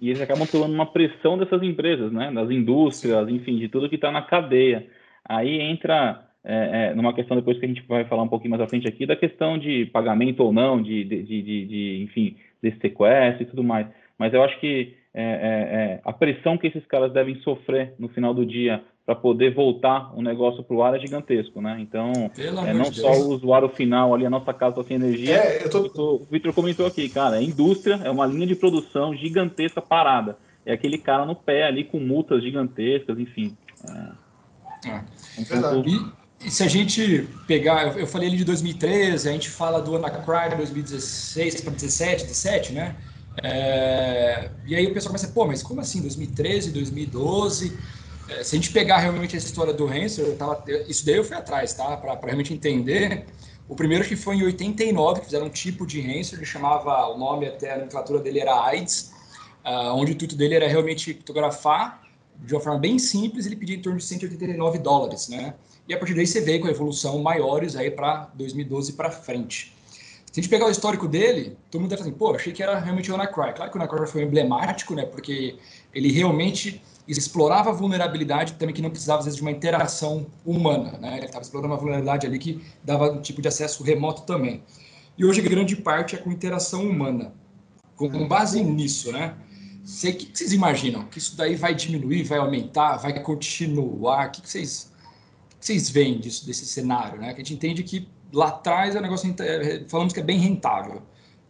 E 0.00 0.08
eles 0.08 0.22
acabam 0.22 0.46
tomando 0.46 0.72
uma 0.72 0.90
pressão 0.90 1.36
dessas 1.36 1.62
empresas, 1.62 2.10
né? 2.10 2.32
das 2.32 2.50
indústrias, 2.50 3.28
enfim, 3.28 3.58
de 3.58 3.68
tudo 3.68 3.88
que 3.88 3.96
está 3.96 4.10
na 4.10 4.22
cadeia. 4.22 4.86
Aí 5.26 5.60
entra 5.60 6.26
é, 6.44 6.90
é, 6.90 6.94
numa 6.94 7.14
questão 7.14 7.36
depois 7.36 7.58
que 7.58 7.64
a 7.64 7.68
gente 7.68 7.82
vai 7.88 8.04
falar 8.04 8.22
um 8.22 8.28
pouquinho 8.28 8.50
mais 8.50 8.62
à 8.62 8.66
frente 8.66 8.86
aqui, 8.86 9.06
da 9.06 9.16
questão 9.16 9.56
de 9.56 9.86
pagamento 9.86 10.40
ou 10.40 10.52
não, 10.52 10.80
de, 10.80 11.02
de, 11.04 11.22
de, 11.22 11.66
de 11.66 12.02
enfim, 12.02 12.36
desse 12.62 12.78
sequestro 12.78 13.42
e 13.42 13.46
tudo 13.46 13.64
mais. 13.64 13.86
Mas 14.18 14.34
eu 14.34 14.42
acho 14.42 14.60
que 14.60 14.94
é, 15.14 15.22
é, 15.22 15.24
é, 15.24 16.00
a 16.04 16.12
pressão 16.12 16.58
que 16.58 16.66
esses 16.66 16.84
caras 16.86 17.12
devem 17.12 17.36
sofrer 17.36 17.94
no 17.98 18.08
final 18.08 18.34
do 18.34 18.44
dia 18.44 18.82
para 19.06 19.14
poder 19.14 19.54
voltar 19.54 20.12
o 20.16 20.22
negócio 20.22 20.62
para 20.62 20.76
o 20.76 20.82
ar 20.82 20.96
é 20.96 20.98
gigantesco, 20.98 21.60
né? 21.60 21.76
Então, 21.78 22.30
é, 22.66 22.72
não 22.72 22.86
só 22.86 23.12
o 23.12 23.34
usuário 23.34 23.68
final 23.68 24.14
ali, 24.14 24.24
a 24.24 24.30
nossa 24.30 24.52
casa 24.52 24.82
sem 24.82 24.96
energia. 24.96 25.36
É, 25.36 25.68
tô... 25.68 25.88
tô... 25.90 26.14
o 26.16 26.26
Victor 26.30 26.54
comentou 26.54 26.86
aqui, 26.86 27.08
cara, 27.08 27.36
a 27.36 27.42
indústria 27.42 28.00
é 28.02 28.10
uma 28.10 28.26
linha 28.26 28.46
de 28.46 28.54
produção 28.54 29.14
gigantesca 29.14 29.82
parada. 29.82 30.38
É 30.64 30.72
aquele 30.72 30.96
cara 30.96 31.26
no 31.26 31.36
pé 31.36 31.64
ali 31.64 31.84
com 31.84 32.00
multas 32.00 32.42
gigantescas, 32.42 33.18
enfim. 33.18 33.54
É, 33.86 34.88
é. 34.88 35.04
Um 35.38 35.44
pouco... 35.44 36.23
e, 36.44 36.50
se 36.50 36.62
a 36.62 36.68
gente 36.68 37.28
pegar, 37.46 37.86
eu, 37.86 38.00
eu 38.00 38.06
falei 38.06 38.28
ali 38.28 38.36
de 38.36 38.44
2013, 38.44 39.28
a 39.28 39.32
gente 39.32 39.50
fala 39.50 39.80
do 39.80 39.96
Anacry 39.96 40.56
2016 40.56 41.60
para 41.62 41.70
2017, 41.70 42.24
17, 42.24 42.72
né? 42.72 42.96
É, 43.42 44.50
e 44.66 44.76
aí 44.76 44.86
o 44.86 44.94
pessoal 44.94 45.10
começa, 45.10 45.28
pô, 45.28 45.46
mas 45.46 45.62
como 45.62 45.80
assim, 45.80 46.00
2013, 46.00 46.70
2012? 46.70 47.76
É, 48.28 48.42
se 48.42 48.54
a 48.54 48.58
gente 48.58 48.70
pegar 48.72 48.98
realmente 48.98 49.36
essa 49.36 49.46
história 49.46 49.72
do 49.72 49.86
Hanser, 49.86 50.36
tava, 50.36 50.62
isso 50.88 51.04
daí 51.04 51.16
eu 51.16 51.24
fui 51.24 51.36
atrás, 51.36 51.72
tá? 51.74 51.96
Para 51.96 52.18
realmente 52.24 52.52
entender. 52.52 53.26
O 53.68 53.74
primeiro 53.74 54.04
que 54.04 54.14
foi 54.14 54.36
em 54.36 54.42
89, 54.44 55.20
que 55.20 55.26
fizeram 55.26 55.46
um 55.46 55.50
tipo 55.50 55.86
de 55.86 56.00
Hanser, 56.00 56.38
ele 56.38 56.46
chamava, 56.46 57.06
o 57.08 57.18
nome 57.18 57.46
até 57.46 57.72
a 57.72 57.76
nomenclatura 57.76 58.20
dele 58.20 58.40
era 58.40 58.62
AIDS, 58.66 59.12
uh, 59.64 59.94
onde 59.94 60.12
o 60.12 60.14
intuito 60.14 60.36
dele 60.36 60.54
era 60.54 60.68
realmente 60.68 61.14
fotografar 61.14 62.04
de 62.38 62.54
uma 62.54 62.60
forma 62.60 62.78
bem 62.78 62.98
simples, 62.98 63.46
ele 63.46 63.56
pedia 63.56 63.76
em 63.76 63.80
torno 63.80 63.98
de 63.98 64.04
189 64.04 64.78
dólares, 64.78 65.28
né? 65.28 65.54
E 65.88 65.94
a 65.94 65.98
partir 65.98 66.14
daí 66.14 66.26
você 66.26 66.40
vê 66.40 66.58
com 66.58 66.66
a 66.66 66.70
evolução 66.70 67.18
maiores 67.22 67.76
aí 67.76 67.90
para 67.90 68.30
2012 68.34 68.94
para 68.94 69.10
frente. 69.10 69.74
Se 70.32 70.40
a 70.40 70.42
gente 70.42 70.50
pegar 70.50 70.66
o 70.66 70.70
histórico 70.70 71.06
dele, 71.06 71.56
todo 71.70 71.82
mundo 71.82 71.90
deve 71.90 72.02
assim, 72.02 72.12
pô, 72.12 72.34
achei 72.34 72.52
que 72.52 72.62
era 72.62 72.78
realmente 72.78 73.10
o 73.10 73.14
WannaCry. 73.14 73.54
Claro 73.54 73.70
que 73.70 73.78
o 73.78 73.80
WannaCry 73.80 74.10
foi 74.10 74.22
emblemático, 74.22 74.94
né? 74.94 75.06
Porque 75.06 75.56
ele 75.94 76.10
realmente 76.10 76.82
explorava 77.06 77.70
a 77.70 77.72
vulnerabilidade 77.72 78.54
também 78.54 78.74
que 78.74 78.82
não 78.82 78.90
precisava, 78.90 79.20
às 79.20 79.26
vezes, 79.26 79.36
de 79.36 79.42
uma 79.42 79.50
interação 79.50 80.26
humana. 80.44 80.98
Né? 80.98 81.18
Ele 81.18 81.26
estava 81.26 81.42
explorando 81.44 81.72
uma 81.72 81.78
vulnerabilidade 81.78 82.26
ali 82.26 82.38
que 82.38 82.64
dava 82.82 83.12
um 83.12 83.20
tipo 83.20 83.40
de 83.42 83.48
acesso 83.48 83.84
remoto 83.84 84.22
também. 84.22 84.62
E 85.16 85.24
hoje, 85.24 85.40
grande 85.40 85.76
parte 85.76 86.16
é 86.16 86.18
com 86.18 86.32
interação 86.32 86.82
humana. 86.82 87.32
Com 87.96 88.26
base 88.26 88.62
nisso, 88.64 89.12
né? 89.12 89.36
O 89.84 89.86
que 89.86 90.30
vocês 90.34 90.52
imaginam? 90.52 91.04
Que 91.04 91.18
isso 91.18 91.36
daí 91.36 91.54
vai 91.54 91.74
diminuir, 91.74 92.24
vai 92.24 92.38
aumentar, 92.38 92.96
vai 92.96 93.22
continuar? 93.22 94.28
O 94.28 94.30
que 94.32 94.48
vocês, 94.48 94.90
vocês 95.64 95.88
veem 95.88 96.20
disso, 96.20 96.44
desse 96.46 96.66
cenário? 96.66 97.18
Né? 97.18 97.32
Que 97.32 97.40
a 97.40 97.44
gente 97.44 97.54
entende 97.54 97.82
que 97.82 98.06
lá 98.30 98.48
atrás 98.48 98.94
é 98.94 98.98
um 98.98 99.02
negócio, 99.02 99.34
é, 99.40 99.84
falamos 99.88 100.12
que 100.12 100.20
é 100.20 100.22
bem 100.22 100.38
rentável. 100.38 101.00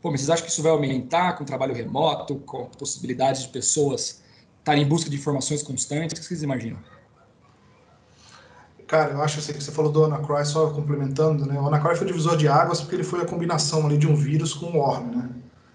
Pô, 0.01 0.11
mas 0.11 0.21
vocês 0.21 0.31
acham 0.31 0.45
que 0.45 0.53
isso 0.53 0.63
vai 0.63 0.71
aumentar 0.71 1.33
com 1.33 1.45
trabalho 1.45 1.75
remoto, 1.75 2.37
com 2.37 2.67
possibilidades 2.67 3.43
de 3.43 3.49
pessoas 3.49 4.23
estar 4.61 4.79
em 4.79 4.87
busca 4.87 5.11
de 5.11 5.17
informações 5.17 5.65
constantes? 5.65 6.17
O 6.17 6.21
que 6.21 6.27
vocês 6.27 6.45
imaginam? 6.45 6.79
Cara, 8.87 9.13
eu 9.13 9.23
acho 9.23 9.41
assim, 9.41 9.53
que 9.53 9.65
você 9.65 9.73
falou 9.73 9.91
do 9.91 10.05
Anacroy, 10.05 10.45
só 10.45 10.71
complementando, 10.71 11.47
né? 11.47 11.59
O 11.59 11.67
Anacroy 11.67 11.97
foi 11.97 12.07
divisor 12.07 12.37
de 12.37 12.47
águas 12.47 12.81
porque 12.81 12.95
ele 12.95 13.03
foi 13.03 13.23
a 13.23 13.25
combinação 13.25 13.85
ali 13.85 13.99
de 13.99 14.07
um 14.07 14.15
vírus 14.15 14.55
com 14.55 14.67
um 14.67 14.77
worm, 14.77 15.07
né? 15.11 15.31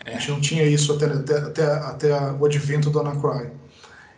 É. 0.06 0.16
A 0.16 0.20
gente 0.20 0.32
não 0.32 0.40
tinha 0.40 0.64
isso 0.64 0.94
até, 0.94 1.08
até, 1.08 1.38
até, 1.40 1.66
até 1.66 2.32
o 2.32 2.46
advento 2.46 2.90
do 2.90 3.00
Anacroy. 3.02 3.52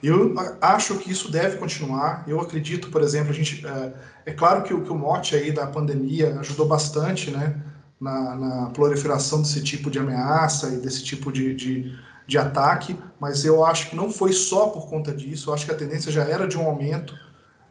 Eu 0.03 0.33
acho 0.59 0.97
que 0.97 1.11
isso 1.11 1.31
deve 1.31 1.57
continuar. 1.57 2.23
Eu 2.27 2.39
acredito, 2.39 2.89
por 2.89 3.01
exemplo, 3.01 3.31
a 3.31 3.35
gente 3.35 3.65
é, 3.65 3.93
é 4.27 4.31
claro 4.31 4.63
que 4.63 4.73
o, 4.73 4.81
que 4.81 4.91
o 4.91 4.95
mote 4.95 5.35
aí 5.35 5.51
da 5.51 5.67
pandemia 5.67 6.39
ajudou 6.39 6.67
bastante, 6.67 7.29
né, 7.29 7.55
na, 7.99 8.35
na 8.35 8.69
proliferação 8.71 9.41
desse 9.41 9.61
tipo 9.63 9.91
de 9.91 9.99
ameaça 9.99 10.69
e 10.69 10.77
desse 10.77 11.03
tipo 11.03 11.31
de, 11.31 11.53
de 11.53 11.93
de 12.31 12.37
ataque, 12.37 12.97
mas 13.19 13.43
eu 13.43 13.65
acho 13.65 13.89
que 13.89 13.95
não 13.95 14.09
foi 14.09 14.31
só 14.31 14.67
por 14.67 14.87
conta 14.87 15.13
disso, 15.13 15.49
eu 15.49 15.53
acho 15.53 15.65
que 15.65 15.71
a 15.71 15.75
tendência 15.75 16.09
já 16.09 16.23
era 16.23 16.47
de 16.47 16.57
um 16.57 16.65
aumento 16.65 17.13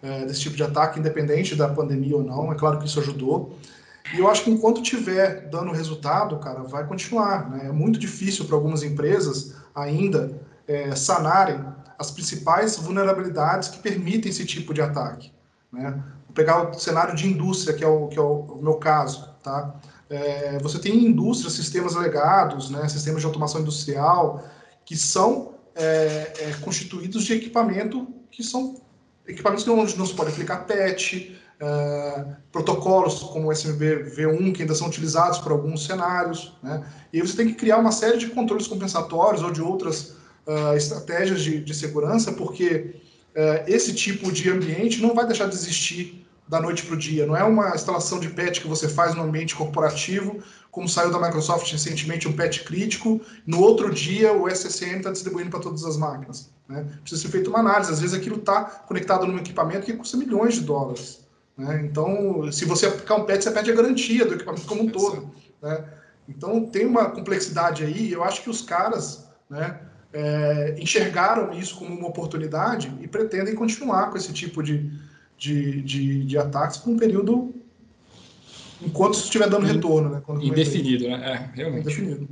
é, 0.02 0.26
desse 0.26 0.40
tipo 0.40 0.54
de 0.54 0.62
ataque, 0.62 0.98
independente 0.98 1.54
da 1.54 1.66
pandemia 1.66 2.16
ou 2.16 2.22
não, 2.22 2.52
é 2.52 2.54
claro 2.54 2.78
que 2.78 2.86
isso 2.86 3.00
ajudou. 3.00 3.56
E 4.14 4.18
eu 4.18 4.28
acho 4.28 4.44
que 4.44 4.50
enquanto 4.50 4.82
tiver 4.82 5.48
dando 5.48 5.72
resultado, 5.72 6.36
cara, 6.38 6.60
vai 6.64 6.86
continuar. 6.86 7.48
Né? 7.48 7.68
É 7.68 7.72
muito 7.72 7.98
difícil 7.98 8.44
para 8.44 8.54
algumas 8.54 8.82
empresas 8.82 9.54
ainda 9.74 10.38
é, 10.68 10.94
sanarem 10.94 11.64
as 12.00 12.10
principais 12.10 12.78
vulnerabilidades 12.78 13.68
que 13.68 13.78
permitem 13.78 14.30
esse 14.30 14.46
tipo 14.46 14.72
de 14.72 14.80
ataque. 14.80 15.30
Né? 15.70 16.02
Vou 16.26 16.34
pegar 16.34 16.70
o 16.70 16.72
cenário 16.72 17.14
de 17.14 17.26
indústria, 17.26 17.76
que 17.76 17.84
é 17.84 17.86
o, 17.86 18.08
que 18.08 18.18
é 18.18 18.22
o, 18.22 18.58
meu 18.62 18.76
caso. 18.76 19.28
Tá? 19.42 19.74
É, 20.08 20.58
você 20.60 20.78
tem 20.78 21.04
indústrias, 21.04 21.52
sistemas 21.52 21.94
legados, 21.94 22.70
né, 22.70 22.88
sistemas 22.88 23.20
de 23.20 23.26
automação 23.26 23.60
industrial, 23.60 24.42
que 24.82 24.96
são 24.96 25.52
é, 25.74 26.32
é, 26.38 26.54
constituídos 26.62 27.22
de 27.24 27.34
equipamento 27.34 28.08
que 28.30 28.42
são 28.42 28.80
equipamentos 29.28 29.64
que 29.64 29.68
não, 29.68 29.76
não 29.76 30.06
se 30.06 30.14
pode 30.14 30.30
aplicar 30.30 30.64
PET, 30.64 31.38
é, 31.60 32.26
protocolos 32.50 33.20
como 33.24 33.48
o 33.48 33.52
SMB 33.52 34.14
V1, 34.16 34.54
que 34.54 34.62
ainda 34.62 34.74
são 34.74 34.88
utilizados 34.88 35.38
por 35.38 35.52
alguns 35.52 35.84
cenários. 35.84 36.56
Né, 36.62 36.82
e 37.12 37.20
aí 37.20 37.26
você 37.26 37.36
tem 37.36 37.48
que 37.48 37.54
criar 37.54 37.76
uma 37.76 37.92
série 37.92 38.16
de 38.16 38.28
controles 38.28 38.66
compensatórios 38.66 39.42
ou 39.42 39.52
de 39.52 39.60
outras 39.60 40.18
uh, 40.50 40.76
estratégias 40.76 41.42
de, 41.42 41.60
de, 41.60 41.74
segurança, 41.74 42.32
porque 42.32 42.96
uh, 43.36 43.64
esse 43.68 43.94
tipo 43.94 44.32
de 44.32 44.50
ambiente 44.50 45.00
não 45.00 45.14
vai 45.14 45.26
deixar 45.26 45.46
de 45.46 45.54
existir 45.54 46.26
da 46.48 46.60
noite 46.60 46.84
para 46.84 46.94
o 46.94 46.98
dia. 46.98 47.26
Não 47.26 47.36
é 47.36 47.44
uma 47.44 47.74
instalação 47.76 48.18
de 48.18 48.28
patch 48.28 48.60
que 48.60 48.66
você 48.66 48.88
faz 48.88 49.14
no 49.14 49.22
ambiente 49.22 49.54
corporativo, 49.54 50.42
como 50.70 50.88
saiu 50.88 51.12
da 51.12 51.20
Microsoft 51.20 51.70
recentemente 51.70 52.26
um 52.26 52.32
patch 52.32 52.64
crítico, 52.64 53.20
no 53.46 53.60
outro 53.60 53.92
dia 53.94 54.32
o 54.32 54.48
SCCM 54.48 54.98
está 54.98 55.12
distribuindo 55.12 55.50
para 55.50 55.60
todas 55.60 55.84
as 55.84 55.96
máquinas. 55.96 56.50
Né? 56.68 56.84
Precisa 57.02 57.22
ser 57.22 57.28
feita 57.28 57.50
uma 57.50 57.60
análise. 57.60 57.92
Às 57.92 58.00
vezes 58.00 58.16
aquilo 58.16 58.36
está 58.36 58.64
conectado 58.64 59.26
num 59.26 59.38
equipamento 59.38 59.86
que 59.86 59.92
custa 59.92 60.16
milhões 60.16 60.54
de 60.54 60.62
dólares. 60.62 61.20
Né? 61.56 61.82
Então, 61.84 62.50
se 62.50 62.64
você 62.64 62.86
aplicar 62.86 63.14
um 63.16 63.24
patch, 63.24 63.42
você 63.42 63.50
perde 63.52 63.70
a 63.70 63.74
garantia 63.74 64.24
do 64.24 64.34
equipamento 64.34 64.66
como 64.66 64.82
um 64.82 64.88
todo. 64.88 65.30
Né? 65.62 65.84
Então, 66.28 66.66
tem 66.66 66.84
uma 66.84 67.10
complexidade 67.10 67.84
aí. 67.84 68.10
Eu 68.10 68.24
acho 68.24 68.42
que 68.42 68.50
os 68.50 68.62
caras 68.62 69.24
né, 69.48 69.80
é, 70.12 70.76
enxergaram 70.78 71.52
isso 71.52 71.76
como 71.76 71.94
uma 71.94 72.08
oportunidade 72.08 72.92
e 73.00 73.06
pretendem 73.06 73.54
continuar 73.54 74.10
com 74.10 74.16
esse 74.16 74.32
tipo 74.32 74.62
de, 74.62 74.90
de, 75.38 75.82
de, 75.82 76.24
de 76.24 76.38
ataques 76.38 76.78
por 76.78 76.90
um 76.90 76.96
período 76.96 77.54
enquanto 78.82 79.14
isso 79.14 79.24
estiver 79.24 79.48
dando 79.48 79.66
retorno, 79.66 80.08
né? 80.10 80.22
Quando 80.24 80.42
Indefinido, 80.44 81.08
né? 81.08 81.50
É, 81.52 81.56
realmente. 81.56 81.82
Indefinido. 81.82 82.28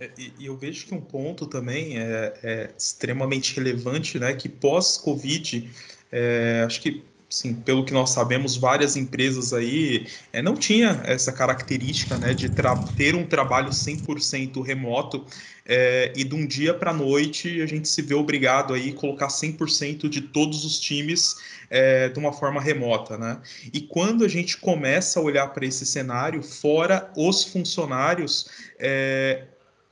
É, 0.00 0.10
e, 0.18 0.32
e, 0.38 0.46
eu 0.46 0.56
vejo 0.56 0.86
que 0.86 0.94
um 0.94 1.00
ponto 1.00 1.46
também 1.46 1.98
é, 1.98 2.34
é 2.42 2.70
extremamente 2.76 3.54
relevante, 3.54 4.18
né? 4.18 4.34
Que 4.34 4.48
pós-Covid, 4.48 5.70
é, 6.10 6.62
acho 6.66 6.80
que 6.80 7.04
sim, 7.34 7.52
pelo 7.54 7.84
que 7.84 7.92
nós 7.92 8.10
sabemos, 8.10 8.56
várias 8.56 8.96
empresas 8.96 9.52
aí 9.52 10.06
é, 10.32 10.40
não 10.40 10.54
tinha 10.54 11.00
essa 11.04 11.32
característica 11.32 12.16
né, 12.16 12.32
de 12.32 12.48
ter 12.96 13.14
um 13.14 13.26
trabalho 13.26 13.70
100% 13.70 14.62
remoto 14.62 15.26
é, 15.66 16.12
e 16.14 16.22
de 16.22 16.34
um 16.34 16.46
dia 16.46 16.72
para 16.72 16.92
a 16.92 16.94
noite 16.94 17.60
a 17.60 17.66
gente 17.66 17.88
se 17.88 18.02
vê 18.02 18.14
obrigado 18.14 18.72
aí 18.72 18.90
a 18.90 18.94
colocar 18.94 19.28
100% 19.28 20.08
de 20.08 20.20
todos 20.20 20.64
os 20.64 20.78
times 20.78 21.36
é, 21.68 22.08
de 22.08 22.18
uma 22.18 22.32
forma 22.32 22.60
remota. 22.60 23.18
Né? 23.18 23.40
E 23.72 23.80
quando 23.80 24.24
a 24.24 24.28
gente 24.28 24.56
começa 24.58 25.18
a 25.18 25.22
olhar 25.22 25.48
para 25.48 25.66
esse 25.66 25.84
cenário, 25.84 26.42
fora 26.42 27.10
os 27.16 27.42
funcionários, 27.44 28.46
é, 28.78 29.44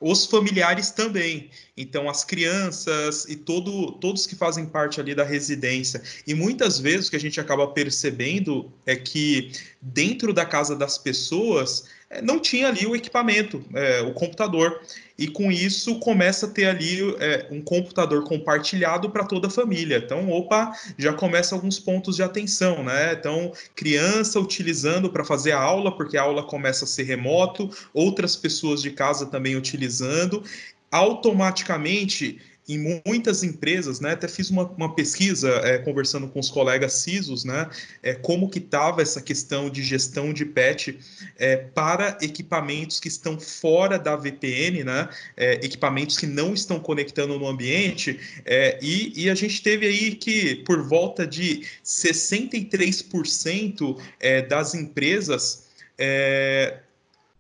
os 0.02 0.26
familiares 0.26 0.90
também. 0.90 1.48
Então, 1.76 2.10
as 2.10 2.24
crianças 2.24 3.24
e 3.28 3.36
todo, 3.36 3.92
todos 3.92 4.26
que 4.26 4.34
fazem 4.34 4.66
parte 4.66 5.00
ali 5.00 5.14
da 5.14 5.24
residência. 5.24 6.02
E 6.26 6.34
muitas 6.34 6.80
vezes 6.80 7.06
o 7.06 7.10
que 7.10 7.16
a 7.16 7.20
gente 7.20 7.40
acaba 7.40 7.68
percebendo 7.68 8.70
é 8.84 8.96
que 8.96 9.52
dentro 9.80 10.32
da 10.32 10.44
casa 10.44 10.74
das 10.74 10.98
pessoas 10.98 11.84
não 12.20 12.38
tinha 12.38 12.68
ali 12.68 12.86
o 12.86 12.94
equipamento, 12.94 13.64
é, 13.74 14.00
o 14.02 14.12
computador. 14.12 14.80
E 15.18 15.28
com 15.28 15.52
isso 15.52 15.98
começa 16.00 16.46
a 16.46 16.48
ter 16.48 16.66
ali 16.66 16.98
é, 17.20 17.46
um 17.50 17.62
computador 17.62 18.24
compartilhado 18.24 19.10
para 19.10 19.24
toda 19.24 19.46
a 19.46 19.50
família. 19.50 19.98
Então, 19.98 20.28
opa, 20.30 20.72
já 20.98 21.12
começa 21.12 21.54
alguns 21.54 21.78
pontos 21.78 22.16
de 22.16 22.22
atenção, 22.22 22.82
né? 22.82 23.12
Então, 23.12 23.52
criança 23.74 24.40
utilizando 24.40 25.10
para 25.10 25.24
fazer 25.24 25.52
a 25.52 25.60
aula, 25.60 25.96
porque 25.96 26.16
a 26.16 26.22
aula 26.22 26.42
começa 26.42 26.84
a 26.84 26.88
ser 26.88 27.04
remoto, 27.04 27.70
outras 27.94 28.36
pessoas 28.36 28.82
de 28.82 28.90
casa 28.90 29.26
também 29.26 29.56
utilizando 29.56 30.42
automaticamente 30.90 32.38
em 32.68 33.02
muitas 33.04 33.42
empresas, 33.42 33.98
né, 33.98 34.12
até 34.12 34.28
fiz 34.28 34.48
uma, 34.48 34.70
uma 34.70 34.94
pesquisa 34.94 35.48
é, 35.64 35.78
conversando 35.78 36.28
com 36.28 36.38
os 36.38 36.48
colegas 36.48 36.92
CISOs, 36.94 37.44
né, 37.44 37.68
é, 38.02 38.14
como 38.14 38.48
que 38.48 38.60
estava 38.60 39.02
essa 39.02 39.20
questão 39.20 39.68
de 39.68 39.82
gestão 39.82 40.32
de 40.32 40.44
patch 40.44 40.90
é, 41.38 41.56
para 41.56 42.16
equipamentos 42.22 43.00
que 43.00 43.08
estão 43.08 43.40
fora 43.40 43.98
da 43.98 44.14
VPN, 44.14 44.84
né, 44.84 45.08
é, 45.36 45.54
equipamentos 45.54 46.16
que 46.16 46.26
não 46.26 46.54
estão 46.54 46.78
conectando 46.78 47.36
no 47.36 47.48
ambiente, 47.48 48.20
é, 48.44 48.78
e, 48.80 49.24
e, 49.24 49.30
a 49.30 49.34
gente 49.34 49.60
teve 49.60 49.86
aí 49.86 50.14
que 50.14 50.62
por 50.64 50.86
volta 50.86 51.26
de 51.26 51.66
63% 51.84 54.00
é, 54.20 54.42
das 54.42 54.74
empresas 54.74 55.72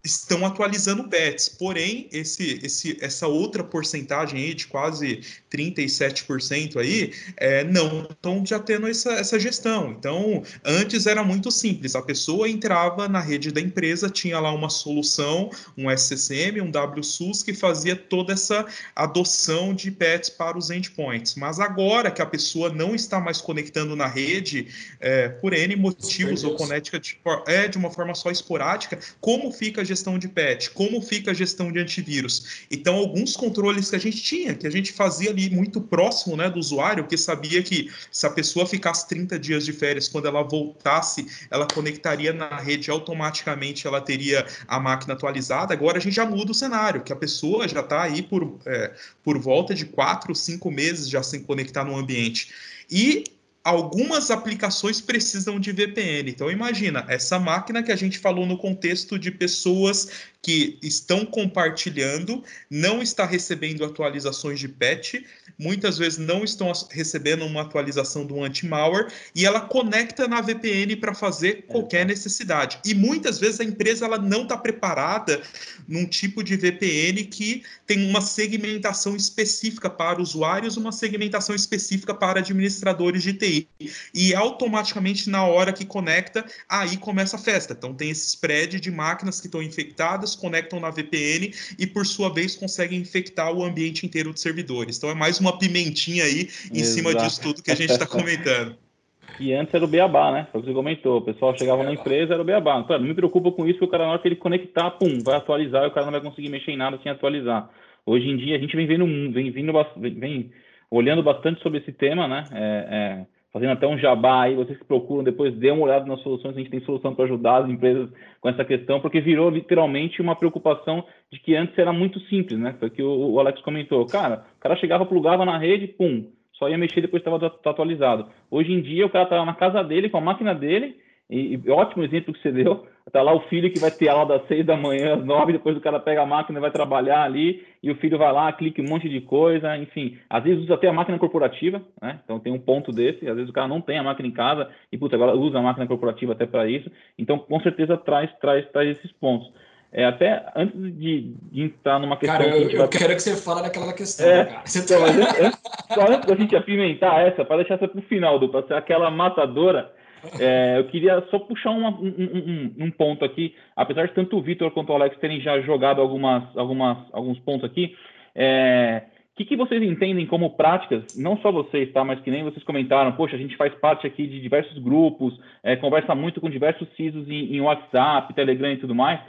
estão 0.04 0.44
atualizando 0.44 1.04
bets, 1.04 1.48
porém 1.48 2.08
esse, 2.10 2.58
esse, 2.62 2.98
essa 3.00 3.28
outra 3.28 3.62
porcentagem 3.62 4.40
aí 4.40 4.54
de 4.54 4.66
quase 4.66 5.20
37% 5.50 6.76
aí 6.76 7.12
é, 7.36 7.62
não 7.62 8.02
estão 8.10 8.44
já 8.44 8.58
tendo 8.58 8.88
essa, 8.88 9.12
essa 9.12 9.38
gestão. 9.38 9.92
Então, 9.92 10.42
antes 10.64 11.06
era 11.06 11.22
muito 11.22 11.52
simples, 11.52 11.94
a 11.94 12.02
pessoa 12.02 12.48
entrava 12.48 13.08
na 13.08 13.20
rede 13.20 13.52
da 13.52 13.60
empresa, 13.60 14.10
tinha 14.10 14.40
lá 14.40 14.52
uma 14.52 14.68
solução, 14.68 15.50
um 15.78 15.88
SCCM, 15.88 16.60
um 16.60 16.70
WSUS 16.70 17.44
que 17.44 17.54
fazia 17.54 17.94
toda 17.94 18.32
essa 18.32 18.66
adoção 18.96 19.72
de 19.72 19.90
pets 19.92 20.30
para 20.30 20.58
os 20.58 20.70
endpoints. 20.70 21.36
Mas 21.36 21.60
agora 21.60 22.10
que 22.10 22.20
a 22.20 22.26
pessoa 22.26 22.70
não 22.70 22.92
está 22.92 23.20
mais 23.20 23.40
conectando 23.40 23.94
na 23.94 24.08
rede, 24.08 24.66
é, 24.98 25.28
por 25.28 25.52
N 25.52 25.76
motivos 25.76 26.42
ou 26.42 26.56
conecta 26.56 26.98
de, 26.98 27.18
é, 27.46 27.68
de 27.68 27.78
uma 27.78 27.90
forma 27.90 28.16
só 28.16 28.30
esporádica, 28.30 28.98
como 29.20 29.52
fica 29.52 29.82
a 29.82 29.91
gestão 29.92 30.18
de 30.18 30.28
patch, 30.28 30.70
como 30.70 31.00
fica 31.00 31.30
a 31.30 31.34
gestão 31.34 31.70
de 31.70 31.78
antivírus. 31.78 32.66
Então, 32.70 32.96
alguns 32.96 33.36
controles 33.36 33.90
que 33.90 33.96
a 33.96 33.98
gente 33.98 34.22
tinha, 34.22 34.54
que 34.54 34.66
a 34.66 34.70
gente 34.70 34.92
fazia 34.92 35.30
ali 35.30 35.50
muito 35.50 35.80
próximo 35.80 36.36
né, 36.36 36.48
do 36.50 36.58
usuário, 36.58 37.06
que 37.06 37.16
sabia 37.16 37.62
que 37.62 37.90
se 38.10 38.26
a 38.26 38.30
pessoa 38.30 38.66
ficasse 38.66 39.06
30 39.08 39.38
dias 39.38 39.64
de 39.64 39.72
férias, 39.72 40.08
quando 40.08 40.26
ela 40.26 40.42
voltasse, 40.42 41.26
ela 41.50 41.66
conectaria 41.66 42.32
na 42.32 42.56
rede 42.56 42.90
automaticamente, 42.90 43.86
ela 43.86 44.00
teria 44.00 44.46
a 44.66 44.80
máquina 44.80 45.14
atualizada. 45.14 45.74
Agora 45.74 45.98
a 45.98 46.00
gente 46.00 46.14
já 46.14 46.26
muda 46.26 46.52
o 46.52 46.54
cenário, 46.54 47.02
que 47.02 47.12
a 47.12 47.16
pessoa 47.16 47.68
já 47.68 47.80
está 47.80 48.02
aí 48.02 48.22
por, 48.22 48.58
é, 48.66 48.92
por 49.22 49.38
volta 49.38 49.74
de 49.74 49.84
4, 49.84 50.34
5 50.34 50.70
meses 50.70 51.08
já 51.08 51.22
sem 51.22 51.40
conectar 51.40 51.84
no 51.84 51.96
ambiente. 51.96 52.50
E 52.90 53.24
algumas 53.64 54.30
aplicações 54.30 55.00
precisam 55.00 55.58
de 55.60 55.72
VPN. 55.72 56.30
Então 56.30 56.50
imagina, 56.50 57.04
essa 57.08 57.38
máquina 57.38 57.82
que 57.82 57.92
a 57.92 57.96
gente 57.96 58.18
falou 58.18 58.46
no 58.46 58.58
contexto 58.58 59.18
de 59.18 59.30
pessoas 59.30 60.08
que 60.42 60.76
estão 60.82 61.24
compartilhando, 61.24 62.42
não 62.68 63.00
está 63.00 63.24
recebendo 63.24 63.84
atualizações 63.84 64.58
de 64.58 64.66
patch, 64.66 65.14
muitas 65.56 65.98
vezes 65.98 66.18
não 66.18 66.42
estão 66.42 66.72
recebendo 66.90 67.44
uma 67.44 67.62
atualização 67.62 68.26
do 68.26 68.42
anti-malware 68.42 69.06
e 69.34 69.46
ela 69.46 69.60
conecta 69.60 70.26
na 70.26 70.40
VPN 70.40 70.96
para 70.96 71.14
fazer 71.14 71.66
qualquer 71.68 72.04
necessidade. 72.04 72.80
E 72.84 72.92
muitas 72.92 73.38
vezes 73.38 73.60
a 73.60 73.64
empresa 73.64 74.04
ela 74.04 74.18
não 74.18 74.42
está 74.42 74.56
preparada 74.56 75.40
num 75.86 76.06
tipo 76.06 76.42
de 76.42 76.56
VPN 76.56 77.24
que 77.24 77.62
tem 77.86 78.08
uma 78.08 78.20
segmentação 78.20 79.14
específica 79.14 79.88
para 79.88 80.20
usuários, 80.20 80.76
uma 80.76 80.90
segmentação 80.90 81.54
específica 81.54 82.12
para 82.12 82.40
administradores 82.40 83.22
de 83.22 83.34
TI. 83.34 83.68
E 84.12 84.34
automaticamente 84.34 85.30
na 85.30 85.44
hora 85.44 85.72
que 85.72 85.84
conecta, 85.84 86.44
aí 86.68 86.96
começa 86.96 87.36
a 87.36 87.38
festa. 87.38 87.74
Então 87.74 87.94
tem 87.94 88.10
esse 88.10 88.26
spread 88.26 88.80
de 88.80 88.90
máquinas 88.90 89.40
que 89.40 89.46
estão 89.46 89.62
infectadas 89.62 90.31
conectam 90.34 90.80
na 90.80 90.90
VPN 90.90 91.52
e, 91.78 91.86
por 91.86 92.06
sua 92.06 92.32
vez, 92.32 92.56
conseguem 92.56 93.00
infectar 93.00 93.52
o 93.52 93.64
ambiente 93.64 94.04
inteiro 94.06 94.32
de 94.32 94.40
servidores. 94.40 94.98
Então, 94.98 95.10
é 95.10 95.14
mais 95.14 95.40
uma 95.40 95.58
pimentinha 95.58 96.24
aí 96.24 96.48
em 96.72 96.80
Exato. 96.80 96.94
cima 96.94 97.14
disso 97.14 97.40
tudo 97.40 97.62
que 97.62 97.70
a 97.70 97.76
gente 97.76 97.90
está 97.90 98.06
comentando. 98.06 98.76
E 99.40 99.52
antes 99.54 99.72
era 99.72 99.84
o 99.84 99.88
beabá, 99.88 100.30
né? 100.30 100.46
Foi 100.52 100.60
o 100.60 100.62
que 100.62 100.70
você 100.70 100.74
comentou. 100.74 101.18
O 101.18 101.22
pessoal 101.22 101.56
chegava 101.56 101.82
na 101.82 101.92
empresa, 101.92 102.34
era 102.34 102.42
o 102.42 102.44
beabá. 102.44 102.82
Claro, 102.84 103.02
não 103.02 103.08
me 103.08 103.14
preocupa 103.14 103.50
com 103.50 103.66
isso, 103.66 103.78
porque 103.78 103.86
o 103.86 103.90
cara, 103.90 104.04
na 104.04 104.12
hora 104.12 104.18
que 104.20 104.28
ele 104.28 104.36
conectar, 104.36 104.90
pum, 104.92 105.20
vai 105.24 105.36
atualizar 105.36 105.84
e 105.84 105.88
o 105.88 105.90
cara 105.90 106.06
não 106.06 106.12
vai 106.12 106.20
conseguir 106.20 106.48
mexer 106.48 106.72
em 106.72 106.76
nada 106.76 106.98
sem 107.02 107.10
atualizar. 107.10 107.70
Hoje 108.04 108.28
em 108.28 108.36
dia, 108.36 108.56
a 108.56 108.58
gente 108.58 108.76
vem 108.76 108.86
vendo, 108.86 109.06
vem, 109.32 109.50
vindo, 109.50 109.72
vem, 109.96 110.14
vem 110.14 110.52
olhando 110.90 111.22
bastante 111.22 111.62
sobre 111.62 111.78
esse 111.78 111.92
tema, 111.92 112.28
né? 112.28 112.44
É, 112.52 112.86
é, 112.90 113.26
fazendo 113.52 113.72
até 113.72 113.86
um 113.86 113.98
jabá 113.98 114.44
aí, 114.44 114.54
vocês 114.54 114.78
que 114.78 114.84
procuram, 114.84 115.22
depois 115.22 115.54
dê 115.54 115.70
uma 115.70 115.82
olhada 115.82 116.06
nas 116.06 116.20
soluções, 116.22 116.56
a 116.56 116.58
gente 116.58 116.70
tem 116.70 116.80
solução 116.80 117.14
para 117.14 117.26
ajudar 117.26 117.64
as 117.64 117.68
empresas 117.68 118.08
com 118.40 118.48
essa 118.48 118.64
questão, 118.64 118.98
porque 118.98 119.20
virou 119.20 119.50
literalmente 119.50 120.22
uma 120.22 120.34
preocupação 120.34 121.04
de 121.30 121.38
que 121.38 121.54
antes 121.54 121.78
era 121.78 121.92
muito 121.92 122.18
simples, 122.20 122.58
né? 122.58 122.74
Foi 122.78 122.88
o 122.88 122.90
que 122.90 123.02
o, 123.02 123.38
Alex 123.38 123.60
comentou. 123.60 124.06
Cara, 124.06 124.46
o 124.56 124.60
cara 124.60 124.76
chegava, 124.76 125.04
plugava 125.04 125.44
na 125.44 125.58
rede, 125.58 125.86
pum, 125.86 126.30
só 126.54 126.68
ia 126.68 126.78
mexer 126.78 127.02
depois 127.02 127.20
estava 127.20 127.46
atualizado. 127.66 128.26
Hoje 128.50 128.72
em 128.72 128.80
dia, 128.80 129.04
o 129.04 129.10
cara 129.10 129.24
está 129.24 129.44
na 129.44 129.54
casa 129.54 129.84
dele, 129.84 130.08
com 130.08 130.16
a 130.16 130.22
máquina 130.22 130.54
dele, 130.54 130.96
e, 131.28 131.54
e, 131.54 131.70
ótimo 131.70 132.04
exemplo 132.04 132.32
que 132.32 132.40
você 132.40 132.50
deu, 132.50 132.86
Tá 133.10 133.20
lá 133.20 133.34
o 133.34 133.40
filho 133.48 133.72
que 133.72 133.80
vai 133.80 133.90
ter 133.90 134.08
aula 134.08 134.38
das 134.38 134.46
seis 134.46 134.64
da 134.64 134.76
manhã 134.76 135.16
às 135.16 135.24
nove, 135.24 135.52
depois 135.52 135.76
o 135.76 135.80
cara 135.80 135.98
pega 135.98 136.22
a 136.22 136.26
máquina 136.26 136.58
e 136.58 136.62
vai 136.62 136.70
trabalhar 136.70 137.22
ali, 137.24 137.66
e 137.82 137.90
o 137.90 137.96
filho 137.96 138.16
vai 138.16 138.32
lá, 138.32 138.52
clica 138.52 138.80
um 138.80 138.88
monte 138.88 139.08
de 139.08 139.20
coisa, 139.20 139.76
enfim. 139.76 140.18
Às 140.30 140.44
vezes 140.44 140.62
usa 140.62 140.74
até 140.74 140.88
a 140.88 140.92
máquina 140.92 141.18
corporativa, 141.18 141.82
né? 142.00 142.20
Então 142.24 142.38
tem 142.38 142.52
um 142.52 142.60
ponto 142.60 142.92
desse, 142.92 143.28
às 143.28 143.34
vezes 143.34 143.50
o 143.50 143.52
cara 143.52 143.66
não 143.66 143.80
tem 143.80 143.98
a 143.98 144.02
máquina 144.02 144.28
em 144.28 144.32
casa 144.32 144.68
e, 144.90 144.96
puta, 144.96 145.16
agora 145.16 145.36
usa 145.36 145.58
a 145.58 145.62
máquina 145.62 145.86
corporativa 145.86 146.32
até 146.32 146.46
para 146.46 146.68
isso. 146.68 146.90
Então, 147.18 147.38
com 147.38 147.60
certeza 147.60 147.96
traz, 147.96 148.30
traz, 148.40 148.64
traz 148.70 148.96
esses 148.96 149.10
pontos. 149.12 149.52
É, 149.92 150.06
até 150.06 150.50
antes 150.56 150.80
de, 150.96 151.34
de 151.50 151.62
entrar 151.64 151.98
numa 151.98 152.16
questão. 152.16 152.38
Cara, 152.38 152.56
eu, 152.56 152.68
que 152.68 152.74
eu 152.76 152.78
vai... 152.78 152.88
quero 152.88 153.14
que 153.14 153.20
você 153.20 153.36
fale 153.36 153.60
daquela 153.62 153.92
questão, 153.92 154.26
é, 154.26 154.44
cara. 154.46 154.62
Você 154.64 154.78
então, 154.78 155.04
tá... 155.04 155.46
antes, 155.46 155.60
só 155.92 156.00
antes 156.08 156.26
da 156.26 156.34
gente 156.34 156.56
apimentar 156.56 157.26
essa, 157.26 157.44
para 157.44 157.56
deixar 157.56 157.74
essa 157.74 157.86
para 157.86 157.98
o 157.98 158.02
final, 158.02 158.48
para 158.48 158.66
ser 158.66 158.74
aquela 158.74 159.10
matadora 159.10 159.92
é, 160.38 160.78
eu 160.78 160.84
queria 160.84 161.20
só 161.30 161.38
puxar 161.38 161.70
uma, 161.70 161.90
um, 161.90 162.06
um, 162.06 162.84
um, 162.84 162.90
ponto 162.90 163.24
aqui, 163.24 163.54
apesar 163.76 164.06
de 164.06 164.14
tanto 164.14 164.36
o 164.36 164.42
Vitor 164.42 164.70
quanto 164.70 164.90
o 164.90 164.94
Alex 164.94 165.16
terem 165.18 165.40
já 165.40 165.60
jogado 165.60 166.00
algumas, 166.00 166.44
algumas, 166.56 166.98
alguns 167.12 167.38
pontos 167.40 167.64
aqui. 167.64 167.94
É, 168.34 169.02
o 169.32 169.36
que, 169.36 169.44
que, 169.44 169.56
vocês 169.56 169.82
entendem 169.82 170.26
como 170.26 170.50
práticas, 170.50 171.16
não 171.16 171.38
só 171.38 171.50
vocês, 171.50 171.90
tá, 171.92 172.04
mas 172.04 172.20
que 172.20 172.30
nem 172.30 172.44
vocês 172.44 172.62
comentaram, 172.64 173.12
poxa, 173.12 173.34
a 173.34 173.38
gente 173.38 173.56
faz 173.56 173.74
parte 173.76 174.06
aqui 174.06 174.26
de 174.26 174.40
diversos 174.40 174.78
grupos, 174.78 175.38
é, 175.62 175.74
conversa 175.76 176.14
muito 176.14 176.40
com 176.40 176.50
diversos 176.50 176.86
CISOs 176.96 177.28
em, 177.28 177.56
em 177.56 177.60
WhatsApp, 177.60 178.32
Telegram 178.34 178.72
e 178.72 178.76
tudo 178.76 178.94
mais 178.94 179.20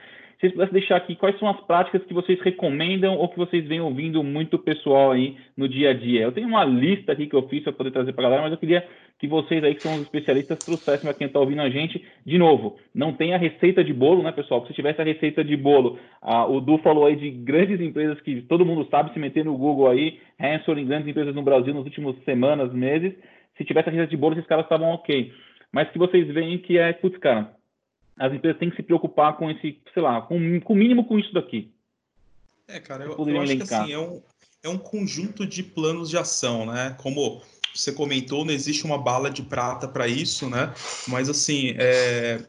vocês 0.44 0.52
pudessem 0.52 0.74
deixar 0.74 0.98
aqui 0.98 1.16
quais 1.16 1.40
são 1.40 1.48
as 1.48 1.60
práticas 1.62 2.04
que 2.04 2.14
vocês 2.14 2.38
recomendam 2.42 3.16
ou 3.16 3.30
que 3.30 3.38
vocês 3.38 3.66
vêm 3.66 3.80
ouvindo 3.80 4.22
muito 4.22 4.60
pessoal 4.60 5.12
aí 5.12 5.38
no 5.56 5.70
dia 5.70 5.92
a 5.92 5.94
dia. 5.94 6.24
Eu 6.24 6.34
tenho 6.34 6.50
uma 6.50 6.66
lista 6.66 7.14
aqui 7.14 7.28
que 7.28 7.36
eu 7.36 7.48
fiz 7.48 7.64
para 7.64 7.72
poder 7.72 7.92
trazer 7.92 8.12
para 8.12 8.24
a 8.24 8.30
galera, 8.30 8.44
mas 8.44 8.52
eu 8.52 8.58
queria 8.58 8.86
que 9.18 9.26
vocês 9.26 9.64
aí, 9.64 9.74
que 9.74 9.82
são 9.82 9.96
os 9.96 10.02
especialistas, 10.02 10.60
trouxessem 10.60 11.10
para 11.10 11.18
quem 11.18 11.28
está 11.28 11.40
ouvindo 11.40 11.62
a 11.62 11.70
gente. 11.70 12.04
De 12.26 12.38
novo, 12.38 12.78
não 12.94 13.14
tem 13.14 13.34
a 13.34 13.38
receita 13.38 13.82
de 13.86 13.94
bolo, 13.94 14.22
né, 14.22 14.34
pessoal? 14.34 14.66
Se 14.68 14.74
tivesse 14.74 15.00
a 15.00 15.06
receita 15.06 15.46
de 15.46 15.56
bolo, 15.56 15.98
a, 16.22 16.46
o 16.46 16.60
Du 16.60 16.78
falou 16.80 17.06
aí 17.06 17.16
de 17.16 17.32
grandes 17.32 17.80
empresas 17.80 18.20
que 18.20 18.42
todo 18.42 18.66
mundo 18.66 18.86
sabe, 18.92 19.14
se 19.14 19.20
meter 19.20 19.46
no 19.46 19.58
Google 19.58 19.88
aí, 19.88 20.20
Hansel 20.38 20.76
grandes 20.84 21.08
empresas 21.08 21.34
no 21.34 21.42
Brasil 21.42 21.74
nos 21.74 21.86
últimos 21.86 22.22
semanas, 22.26 22.74
meses. 22.74 23.14
Se 23.58 23.64
tivesse 23.64 23.88
a 23.88 23.92
receita 23.94 24.12
de 24.12 24.18
bolo, 24.18 24.34
esses 24.34 24.48
caras 24.48 24.66
estavam 24.66 24.90
ok. 24.90 25.32
Mas 25.72 25.90
que 25.90 25.98
vocês 25.98 26.28
veem 26.28 26.58
que 26.58 26.78
é, 26.78 26.92
putz, 26.92 27.18
cara, 27.18 27.54
as 28.18 28.34
empresas 28.34 28.60
têm 28.60 28.70
que 28.70 28.76
se 28.76 28.84
preocupar 28.84 29.38
com 29.38 29.50
esse, 29.50 29.82
sei 29.94 30.04
lá, 30.04 30.22
com, 30.22 30.60
com 30.62 30.74
o 30.74 30.76
mínimo 30.76 31.06
com 31.06 31.18
isso 31.18 31.34
daqui. 31.34 31.74
É, 32.68 32.80
cara, 32.80 33.06
eu, 33.06 33.28
eu 33.28 33.42
acho 33.42 33.58
que 33.58 33.64
assim, 33.64 33.92
é 33.92 34.00
um, 34.00 34.22
é 34.64 34.70
um 34.70 34.78
conjunto 34.78 35.46
de 35.46 35.64
planos 35.64 36.10
de 36.10 36.18
ação, 36.18 36.66
né? 36.66 36.96
Como 37.02 37.42
você 37.74 37.92
comentou, 37.92 38.46
não 38.46 38.54
existe 38.54 38.86
uma 38.86 38.98
bala 38.98 39.30
de 39.30 39.42
prata 39.42 39.88
para 39.88 40.08
isso, 40.08 40.48
né? 40.48 40.72
Mas 41.08 41.28
assim, 41.28 41.74
é, 41.78 42.40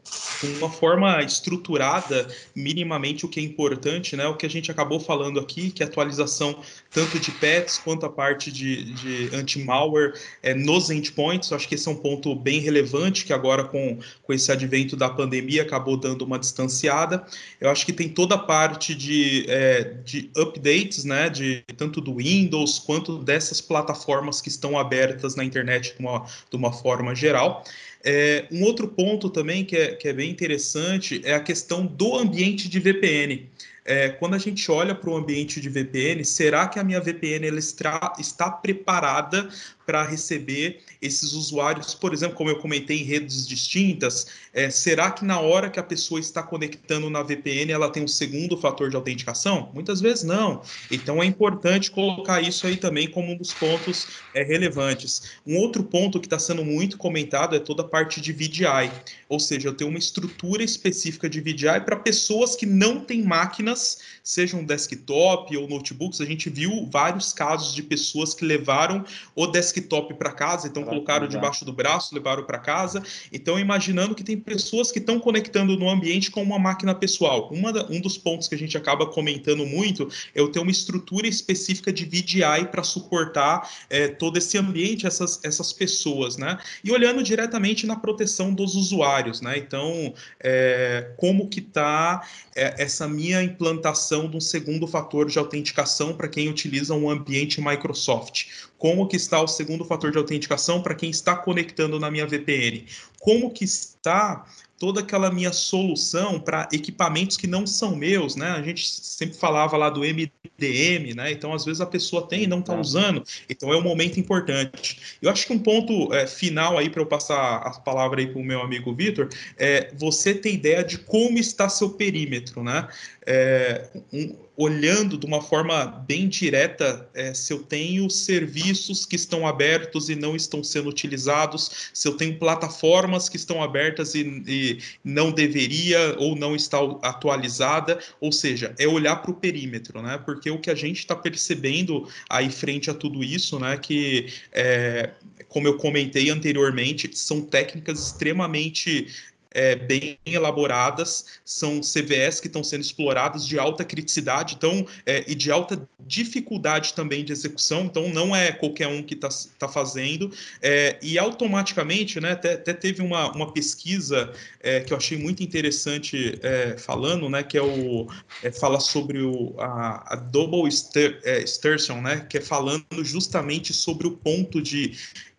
uma 0.57 0.69
forma 0.69 1.21
estruturada, 1.23 2.27
minimamente 2.55 3.25
o 3.25 3.27
que 3.27 3.39
é 3.39 3.43
importante, 3.43 4.15
né? 4.15 4.27
O 4.27 4.35
que 4.35 4.45
a 4.45 4.49
gente 4.49 4.69
acabou 4.69 4.99
falando 4.99 5.39
aqui, 5.39 5.71
que 5.71 5.81
é 5.81 5.85
a 5.85 5.89
atualização 5.89 6.59
tanto 6.91 7.19
de 7.19 7.31
pets 7.31 7.79
quanto 7.79 8.05
a 8.05 8.09
parte 8.09 8.51
de, 8.51 8.93
de 8.93 9.35
anti-malware 9.35 10.13
é, 10.43 10.53
nos 10.53 10.91
endpoints. 10.91 11.49
Eu 11.49 11.57
acho 11.57 11.67
que 11.67 11.73
esse 11.73 11.87
é 11.87 11.91
um 11.91 11.95
ponto 11.95 12.35
bem 12.35 12.59
relevante, 12.59 13.25
que 13.25 13.33
agora 13.33 13.63
com, 13.63 13.97
com 14.21 14.33
esse 14.33 14.51
advento 14.51 14.95
da 14.95 15.09
pandemia 15.09 15.63
acabou 15.63 15.97
dando 15.97 16.21
uma 16.23 16.37
distanciada. 16.37 17.25
Eu 17.59 17.71
acho 17.71 17.83
que 17.83 17.93
tem 17.93 18.09
toda 18.09 18.35
a 18.35 18.39
parte 18.39 18.93
de, 18.93 19.45
é, 19.49 19.83
de 20.03 20.29
updates, 20.37 21.03
né? 21.03 21.29
De 21.29 21.63
tanto 21.75 21.99
do 21.99 22.17
Windows 22.17 22.77
quanto 22.77 23.17
dessas 23.17 23.59
plataformas 23.59 24.39
que 24.39 24.49
estão 24.49 24.77
abertas 24.77 25.14
na 25.35 25.43
internet 25.43 25.95
de 25.95 25.99
uma, 25.99 26.25
de 26.49 26.55
uma 26.55 26.71
forma 26.71 27.15
geral. 27.15 27.63
É, 28.03 28.45
um 28.51 28.63
outro 28.63 28.87
ponto 28.87 29.29
também 29.29 29.65
que 29.65 29.75
é, 29.75 29.95
que 29.95 30.07
é 30.07 30.13
bem 30.13 30.29
interessante 30.29 31.21
é 31.23 31.33
a 31.33 31.39
questão 31.39 31.85
do 31.85 32.15
ambiente 32.15 32.69
de 32.69 32.79
VPN. 32.79 33.49
É, 33.83 34.09
quando 34.09 34.33
a 34.33 34.39
gente 34.39 34.71
olha 34.71 34.95
para 34.95 35.09
o 35.11 35.15
ambiente 35.15 35.61
de 35.61 35.69
VPN, 35.69 36.23
será 36.25 36.67
que 36.67 36.79
a 36.79 36.83
minha 36.83 36.99
VPN 36.99 37.47
ela 37.47 37.59
está, 37.59 38.13
está 38.19 38.49
preparada 38.49 39.47
para 39.85 40.03
receber 40.03 40.81
esses 41.01 41.33
usuários, 41.33 41.93
por 41.93 42.13
exemplo, 42.13 42.35
como 42.35 42.49
eu 42.49 42.57
comentei, 42.57 43.01
em 43.01 43.03
redes 43.03 43.47
distintas, 43.47 44.27
é, 44.53 44.69
será 44.69 45.11
que 45.11 45.23
na 45.23 45.39
hora 45.39 45.69
que 45.69 45.79
a 45.79 45.83
pessoa 45.83 46.19
está 46.19 46.41
conectando 46.41 47.09
na 47.09 47.21
VPN 47.21 47.71
ela 47.71 47.89
tem 47.89 48.03
um 48.03 48.07
segundo 48.07 48.57
fator 48.57 48.89
de 48.89 48.95
autenticação? 48.95 49.69
Muitas 49.73 50.01
vezes 50.01 50.23
não. 50.23 50.61
Então 50.89 51.21
é 51.21 51.25
importante 51.25 51.91
colocar 51.91 52.41
isso 52.41 52.65
aí 52.65 52.77
também 52.77 53.09
como 53.09 53.31
um 53.31 53.37
dos 53.37 53.53
pontos 53.53 54.07
é, 54.33 54.43
relevantes. 54.43 55.23
Um 55.45 55.57
outro 55.57 55.83
ponto 55.83 56.19
que 56.19 56.25
está 56.25 56.39
sendo 56.39 56.65
muito 56.65 56.97
comentado 56.97 57.55
é 57.55 57.59
toda 57.59 57.83
a 57.83 57.87
parte 57.87 58.19
de 58.19 58.33
VDI, 58.33 58.91
ou 59.29 59.39
seja, 59.39 59.67
eu 59.67 59.73
tenho 59.73 59.89
uma 59.89 59.99
estrutura 59.99 60.63
específica 60.63 61.29
de 61.29 61.39
VDI 61.41 61.81
para 61.85 61.95
pessoas 61.95 62.55
que 62.55 62.65
não 62.65 63.01
têm 63.01 63.23
máquinas, 63.23 63.99
sejam 64.23 64.63
desktop 64.63 65.55
ou 65.55 65.67
notebooks. 65.67 66.21
A 66.21 66.25
gente 66.25 66.49
viu 66.49 66.89
vários 66.91 67.31
casos 67.33 67.75
de 67.75 67.83
pessoas 67.83 68.33
que 68.33 68.45
levaram 68.45 69.05
o 69.35 69.45
desktop 69.47 69.74
para 69.81 70.31
casa, 70.31 70.67
então 70.67 70.83
colocaram 70.83 71.27
debaixo 71.27 71.65
do 71.65 71.73
braço, 71.73 72.13
levaram 72.13 72.43
para 72.43 72.57
casa. 72.57 73.03
Então, 73.31 73.59
imaginando 73.59 74.15
que 74.15 74.23
tem 74.23 74.37
pessoas 74.37 74.91
que 74.91 74.99
estão 74.99 75.19
conectando 75.19 75.77
no 75.77 75.89
ambiente 75.89 76.31
com 76.31 76.41
uma 76.41 76.59
máquina 76.59 76.93
pessoal. 76.93 77.49
Uma 77.51 77.75
um 77.89 77.99
dos 77.99 78.17
pontos 78.17 78.47
que 78.47 78.55
a 78.55 78.57
gente 78.57 78.77
acaba 78.77 79.05
comentando 79.05 79.65
muito 79.65 80.07
é 80.33 80.39
eu 80.39 80.51
ter 80.51 80.59
uma 80.59 80.71
estrutura 80.71 81.27
específica 81.27 81.91
de 81.91 82.05
VDI 82.05 82.67
para 82.71 82.83
suportar 82.83 83.69
é, 83.89 84.07
todo 84.07 84.37
esse 84.37 84.57
ambiente, 84.57 85.05
essas, 85.05 85.39
essas 85.43 85.73
pessoas, 85.73 86.37
né? 86.37 86.57
E 86.83 86.91
olhando 86.91 87.21
diretamente 87.23 87.85
na 87.85 87.95
proteção 87.95 88.53
dos 88.53 88.75
usuários, 88.75 89.41
né? 89.41 89.57
Então, 89.57 90.13
é, 90.39 91.11
como 91.17 91.47
que 91.49 91.59
está 91.59 92.27
é, 92.55 92.81
essa 92.81 93.07
minha 93.07 93.41
implantação 93.43 94.29
de 94.29 94.37
um 94.37 94.41
segundo 94.41 94.87
fator 94.87 95.29
de 95.29 95.37
autenticação 95.37 96.13
para 96.13 96.27
quem 96.27 96.49
utiliza 96.49 96.93
um 96.93 97.09
ambiente 97.09 97.61
Microsoft? 97.61 98.45
Como 98.85 99.07
que 99.07 99.15
está 99.15 99.41
o 99.41 99.47
segundo 99.47 99.83
fator 99.83 100.11
de 100.11 100.17
autenticação 100.19 100.79
para 100.79 100.93
quem 100.93 101.09
está 101.09 101.35
conectando 101.35 101.99
na 101.99 102.11
minha 102.11 102.27
VPN? 102.27 102.85
Como 103.19 103.49
que 103.49 103.63
está 103.63 104.45
toda 104.77 104.99
aquela 104.99 105.31
minha 105.31 105.51
solução 105.51 106.39
para 106.39 106.69
equipamentos 106.71 107.35
que 107.35 107.47
não 107.47 107.65
são 107.65 107.95
meus, 107.95 108.35
né? 108.35 108.49
A 108.49 108.61
gente 108.61 108.87
sempre 108.87 109.35
falava 109.35 109.75
lá 109.75 109.89
do 109.89 110.01
MDM, 110.01 111.15
né? 111.15 111.31
Então, 111.31 111.51
às 111.51 111.65
vezes 111.65 111.81
a 111.81 111.85
pessoa 111.87 112.27
tem 112.27 112.43
e 112.43 112.47
não 112.47 112.59
está 112.59 112.79
usando, 112.79 113.23
então 113.49 113.73
é 113.73 113.75
um 113.75 113.81
momento 113.81 114.19
importante. 114.19 115.17
Eu 115.19 115.31
acho 115.31 115.47
que 115.47 115.53
um 115.53 115.57
ponto 115.57 116.13
é, 116.13 116.27
final 116.27 116.77
aí 116.77 116.87
para 116.87 117.01
eu 117.01 117.07
passar 117.07 117.55
a 117.55 117.71
palavra 117.79 118.21
aí 118.21 118.27
para 118.27 118.39
o 118.39 118.45
meu 118.45 118.61
amigo 118.61 118.93
Vitor 118.93 119.29
é 119.57 119.91
você 119.95 120.35
ter 120.35 120.53
ideia 120.53 120.83
de 120.83 120.99
como 120.99 121.39
está 121.39 121.67
seu 121.69 121.89
perímetro, 121.89 122.61
né? 122.61 122.87
É, 123.25 123.89
um, 124.13 124.44
olhando 124.57 125.17
de 125.17 125.25
uma 125.25 125.41
forma 125.41 125.85
bem 126.07 126.27
direta 126.27 127.07
é, 127.13 127.33
se 127.33 127.51
eu 127.51 127.59
tenho 127.59 128.09
serviços 128.09 129.05
que 129.05 129.15
estão 129.15 129.45
abertos 129.45 130.09
e 130.09 130.15
não 130.15 130.35
estão 130.35 130.63
sendo 130.63 130.89
utilizados, 130.89 131.89
se 131.93 132.07
eu 132.07 132.15
tenho 132.15 132.39
plataformas 132.39 133.27
que 133.27 133.35
estão 133.35 133.61
abertas 133.61 134.15
e, 134.15 134.43
e 134.47 134.79
não 135.03 135.31
deveria 135.31 136.15
ou 136.17 136.35
não 136.35 136.55
está 136.55 136.77
atualizada, 137.01 137.99
ou 138.19 138.31
seja, 138.31 138.73
é 138.77 138.87
olhar 138.87 139.17
para 139.17 139.31
o 139.31 139.35
perímetro, 139.35 140.01
né? 140.01 140.17
Porque 140.17 140.49
o 140.49 140.59
que 140.59 140.69
a 140.69 140.75
gente 140.75 140.99
está 140.99 141.15
percebendo 141.15 142.07
aí 142.29 142.49
frente 142.49 142.89
a 142.89 142.93
tudo 142.93 143.23
isso, 143.23 143.59
né? 143.59 143.77
Que 143.77 144.27
é, 144.51 145.11
como 145.49 145.67
eu 145.67 145.77
comentei 145.77 146.29
anteriormente, 146.29 147.09
são 147.13 147.41
técnicas 147.41 147.99
extremamente 147.99 149.07
é, 149.55 149.73
bem 149.73 150.19
elaboradas, 150.25 151.39
são 151.45 151.79
CVS 151.79 152.41
que 152.41 152.47
estão 152.47 152.61
sendo 152.61 152.81
exploradas 152.81 153.47
de 153.47 153.57
alta 153.57 153.85
criticidade 153.85 154.55
então, 154.55 154.85
é, 155.05 155.23
e 155.25 155.33
de 155.33 155.49
alta 155.49 155.87
dificuldade 156.05 156.93
também 156.93 157.23
de 157.23 157.31
execução, 157.31 157.85
então 157.85 158.09
não 158.09 158.35
é 158.35 158.51
qualquer 158.51 158.87
um 158.87 159.01
que 159.01 159.13
está 159.13 159.29
tá 159.57 159.69
fazendo, 159.69 160.29
é, 160.61 160.99
e 161.01 161.17
automaticamente, 161.17 162.19
né, 162.19 162.33
até, 162.33 162.53
até 162.53 162.73
teve 162.73 163.01
uma, 163.01 163.31
uma 163.31 163.53
pesquisa 163.53 164.31
é, 164.59 164.81
que 164.81 164.91
eu 164.91 164.97
achei 164.97 165.17
muito 165.17 165.41
interessante 165.41 166.37
é, 166.43 166.77
falando, 166.77 167.29
né, 167.29 167.41
que 167.41 167.57
é 167.57 167.63
o, 167.63 168.07
é, 168.43 168.51
fala 168.51 168.81
sobre 168.81 169.21
o, 169.21 169.55
a, 169.57 170.13
a 170.13 170.15
Double 170.17 170.69
Sturgeon, 170.69 172.01
né, 172.01 172.25
que 172.29 172.39
é 172.39 172.41
falando 172.41 172.83
justamente 173.03 173.73
sobre 173.73 174.05
o 174.05 174.11
ponto 174.11 174.61
de 174.61 174.93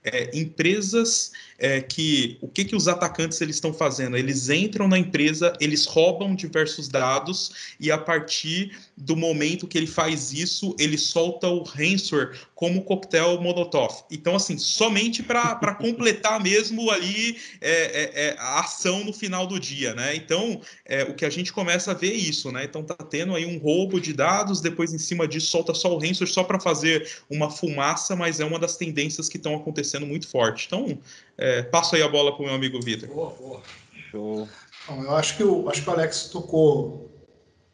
é, 0.07 0.31
empresas 0.39 1.33
é, 1.59 1.81
que 1.81 2.39
o 2.41 2.49
que, 2.49 2.65
que 2.65 2.77
os 2.77 2.89
atacantes 2.89 3.41
eles 3.41 3.57
estão 3.57 3.73
fazendo? 3.73 4.17
Eles 4.17 4.49
entram 4.49 4.89
na 4.89 4.99
empresa, 4.99 5.53
eles 5.61 5.87
roubam 5.87 6.35
diversos 6.35 6.89
dados 6.89 7.75
e 7.81 7.91
a 7.91 7.99
partir 7.99 8.77
do 8.97 9.17
momento 9.17 9.67
que 9.67 9.77
ele 9.77 9.87
faz 9.87 10.33
isso, 10.33 10.75
ele 10.79 10.97
solta 10.97 11.49
o 11.49 11.63
ransomware 11.63 12.39
como 12.55 12.83
coquetel 12.83 13.41
Molotov. 13.41 14.05
Então, 14.11 14.35
assim, 14.35 14.57
somente 14.57 15.23
para 15.23 15.75
completar 15.77 16.43
mesmo 16.43 16.91
ali 16.91 17.37
é, 17.61 17.71
é, 17.71 18.29
é, 18.29 18.37
a 18.39 18.61
ação 18.61 19.05
no 19.05 19.13
final 19.13 19.47
do 19.47 19.61
dia, 19.61 19.95
né? 19.95 20.17
Então, 20.17 20.61
é, 20.85 21.05
o 21.05 21.15
que 21.15 21.25
a 21.25 21.31
gente 21.31 21.53
começa 21.53 21.91
a 21.91 21.95
ver 21.95 22.13
é 22.13 22.17
isso, 22.17 22.51
né? 22.51 22.65
Então, 22.65 22.83
tá 22.83 22.95
tendo 22.95 23.35
aí 23.35 23.45
um 23.45 23.59
roubo 23.59 24.01
de 24.01 24.13
dados, 24.13 24.61
depois 24.61 24.95
em 24.95 24.99
cima 24.99 25.29
disso 25.29 25.49
solta 25.49 25.75
só 25.75 25.95
o 25.95 25.99
ransomware 25.99 26.33
só 26.33 26.43
para 26.43 26.59
fazer 26.59 27.07
uma 27.29 27.51
fumaça, 27.51 28.17
mas 28.17 28.41
é 28.41 28.45
uma 28.45 28.59
das 28.59 28.77
tendências 28.77 29.29
que 29.29 29.37
estão 29.37 29.55
acontecendo 29.55 30.07
muito 30.07 30.27
forte. 30.27 30.67
Então, 30.67 30.99
é, 31.39 31.46
passo 31.65 31.97
aí 31.97 32.03
a 32.03 32.09
bola 32.09 32.33
para 32.33 32.43
o 32.43 32.47
meu 32.47 32.55
amigo 32.55 32.81
Vitor. 32.81 33.09
Boa, 33.09 33.31
boa. 33.31 33.63
Show. 34.11 34.49
Bom, 34.89 35.03
eu 35.03 35.17
acho 35.17 35.37
que, 35.37 35.45
o, 35.45 35.69
acho 35.69 35.83
que 35.83 35.91
o 35.91 35.93
Alex 35.93 36.29
tocou 36.29 37.11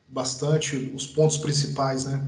bastante 0.09 0.93
os 0.95 1.07
pontos 1.07 1.39
principais, 1.39 2.05
né? 2.05 2.23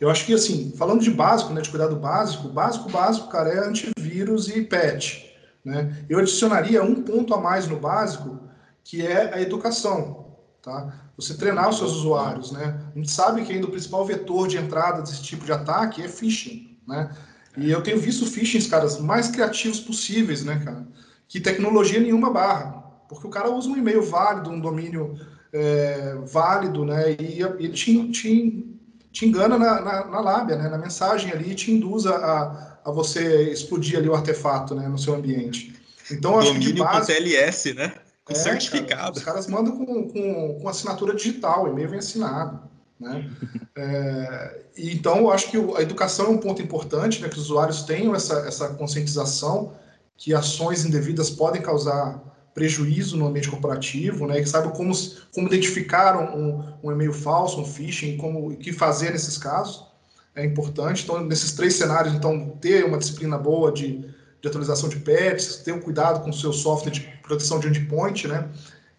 Eu 0.00 0.10
acho 0.10 0.24
que, 0.24 0.32
assim, 0.32 0.72
falando 0.76 1.02
de 1.02 1.10
básico, 1.10 1.52
né, 1.52 1.60
de 1.60 1.70
cuidado 1.70 1.96
básico, 1.96 2.48
básico, 2.48 2.88
básico, 2.88 3.28
cara, 3.28 3.50
é 3.50 3.58
antivírus 3.58 4.48
e 4.48 4.62
PET, 4.62 5.34
né? 5.64 6.04
Eu 6.08 6.20
adicionaria 6.20 6.82
um 6.82 7.02
ponto 7.02 7.34
a 7.34 7.40
mais 7.40 7.66
no 7.66 7.78
básico, 7.78 8.38
que 8.84 9.04
é 9.04 9.34
a 9.34 9.40
educação, 9.40 10.36
tá? 10.62 11.10
Você 11.16 11.34
treinar 11.34 11.68
os 11.68 11.78
seus 11.78 11.92
usuários, 11.92 12.52
né? 12.52 12.80
A 12.94 12.98
gente 12.98 13.10
sabe 13.10 13.44
que 13.44 13.52
ainda 13.52 13.66
o 13.66 13.70
principal 13.70 14.04
vetor 14.04 14.46
de 14.46 14.56
entrada 14.56 15.02
desse 15.02 15.22
tipo 15.22 15.44
de 15.44 15.52
ataque 15.52 16.02
é 16.02 16.08
phishing, 16.08 16.78
né? 16.86 17.10
E 17.58 17.70
eu 17.70 17.82
tenho 17.82 17.98
visto 17.98 18.26
phishing, 18.26 18.68
caras, 18.68 19.00
mais 19.00 19.28
criativos 19.28 19.80
possíveis, 19.80 20.44
né, 20.44 20.60
cara? 20.64 20.86
Que 21.26 21.40
tecnologia 21.40 22.00
nenhuma 22.00 22.30
barra. 22.30 22.84
Porque 23.08 23.26
o 23.26 23.30
cara 23.30 23.50
usa 23.50 23.68
um 23.68 23.76
e-mail 23.76 24.02
válido, 24.02 24.50
um 24.50 24.60
domínio 24.60 25.18
é, 25.52 26.14
válido, 26.26 26.84
né? 26.84 27.16
E 27.18 27.42
ele 27.42 27.72
te, 27.72 28.10
te, 28.10 28.78
te 29.10 29.26
engana 29.26 29.58
na, 29.58 29.80
na, 29.80 30.04
na, 30.06 30.20
lábia, 30.20 30.56
né? 30.56 30.68
Na 30.68 30.78
mensagem 30.78 31.32
ali, 31.32 31.54
te 31.54 31.72
induz 31.72 32.06
a, 32.06 32.78
a 32.84 32.90
você 32.90 33.50
explodir 33.50 33.98
ali 33.98 34.08
o 34.08 34.14
artefato, 34.14 34.74
né? 34.74 34.86
No 34.88 34.98
seu 34.98 35.14
ambiente. 35.14 35.74
Então, 36.10 36.38
acho 36.38 36.48
domínio 36.48 36.68
que 36.68 36.74
de 36.74 36.80
base... 36.80 37.12
com 37.12 37.18
TLS, 37.18 37.74
né? 37.74 37.94
Com 38.24 38.32
é, 38.32 38.36
certificado. 38.36 38.96
Cara, 38.96 39.12
os 39.12 39.22
caras 39.22 39.46
mandam 39.46 39.76
com, 39.76 40.08
com, 40.08 40.58
com 40.60 40.68
assinatura 40.68 41.14
digital, 41.14 41.64
o 41.64 41.68
e-mail 41.68 41.88
vem 41.88 41.98
assinado. 41.98 42.68
Né? 43.00 43.30
É, 43.76 44.62
então, 44.76 45.18
eu 45.18 45.30
acho 45.30 45.50
que 45.50 45.56
a 45.56 45.82
educação 45.82 46.26
é 46.26 46.30
um 46.30 46.38
ponto 46.38 46.60
importante, 46.60 47.22
né, 47.22 47.28
que 47.28 47.36
os 47.36 47.44
usuários 47.44 47.82
tenham 47.82 48.14
essa, 48.14 48.40
essa 48.40 48.68
conscientização 48.70 49.74
que 50.16 50.34
ações 50.34 50.84
indevidas 50.84 51.30
podem 51.30 51.62
causar 51.62 52.20
prejuízo 52.52 53.16
no 53.16 53.28
ambiente 53.28 53.48
corporativo, 53.48 54.26
né, 54.26 54.40
que 54.40 54.48
saibam 54.48 54.72
como, 54.72 54.92
como 55.32 55.46
identificar 55.46 56.18
um, 56.18 56.64
um 56.82 56.90
e-mail 56.90 57.12
falso, 57.12 57.60
um 57.60 57.64
phishing, 57.64 58.16
como 58.16 58.48
o 58.48 58.56
que 58.56 58.72
fazer 58.72 59.12
nesses 59.12 59.38
casos, 59.38 59.86
é 60.34 60.44
importante. 60.44 61.04
Então, 61.04 61.24
nesses 61.24 61.52
três 61.52 61.74
cenários, 61.74 62.14
então, 62.14 62.50
ter 62.60 62.84
uma 62.84 62.98
disciplina 62.98 63.38
boa 63.38 63.70
de, 63.70 63.98
de 64.40 64.48
atualização 64.48 64.88
de 64.88 64.96
patches, 64.96 65.58
ter 65.58 65.72
um 65.72 65.80
cuidado 65.80 66.20
com 66.24 66.30
o 66.30 66.34
seu 66.34 66.52
software 66.52 66.90
de 66.90 67.00
proteção 67.22 67.60
de 67.60 67.68
endpoint, 67.68 68.26
né, 68.26 68.48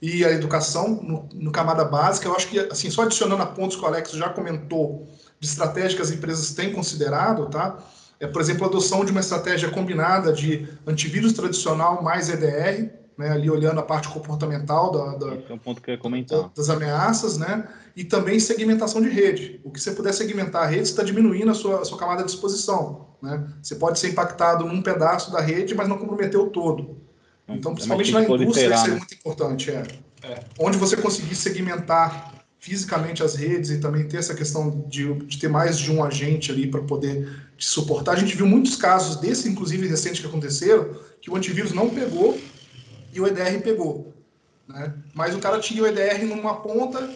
e 0.02 0.24
a 0.24 0.32
educação 0.32 1.02
no, 1.02 1.30
no, 1.34 1.52
camada 1.52 1.84
básica. 1.84 2.28
Eu 2.28 2.36
acho 2.36 2.48
que, 2.48 2.60
assim, 2.60 2.90
só 2.90 3.04
adicionando 3.04 3.44
a 3.44 3.46
pontos 3.46 3.76
que 3.76 3.84
o 3.84 3.86
Alex 3.86 4.12
já 4.12 4.30
comentou 4.30 5.08
de 5.40 5.48
estratégias 5.48 5.96
que 5.96 6.02
as 6.02 6.12
empresas 6.12 6.54
têm 6.54 6.72
considerado, 6.72 7.48
tá? 7.50 7.78
É, 8.20 8.28
por 8.28 8.42
exemplo, 8.42 8.66
a 8.66 8.68
adoção 8.68 9.06
de 9.06 9.12
uma 9.12 9.22
estratégia 9.22 9.70
combinada 9.70 10.34
de 10.34 10.68
antivírus 10.86 11.34
tradicional 11.34 12.04
mais 12.04 12.30
EDR, 12.30 12.92
né, 13.18 13.32
ali 13.32 13.50
olhando 13.50 13.80
a 13.80 13.84
parte 13.84 14.08
comportamental 14.10 14.92
da, 14.92 15.18
da 15.18 15.36
é 15.50 15.54
um 15.54 15.58
ponto 15.58 15.82
que 15.82 15.90
eu 15.90 15.96
ia 15.96 16.00
comentar. 16.00 16.50
das 16.56 16.70
ameaças, 16.70 17.38
né, 17.38 17.68
e 17.96 18.04
também 18.04 18.40
segmentação 18.40 19.02
de 19.02 19.10
rede. 19.10 19.60
O 19.64 19.72
que 19.72 19.80
você 19.80 19.92
puder 19.92 20.14
segmentar 20.14 20.64
a 20.64 20.66
rede, 20.66 20.84
está 20.84 21.04
diminuindo 21.04 21.52
a 21.52 21.54
sua, 21.54 21.82
a 21.82 21.86
sua 21.86 21.98
camada 21.98 22.24
de 22.24 22.30
exposição. 22.30 23.10
Né? 23.22 23.46
Você 23.62 23.76
pode 23.76 24.00
ser 24.00 24.10
impactado 24.10 24.66
num 24.66 24.82
pedaço 24.82 25.32
da 25.32 25.42
rede, 25.42 25.76
mas 25.76 25.88
não 25.88 25.98
comprometer 25.98 26.40
o 26.40 26.50
todo. 26.50 27.09
Então, 27.56 27.74
principalmente 27.74 28.12
na 28.12 28.24
indústria, 28.24 28.76
isso 28.76 28.86
é 28.86 28.90
né? 28.90 28.96
muito 28.96 29.14
importante. 29.14 29.72
É. 29.72 29.84
é. 30.24 30.44
Onde 30.60 30.78
você 30.78 30.98
conseguir 30.98 31.36
segmentar 31.36 32.40
fisicamente 32.60 33.24
as 33.24 33.36
redes 33.36 33.70
e 33.70 33.80
também 33.80 34.08
ter 34.08 34.18
essa 34.18 34.36
questão 34.36 34.86
de, 34.88 35.14
de 35.26 35.40
ter 35.40 35.48
mais 35.48 35.80
de 35.80 35.92
um 35.92 36.04
agente 36.04 36.52
ali 36.52 36.68
para 36.68 36.82
poder 36.82 37.50
te 37.58 37.66
suportar. 37.66 38.12
A 38.12 38.20
gente 38.20 38.36
viu 38.36 38.46
muitos 38.46 38.76
casos 38.76 39.16
desse, 39.16 39.48
inclusive 39.48 39.88
recentes, 39.88 40.20
que 40.20 40.28
aconteceram, 40.28 40.94
que 41.22 41.32
o 41.32 41.36
antivírus 41.36 41.72
não 41.72 41.90
pegou 41.90 42.38
e 43.14 43.20
o 43.22 43.26
EDR 43.26 43.62
pegou. 43.64 44.14
Né? 44.68 44.94
Mas 45.14 45.34
o 45.34 45.40
cara 45.40 45.60
tinha 45.60 45.82
o 45.82 45.88
EDR 45.88 46.26
numa 46.26 46.62
ponta, 46.62 47.10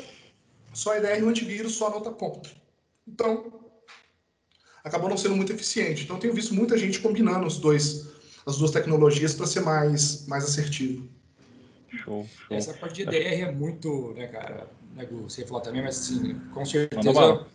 só 0.74 0.96
EDR 0.96 1.20
e 1.20 1.24
o 1.24 1.30
antivírus 1.30 1.76
só 1.76 1.90
na 1.90 1.98
outra 1.98 2.12
ponta. 2.12 2.50
Então, 3.06 3.52
acabou 4.84 5.10
não 5.10 5.18
sendo 5.18 5.36
muito 5.36 5.52
eficiente. 5.52 6.04
Então, 6.04 6.18
tenho 6.18 6.34
visto 6.34 6.54
muita 6.54 6.78
gente 6.78 7.00
combinando 7.00 7.46
os 7.46 7.58
dois, 7.58 8.08
as 8.46 8.58
duas 8.58 8.72
tecnologias 8.72 9.34
para 9.34 9.48
ser 9.48 9.62
mais, 9.62 10.26
mais 10.28 10.44
assertivo. 10.44 11.08
Show, 11.90 12.26
show. 12.26 12.58
Essa 12.58 12.74
parte 12.74 13.04
de 13.04 13.06
DR 13.06 13.42
é 13.42 13.52
muito, 13.52 14.14
né, 14.16 14.28
cara? 14.28 14.68
Né, 14.96 15.08
você 15.12 15.42
ia 15.42 15.48
falar 15.48 15.62
também, 15.62 15.82
mas 15.82 16.00
assim, 16.00 16.40
com 16.54 16.66
certeza 16.66 17.46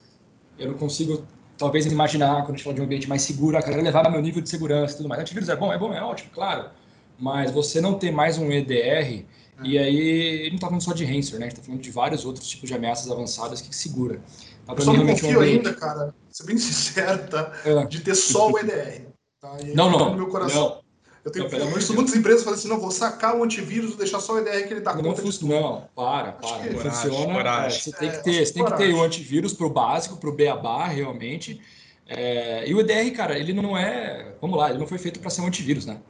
eu 0.59 0.69
não 0.69 0.79
consigo, 0.79 1.25
talvez, 1.57 1.87
imaginar, 1.87 2.43
quando 2.43 2.51
a 2.51 2.57
gente 2.57 2.65
fala 2.65 2.75
de 2.75 2.81
um 2.81 2.85
ambiente 2.85 3.09
mais 3.09 3.23
seguro, 3.23 3.57
a 3.57 3.63
cara 3.63 3.81
levar 3.81 4.11
meu 4.11 4.21
nível 4.21 4.43
de 4.43 4.49
segurança 4.49 4.95
e 4.95 4.97
tudo 4.99 5.09
mais. 5.09 5.21
Antivírus 5.21 5.49
é 5.49 5.57
bom, 5.57 5.73
é 5.73 5.79
bom, 5.79 5.93
é 5.93 6.03
ótimo, 6.03 6.31
claro. 6.33 6.71
Mas 7.19 7.51
você 7.51 7.81
não 7.81 7.99
ter 7.99 8.11
mais 8.11 8.39
um 8.39 8.51
EDR, 8.51 8.75
é. 8.75 9.25
e 9.63 9.79
aí 9.79 9.97
ele 9.97 10.49
não 10.51 10.57
está 10.57 10.67
falando 10.67 10.83
só 10.83 10.93
de 10.93 11.05
Ransom, 11.05 11.39
né? 11.39 11.47
A 11.47 11.49
gente 11.49 11.59
está 11.59 11.63
falando 11.63 11.81
de 11.81 11.91
vários 11.91 12.25
outros 12.25 12.47
tipos 12.49 12.69
de 12.69 12.75
ameaças 12.75 13.11
avançadas 13.11 13.61
que 13.61 13.75
segura. 13.75 14.21
Então, 14.65 14.77
eu 14.77 14.83
só 14.83 14.93
não 14.93 15.07
confio 15.07 15.29
um 15.29 15.41
ambiente... 15.41 15.67
ainda, 15.67 15.75
cara, 15.75 16.15
ser 16.31 16.45
bem 16.45 16.59
sincero, 16.59 17.27
tá? 17.29 17.53
É. 17.65 17.87
De 17.87 18.01
ter 18.01 18.15
só 18.15 18.51
o 18.51 18.59
EDR. 18.59 19.08
Tá? 19.41 19.57
não, 19.75 19.91
não. 19.91 20.15
Meu 20.15 20.29
coração. 20.29 20.69
Não. 20.69 20.89
Eu 21.25 21.33
tenho 21.33 21.67
não, 21.67 21.75
visto 21.75 21.93
muitas 21.93 22.15
empresas 22.15 22.43
falando 22.43 22.59
assim, 22.59 22.69
não, 22.69 22.81
vou 22.81 22.91
sacar 22.91 23.37
o 23.37 23.45
antivírus, 23.45 23.91
vou 23.91 23.99
deixar 23.99 24.21
só 24.21 24.35
o 24.35 24.39
EDR 24.39 24.67
que 24.67 24.73
ele 24.73 24.81
dá 24.81 24.95
não 24.95 25.03
conta 25.03 25.23
Não, 25.43 25.89
para, 25.95 26.33
para. 26.33 26.73
Não 26.73 26.81
funciona. 26.81 27.67
É, 27.67 27.71
você 27.71 27.93
tem 27.93 28.11
que 28.11 28.25
ter, 28.25 28.47
você 28.47 28.53
tem 28.53 28.65
que 28.65 28.77
ter 28.77 28.95
o 28.95 29.03
antivírus 29.03 29.53
para 29.53 29.67
o 29.67 29.71
básico, 29.71 30.17
para 30.17 30.29
o 30.31 30.33
beabá, 30.33 30.87
realmente. 30.87 31.61
É, 32.07 32.67
e 32.67 32.75
o 32.75 32.81
EDR, 32.81 33.15
cara, 33.15 33.39
ele 33.39 33.53
não 33.53 33.77
é. 33.77 34.35
Vamos 34.41 34.57
lá, 34.57 34.71
ele 34.71 34.79
não 34.79 34.87
foi 34.87 34.97
feito 34.97 35.21
para 35.21 35.29
ser 35.29 35.43
um 35.43 35.47
antivírus, 35.47 35.85
né? 35.85 36.01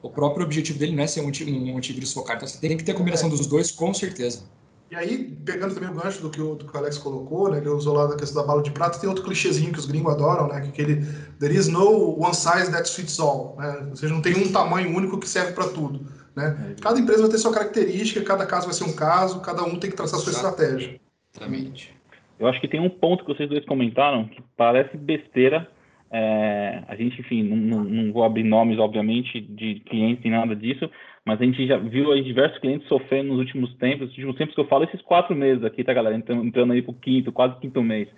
O 0.00 0.10
próprio 0.10 0.44
objetivo 0.44 0.78
dele 0.78 0.94
não 0.94 1.02
é 1.02 1.06
ser 1.08 1.22
um, 1.22 1.72
um 1.72 1.76
antivírus 1.76 2.12
focado. 2.12 2.38
Então 2.38 2.48
você 2.48 2.60
tem 2.60 2.76
que 2.76 2.84
ter 2.84 2.92
a 2.92 2.94
combinação 2.94 3.28
dos 3.28 3.46
dois, 3.46 3.72
com 3.72 3.92
certeza. 3.92 4.44
E 4.90 4.96
aí, 4.96 5.36
pegando 5.44 5.74
também 5.74 5.90
o 5.90 5.94
gancho 5.94 6.22
do 6.22 6.30
que 6.30 6.40
o, 6.40 6.54
do 6.54 6.64
que 6.64 6.74
o 6.74 6.78
Alex 6.78 6.96
colocou, 6.96 7.50
né, 7.50 7.60
que 7.60 7.68
usou 7.68 7.94
lá 7.94 8.06
da 8.06 8.16
questão 8.16 8.40
da 8.40 8.48
bala 8.48 8.62
de 8.62 8.70
prata, 8.70 8.98
tem 8.98 9.08
outro 9.08 9.22
clichêzinho 9.22 9.70
que 9.70 9.78
os 9.78 9.84
gringos 9.84 10.14
adoram, 10.14 10.48
né, 10.48 10.62
que 10.62 10.68
aquele 10.68 11.04
there 11.38 11.54
is 11.54 11.68
no 11.68 12.18
one 12.18 12.34
size 12.34 12.72
that 12.72 12.90
fits 12.90 13.20
all, 13.20 13.54
né, 13.58 13.86
ou 13.90 13.96
seja, 13.96 14.14
não 14.14 14.22
tem 14.22 14.34
um 14.34 14.50
tamanho 14.50 14.96
único 14.96 15.18
que 15.18 15.28
serve 15.28 15.52
para 15.52 15.68
tudo, 15.68 16.06
né. 16.34 16.74
É 16.78 16.80
cada 16.80 16.98
empresa 16.98 17.20
vai 17.20 17.30
ter 17.30 17.36
sua 17.36 17.52
característica, 17.52 18.22
cada 18.22 18.46
caso 18.46 18.64
vai 18.64 18.74
ser 18.74 18.84
um 18.84 18.94
caso, 18.94 19.40
cada 19.40 19.62
um 19.62 19.78
tem 19.78 19.90
que 19.90 19.96
traçar 19.96 20.20
sua 20.20 20.32
estratégia. 20.32 20.98
Exatamente. 21.34 21.94
Eu 22.40 22.46
acho 22.46 22.60
que 22.60 22.68
tem 22.68 22.80
um 22.80 22.88
ponto 22.88 23.24
que 23.24 23.34
vocês 23.34 23.48
dois 23.48 23.66
comentaram 23.66 24.26
que 24.26 24.42
parece 24.56 24.96
besteira, 24.96 25.68
é, 26.10 26.82
a 26.88 26.96
gente, 26.96 27.20
enfim, 27.20 27.42
não, 27.42 27.84
não, 27.84 28.12
vou 28.12 28.24
abrir 28.24 28.42
nomes, 28.42 28.78
obviamente, 28.78 29.40
de 29.40 29.80
clientes 29.80 30.24
e 30.24 30.30
nada 30.30 30.56
disso, 30.56 30.90
mas 31.24 31.40
a 31.40 31.44
gente 31.44 31.66
já 31.66 31.76
viu 31.76 32.10
aí 32.12 32.22
diversos 32.22 32.58
clientes 32.58 32.88
sofrendo 32.88 33.28
nos 33.28 33.38
últimos 33.38 33.74
tempos, 33.74 34.08
nos 34.08 34.16
últimos 34.16 34.36
tempos 34.36 34.54
que 34.54 34.60
eu 34.60 34.66
falo, 34.66 34.84
esses 34.84 35.02
quatro 35.02 35.36
meses 35.36 35.62
aqui, 35.64 35.84
tá, 35.84 35.92
galera? 35.92 36.16
Entrando, 36.16 36.44
entrando 36.44 36.72
aí 36.72 36.80
pro 36.80 36.94
quinto, 36.94 37.30
quase 37.30 37.58
quinto 37.60 37.82
mês. 37.82 38.08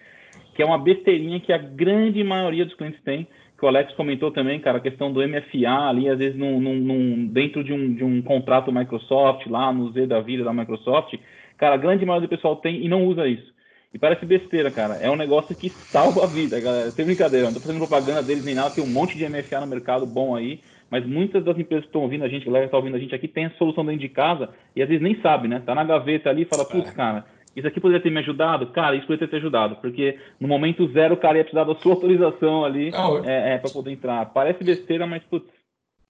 Que 0.55 0.63
é 0.63 0.67
uma 0.67 0.79
besteirinha 0.79 1.41
que 1.41 1.53
a 1.53 1.59
grande 1.59 2.23
maioria 2.23 2.65
dos 2.65 2.75
clientes 2.75 3.03
tem, 3.03 3.27
que 3.59 3.65
o 3.65 3.69
Alex 3.69 3.93
comentou 3.95 4.31
também, 4.31 4.61
cara, 4.61 4.79
a 4.79 4.81
questão 4.81 5.13
do 5.13 5.21
MFA 5.21 5.89
ali, 5.89 6.09
às 6.09 6.19
vezes 6.19 6.39
num, 6.39 6.61
num, 6.61 7.27
dentro 7.27 7.65
de 7.65 7.73
um, 7.73 7.95
de 7.95 8.05
um 8.05 8.23
contrato 8.23 8.73
Microsoft, 8.73 9.47
lá 9.47 9.73
no 9.73 9.91
Z 9.93 10.07
da 10.07 10.21
vida 10.21 10.45
da 10.45 10.53
Microsoft, 10.53 11.15
cara, 11.59 11.75
a 11.75 11.79
grande 11.79 12.07
maioria 12.07 12.27
do 12.27 12.31
pessoal 12.31 12.57
tem 12.57 12.85
e 12.85 12.89
não 12.89 13.05
usa 13.05 13.27
isso. 13.27 13.53
E 13.93 13.99
parece 13.99 14.25
besteira, 14.25 14.71
cara. 14.71 14.95
É 14.97 15.11
um 15.11 15.17
negócio 15.17 15.55
que 15.55 15.73
salva 15.91 16.25
a 16.25 16.27
vida, 16.27 16.61
galera. 16.61 16.93
Sem 16.93 17.05
brincadeira, 17.05 17.47
não 17.47 17.55
tô 17.55 17.61
fazendo 17.61 17.79
propaganda 17.79 18.23
deles 18.23 18.45
nem 18.45 18.55
nada, 18.55 18.71
tem 18.71 18.85
um 18.85 18.87
monte 18.87 19.19
de 19.19 19.29
MFA 19.29 19.61
no 19.61 19.67
mercado 19.67 20.07
bom 20.07 20.37
aí, 20.37 20.61
mas 20.89 21.05
muitas 21.05 21.45
das 21.45 21.59
empresas 21.59 21.85
que 21.85 21.89
estão 21.89 22.03
ouvindo 22.03 22.25
a 22.25 22.29
gente, 22.29 22.45
que 22.45 22.51
está 22.57 22.77
ouvindo 22.77 22.97
a 22.97 23.01
gente 23.01 23.15
aqui, 23.15 23.27
tem 23.27 23.47
a 23.47 23.51
solução 23.53 23.85
dentro 23.85 24.01
de 24.01 24.09
casa 24.09 24.49
e 24.77 24.83
às 24.83 24.89
vezes 24.89 25.03
nem 25.03 25.21
sabe, 25.21 25.49
né? 25.49 25.61
Tá 25.65 25.75
na 25.75 25.85
gaveta 25.85 26.31
ali 26.31 26.43
e 26.43 26.47
fala, 26.47 26.65
putz, 26.65 26.91
cara, 26.91 27.25
isso 27.55 27.67
aqui 27.67 27.81
poderia 27.81 28.03
ter 28.03 28.11
me 28.11 28.21
ajudado? 28.21 28.69
Cara, 28.69 28.95
isso 28.95 29.07
poderia 29.07 29.27
ter 29.27 29.37
te 29.37 29.41
ajudado, 29.41 29.77
porque 29.77 30.19
no 30.39 30.47
momento 30.47 30.89
zero 30.93 31.15
o 31.15 31.19
cara 31.19 31.39
ia 31.39 31.45
precisar 31.45 31.65
da 31.65 31.75
sua 31.77 31.95
autorização 31.95 32.65
ali 32.65 32.93
é, 33.25 33.55
é 33.55 33.59
para 33.59 33.71
poder 33.71 33.91
entrar. 33.91 34.25
Parece 34.27 34.63
besteira, 34.63 35.07
mas 35.07 35.23
putz. 35.25 35.49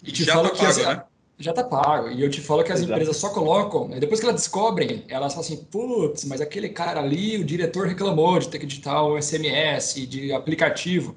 E 0.04 0.12
te 0.12 0.24
já 0.24 0.34
falo 0.34 0.48
tá 0.48 0.54
que 0.54 0.64
pago, 0.64 0.82
né? 0.82 1.04
Já 1.40 1.52
tá 1.52 1.64
pago. 1.64 2.10
E 2.10 2.22
eu 2.22 2.30
te 2.30 2.40
falo 2.40 2.62
que 2.62 2.70
as 2.70 2.80
Exato. 2.80 2.92
empresas 2.92 3.16
só 3.16 3.30
colocam, 3.30 3.88
né, 3.88 3.98
depois 3.98 4.20
que 4.20 4.26
elas 4.26 4.40
descobrem, 4.40 5.04
elas 5.08 5.32
falam 5.32 5.46
assim, 5.46 5.56
putz, 5.56 6.24
mas 6.26 6.40
aquele 6.40 6.68
cara 6.68 7.00
ali, 7.00 7.38
o 7.38 7.44
diretor 7.44 7.86
reclamou 7.86 8.38
de 8.38 8.48
ter 8.48 8.58
que 8.58 8.66
digitar 8.66 9.02
o 9.04 9.20
SMS, 9.20 10.06
de 10.06 10.32
aplicativo. 10.32 11.16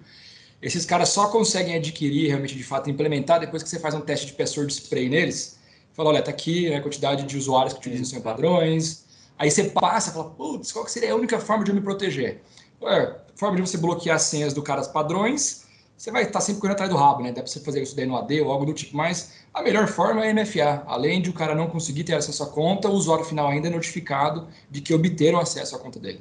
Esses 0.62 0.86
caras 0.86 1.10
só 1.10 1.28
conseguem 1.28 1.76
adquirir, 1.76 2.30
realmente, 2.30 2.56
de 2.56 2.64
fato, 2.64 2.90
implementar 2.90 3.40
depois 3.42 3.62
que 3.62 3.70
você 3.70 3.78
faz 3.78 3.94
um 3.94 4.00
teste 4.00 4.28
de 4.28 4.34
password 4.34 4.72
spray 4.72 5.10
neles. 5.10 5.60
Fala, 5.92 6.10
olha, 6.10 6.22
tá 6.22 6.32
aqui 6.32 6.70
né, 6.70 6.78
a 6.78 6.82
quantidade 6.82 7.24
de 7.24 7.38
usuários 7.38 7.74
que 7.74 7.80
utilizam 7.80 8.06
seus 8.06 8.24
padrões. 8.24 9.04
Aí 9.38 9.52
você 9.52 9.66
passa 9.66 10.10
e 10.10 10.14
fala, 10.14 10.30
putz, 10.30 10.72
qual 10.72 10.86
que 10.86 10.92
seria 10.92 11.12
a 11.12 11.16
única 11.16 11.38
forma 11.38 11.66
de 11.66 11.72
eu 11.72 11.76
me 11.76 11.82
proteger? 11.82 12.42
É, 12.82 13.16
forma 13.36 13.58
de 13.58 13.62
você 13.62 13.78
bloquear 13.78 14.16
as 14.16 14.24
senhas 14.24 14.54
do 14.54 14.62
cara 14.62 14.82
padrões, 14.86 15.63
você 16.04 16.12
vai 16.12 16.24
estar 16.24 16.42
sempre 16.42 16.60
correndo 16.60 16.74
atrás 16.74 16.92
do 16.92 16.98
rabo, 16.98 17.24
né? 17.24 17.30
Dá 17.30 17.42
para 17.42 17.48
você 17.48 17.62
fazer 17.62 17.82
isso 17.82 17.96
daí 17.96 18.06
no 18.06 18.18
AD 18.18 18.42
ou 18.42 18.52
algo 18.52 18.66
do 18.66 18.74
tipo, 18.74 18.98
mas 18.98 19.42
a 19.54 19.62
melhor 19.62 19.88
forma 19.88 20.26
é 20.26 20.34
MFA. 20.34 20.84
Além 20.86 21.22
de 21.22 21.30
o 21.30 21.34
cara 21.34 21.56
não 21.56 21.68
conseguir 21.68 22.04
ter 22.04 22.14
acesso 22.14 22.44
à 22.44 22.48
conta, 22.48 22.90
o 22.90 22.92
usuário 22.92 23.24
final 23.24 23.48
ainda 23.48 23.70
é 23.70 23.72
notificado 23.72 24.50
de 24.70 24.82
que 24.82 24.94
obteram 24.94 25.40
acesso 25.40 25.78
à 25.78 25.80
conta 25.80 26.02
dele. 26.02 26.20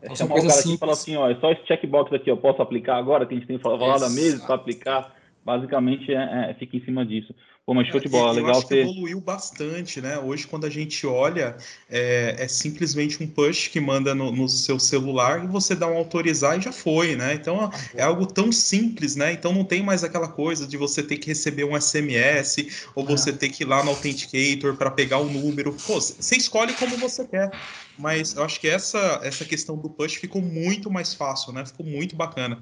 É 0.00 0.14
chamar 0.14 0.36
o 0.36 0.36
cara 0.36 0.50
simples. 0.50 0.60
aqui 0.60 0.74
e 0.74 0.78
falar 0.78 0.92
assim, 0.92 1.16
ó, 1.16 1.28
é 1.28 1.34
só 1.40 1.50
esse 1.50 1.66
checkbox 1.66 2.12
aqui, 2.12 2.30
eu 2.30 2.36
posso 2.36 2.62
aplicar 2.62 2.98
agora, 2.98 3.26
que 3.26 3.34
a 3.34 3.36
gente 3.36 3.48
tem 3.48 3.58
falado 3.58 4.04
há 4.04 4.10
meses 4.10 4.40
para 4.44 4.54
aplicar. 4.54 5.12
Basicamente, 5.44 6.12
é, 6.12 6.50
é, 6.50 6.54
fica 6.54 6.76
em 6.76 6.84
cima 6.84 7.04
disso. 7.04 7.34
Pô, 7.66 7.74
mas 7.74 7.88
show 7.88 7.98
de 7.98 8.08
bola, 8.08 8.38
eu 8.38 8.44
legal 8.44 8.58
acho 8.58 8.68
ter... 8.68 8.84
que 8.84 8.90
evoluiu 8.92 9.20
bastante, 9.20 10.00
né? 10.00 10.16
Hoje, 10.20 10.46
quando 10.46 10.66
a 10.66 10.70
gente 10.70 11.04
olha, 11.04 11.56
é, 11.90 12.36
é 12.38 12.46
simplesmente 12.46 13.20
um 13.20 13.26
push 13.26 13.66
que 13.66 13.80
manda 13.80 14.14
no, 14.14 14.30
no, 14.30 14.48
seu 14.48 14.78
celular 14.78 15.42
e 15.42 15.48
você 15.48 15.74
dá 15.74 15.88
um 15.88 15.96
autorizar 15.96 16.56
e 16.56 16.62
já 16.62 16.70
foi, 16.70 17.16
né? 17.16 17.34
Então, 17.34 17.68
é 17.92 18.04
algo 18.04 18.24
tão 18.24 18.52
simples, 18.52 19.16
né? 19.16 19.32
Então, 19.32 19.52
não 19.52 19.64
tem 19.64 19.82
mais 19.82 20.04
aquela 20.04 20.28
coisa 20.28 20.64
de 20.64 20.76
você 20.76 21.02
ter 21.02 21.16
que 21.16 21.26
receber 21.26 21.64
um 21.64 21.74
SMS 21.74 22.88
ou 22.94 23.04
você 23.04 23.32
ter 23.32 23.48
que 23.48 23.64
ir 23.64 23.66
lá 23.66 23.82
no 23.82 23.90
Authenticator 23.90 24.76
para 24.76 24.92
pegar 24.92 25.18
o 25.18 25.26
um 25.26 25.32
número. 25.32 25.72
Pô, 25.72 26.00
você 26.00 26.36
escolhe 26.36 26.72
como 26.74 26.96
você 26.96 27.26
quer. 27.26 27.50
Mas 27.98 28.36
eu 28.36 28.44
acho 28.44 28.60
que 28.60 28.68
essa, 28.68 29.18
essa 29.24 29.44
questão 29.44 29.76
do 29.76 29.90
push 29.90 30.14
ficou 30.14 30.40
muito 30.40 30.88
mais 30.88 31.14
fácil, 31.14 31.52
né? 31.52 31.66
Ficou 31.66 31.84
muito 31.84 32.14
bacana. 32.14 32.60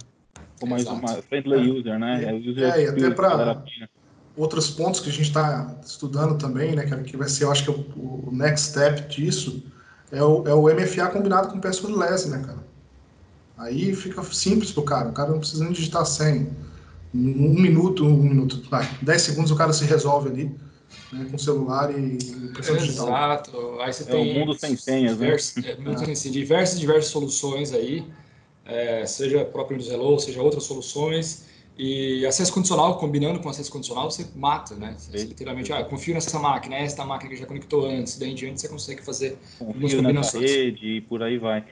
Ficou 0.55 0.69
mais 0.71 0.87
uma 0.87 1.21
friendly 1.21 1.71
user, 1.71 1.99
né? 1.99 2.25
É, 2.25 2.33
user 2.33 2.73
é 2.73 2.85
e 2.85 2.87
até 2.87 3.11
para 3.11 3.62
outros 4.37 4.70
pontos 4.70 5.01
que 5.01 5.09
a 5.09 5.12
gente 5.12 5.29
está 5.29 5.77
estudando 5.85 6.37
também, 6.38 6.75
né, 6.75 6.85
que 7.05 7.16
vai 7.16 7.29
ser, 7.29 7.44
eu 7.44 7.53
acho 7.53 7.64
que 7.64 7.70
o, 7.70 8.29
o 8.29 8.31
next 8.33 8.70
step 8.70 9.09
disso, 9.09 9.62
é 10.11 10.23
o, 10.23 10.47
é 10.47 10.55
o 10.55 10.62
MFA 10.62 11.09
combinado 11.09 11.49
com 11.49 11.59
o 11.59 11.61
passwordless, 11.61 12.29
né, 12.29 12.42
cara? 12.44 12.64
Aí 13.57 13.94
fica 13.94 14.23
simples 14.25 14.73
pro 14.73 14.83
cara, 14.83 15.09
o 15.09 15.12
cara 15.12 15.31
não 15.31 15.38
precisa 15.38 15.62
nem 15.62 15.73
digitar 15.73 16.05
senha. 16.05 16.49
Um 17.14 17.55
minuto, 17.55 18.05
um 18.05 18.23
minuto, 18.23 18.68
vai, 18.68 18.88
dez 19.01 19.23
segundos 19.23 19.53
o 19.53 19.57
cara 19.57 19.73
se 19.73 19.85
resolve 19.85 20.29
ali, 20.29 20.44
né, 21.12 21.27
com 21.31 21.37
o 21.37 21.38
celular 21.38 21.97
e 21.97 22.14
impressão 22.14 22.77
digital. 22.77 23.07
Exato, 23.07 23.81
aí 23.81 23.92
você 23.92 24.03
é 24.03 24.07
tem... 24.07 24.37
o 24.37 24.40
mundo 24.40 24.59
sem 24.59 24.77
senhas, 24.77 25.18
né? 25.18 25.29
É, 25.29 25.77
mundo 25.77 25.99
sem 25.99 26.14
senhas, 26.14 26.35
diversas, 26.35 26.81
diversas 26.81 27.12
soluções 27.12 27.73
aí, 27.73 28.05
é, 28.66 29.07
seja 29.07 29.44
próprio 29.44 29.79
Windows 29.79 29.92
Hello, 29.92 30.18
seja 30.18 30.42
outras 30.42 30.64
soluções, 30.64 31.44
e 31.77 32.25
acesso 32.25 32.53
condicional, 32.53 32.99
combinando 32.99 33.41
com 33.41 33.49
acesso 33.49 33.71
condicional, 33.71 34.09
você 34.09 34.27
mata, 34.37 34.77
né? 34.77 34.95
Você, 34.97 35.25
literalmente, 35.25 35.73
ah, 35.73 35.83
confio 35.83 36.15
nessa 36.15 36.39
máquina, 36.39 36.77
esta 36.77 37.05
máquina 37.05 37.31
que 37.31 37.37
já 37.37 37.47
conectou 37.47 37.87
antes, 37.87 38.17
daí 38.17 38.31
em 38.31 38.35
diante 38.35 38.61
você 38.61 38.69
consegue 38.69 39.05
fazer 39.05 39.37
confio 39.59 39.97
combinações. 39.97 40.45
na 40.45 40.57
rede 40.57 40.87
e 40.87 41.01
por 41.01 41.23
aí 41.23 41.37
vai. 41.37 41.65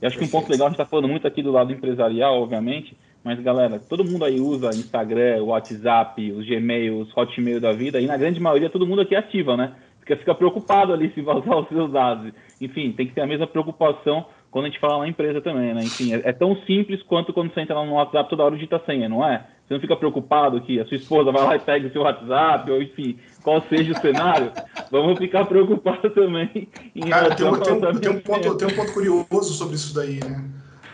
E 0.00 0.06
acho 0.06 0.16
Perfeito. 0.16 0.18
que 0.18 0.24
um 0.24 0.28
ponto 0.40 0.50
legal, 0.50 0.66
a 0.66 0.70
gente 0.70 0.80
está 0.80 0.88
falando 0.88 1.08
muito 1.08 1.26
aqui 1.26 1.42
do 1.42 1.52
lado 1.52 1.70
empresarial, 1.72 2.40
obviamente, 2.40 2.96
mas 3.22 3.38
galera, 3.40 3.78
todo 3.78 4.02
mundo 4.02 4.24
aí 4.24 4.40
usa 4.40 4.70
Instagram, 4.70 5.42
WhatsApp, 5.42 6.32
os 6.32 6.46
Gmail, 6.46 7.00
os 7.00 7.14
Hotmail 7.14 7.60
da 7.60 7.72
vida, 7.72 8.00
e 8.00 8.06
na 8.06 8.16
grande 8.16 8.40
maioria 8.40 8.70
todo 8.70 8.86
mundo 8.86 9.02
aqui 9.02 9.14
é 9.14 9.18
ativa, 9.18 9.58
né? 9.58 9.74
Porque 9.98 10.16
fica 10.16 10.34
preocupado 10.34 10.94
ali 10.94 11.12
se 11.14 11.20
vazar 11.20 11.58
os 11.58 11.68
seus 11.68 11.92
dados. 11.92 12.32
Enfim, 12.58 12.92
tem 12.92 13.06
que 13.06 13.12
ter 13.12 13.20
a 13.20 13.26
mesma 13.26 13.46
preocupação 13.46 14.24
quando 14.50 14.64
a 14.64 14.68
gente 14.68 14.80
fala 14.80 14.98
na 14.98 15.08
empresa 15.08 15.40
também, 15.40 15.72
né? 15.74 15.82
Enfim, 15.82 16.12
é, 16.14 16.22
é, 16.24 16.32
tão 16.32 16.56
simples 16.66 17.02
quanto 17.04 17.32
quando 17.32 17.52
você 17.52 17.60
entra 17.60 17.74
lá 17.74 17.86
no 17.86 17.94
WhatsApp 17.94 18.28
toda 18.28 18.42
hora 18.42 18.54
digita 18.54 18.82
senha, 18.84 19.08
não 19.08 19.24
é? 19.26 19.46
Você 19.66 19.74
não 19.74 19.80
fica 19.80 19.96
preocupado 19.96 20.60
que 20.62 20.80
a 20.80 20.86
sua 20.86 20.96
esposa 20.96 21.30
vai 21.30 21.44
lá 21.44 21.56
e 21.56 21.60
pega 21.60 21.86
o 21.86 21.92
seu 21.92 22.02
WhatsApp, 22.02 22.70
ou 22.70 22.82
enfim, 22.82 23.16
qual 23.42 23.62
seja 23.68 23.92
o 23.92 24.00
cenário, 24.00 24.50
vamos 24.90 25.18
ficar 25.18 25.44
preocupados 25.44 26.12
também. 26.12 26.68
Cara, 27.08 27.34
tem 27.34 27.46
um, 27.46 27.60
tem, 27.60 27.72
um, 27.72 28.00
tem, 28.00 28.10
um 28.10 28.20
ponto, 28.20 28.56
tem 28.56 28.68
um 28.68 28.74
ponto 28.74 28.92
curioso 28.92 29.52
sobre 29.54 29.76
isso 29.76 29.94
daí, 29.94 30.18
né? 30.18 30.44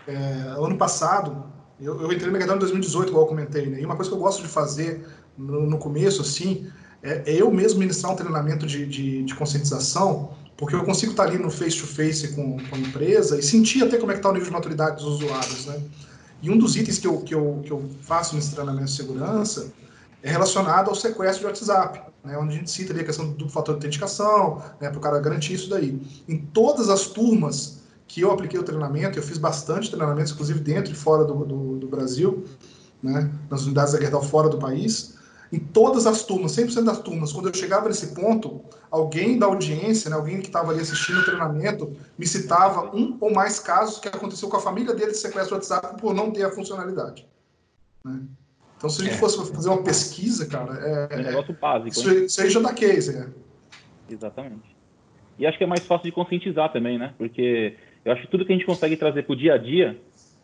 É, 0.07 0.13
ano 0.57 0.77
passado, 0.77 1.45
eu, 1.81 1.99
eu 2.01 2.11
entrei 2.11 2.27
no 2.27 2.31
mercado 2.31 2.55
em 2.55 2.59
2018, 2.59 3.09
igual 3.09 3.23
eu 3.23 3.27
comentei, 3.27 3.65
né? 3.65 3.81
E 3.81 3.85
uma 3.85 3.95
coisa 3.95 4.11
que 4.11 4.15
eu 4.15 4.21
gosto 4.21 4.43
de 4.43 4.47
fazer 4.47 5.05
no, 5.35 5.65
no 5.67 5.79
começo, 5.79 6.21
assim, 6.21 6.67
é, 7.01 7.23
é, 7.25 7.41
eu 7.41 7.51
mesmo 7.51 7.79
ministrar 7.79 8.13
um 8.13 8.15
treinamento 8.15 8.65
de, 8.67 8.85
de, 8.85 9.23
de 9.23 9.35
conscientização 9.35 10.31
porque 10.57 10.75
eu 10.75 10.83
consigo 10.83 11.11
estar 11.11 11.23
ali 11.23 11.37
no 11.37 11.51
face-to-face 11.51 12.27
-face 12.27 12.35
com, 12.35 12.57
com 12.57 12.75
a 12.75 12.79
empresa 12.79 13.39
e 13.39 13.43
sentir 13.43 13.83
até 13.83 13.97
como 13.97 14.11
é 14.11 14.15
que 14.15 14.19
está 14.19 14.29
o 14.29 14.33
nível 14.33 14.47
de 14.47 14.53
maturidade 14.53 15.03
dos 15.03 15.21
usuários, 15.21 15.67
né? 15.67 15.81
E 16.41 16.49
um 16.49 16.57
dos 16.57 16.75
itens 16.75 16.99
que 16.99 17.07
eu, 17.07 17.21
que 17.21 17.33
eu, 17.33 17.61
que 17.63 17.71
eu 17.71 17.89
faço 18.01 18.35
nesse 18.35 18.51
treinamento 18.51 18.85
de 18.85 18.91
segurança 18.91 19.71
é 20.21 20.29
relacionado 20.29 20.89
ao 20.89 20.95
sequestro 20.95 21.41
de 21.41 21.45
WhatsApp, 21.45 22.01
né, 22.23 22.37
onde 22.37 22.55
a 22.55 22.57
gente 22.57 22.69
cita 22.69 22.91
ali 22.91 23.01
a 23.01 23.05
questão 23.05 23.31
do 23.31 23.49
fator 23.49 23.75
de 23.75 23.77
autenticação, 23.77 24.61
né, 24.79 24.89
para 24.89 24.97
o 24.97 25.01
cara 25.01 25.19
garantir 25.19 25.53
isso 25.53 25.69
daí. 25.69 25.99
Em 26.27 26.37
todas 26.37 26.89
as 26.89 27.07
turmas 27.07 27.79
que 28.07 28.21
eu 28.21 28.31
apliquei 28.31 28.59
o 28.59 28.63
treinamento, 28.63 29.17
eu 29.17 29.23
fiz 29.23 29.37
bastante 29.37 29.89
treinamentos, 29.89 30.31
inclusive 30.31 30.59
dentro 30.59 30.91
e 30.91 30.95
fora 30.95 31.23
do, 31.23 31.45
do, 31.45 31.77
do 31.77 31.87
Brasil, 31.87 32.43
né, 33.01 33.31
nas 33.49 33.65
unidades 33.65 33.93
da 33.93 33.99
Gerdau 33.99 34.23
fora 34.23 34.49
do 34.49 34.57
país, 34.57 35.16
em 35.51 35.59
todas 35.59 36.05
as 36.05 36.23
turmas, 36.23 36.55
100% 36.55 36.83
das 36.83 36.99
turmas, 36.99 37.31
quando 37.31 37.47
eu 37.47 37.53
chegava 37.53 37.87
nesse 37.87 38.13
ponto, 38.13 38.61
alguém 38.91 39.39
da 39.39 39.45
audiência, 39.45 40.09
né, 40.09 40.15
alguém 40.15 40.39
que 40.39 40.47
estava 40.47 40.71
ali 40.71 40.81
assistindo 40.81 41.19
o 41.19 41.25
treinamento, 41.25 41.95
me 42.17 42.27
citava 42.27 42.95
um 42.95 43.17
ou 43.19 43.33
mais 43.33 43.59
casos 43.59 43.99
que 43.99 44.07
aconteceu 44.07 44.49
com 44.49 44.57
a 44.57 44.61
família 44.61 44.93
dele 44.93 45.11
de 45.11 45.17
sequestro 45.17 45.55
WhatsApp 45.55 45.99
por 46.01 46.13
não 46.13 46.31
ter 46.31 46.43
a 46.43 46.51
funcionalidade. 46.51 47.25
Né? 48.03 48.21
Então, 48.77 48.89
se 48.89 49.01
a 49.01 49.05
gente 49.05 49.15
é. 49.15 49.17
fosse 49.17 49.37
fazer 49.53 49.69
uma 49.69 49.83
pesquisa, 49.83 50.45
cara, 50.45 50.77
é, 50.79 51.15
é 51.15 51.19
um 51.19 51.23
negócio 51.23 51.57
básico. 51.59 51.89
Isso, 51.89 52.13
isso 52.13 52.41
aí 52.41 52.49
já 52.49 52.59
dá 52.59 52.73
case, 52.73 53.17
né? 53.17 53.29
Exatamente. 54.09 54.75
E 55.39 55.45
acho 55.45 55.57
que 55.57 55.63
é 55.63 55.67
mais 55.67 55.85
fácil 55.85 56.05
de 56.05 56.11
conscientizar 56.11 56.71
também, 56.71 56.97
né? 56.97 57.13
Porque 57.17 57.75
eu 58.05 58.11
acho 58.11 58.21
que 58.21 58.27
tudo 58.27 58.45
que 58.45 58.53
a 58.53 58.55
gente 58.55 58.65
consegue 58.65 58.95
trazer 58.95 59.23
para 59.23 59.33
o 59.33 59.35
dia 59.35 59.55
a 59.55 59.57
dia, 59.57 59.99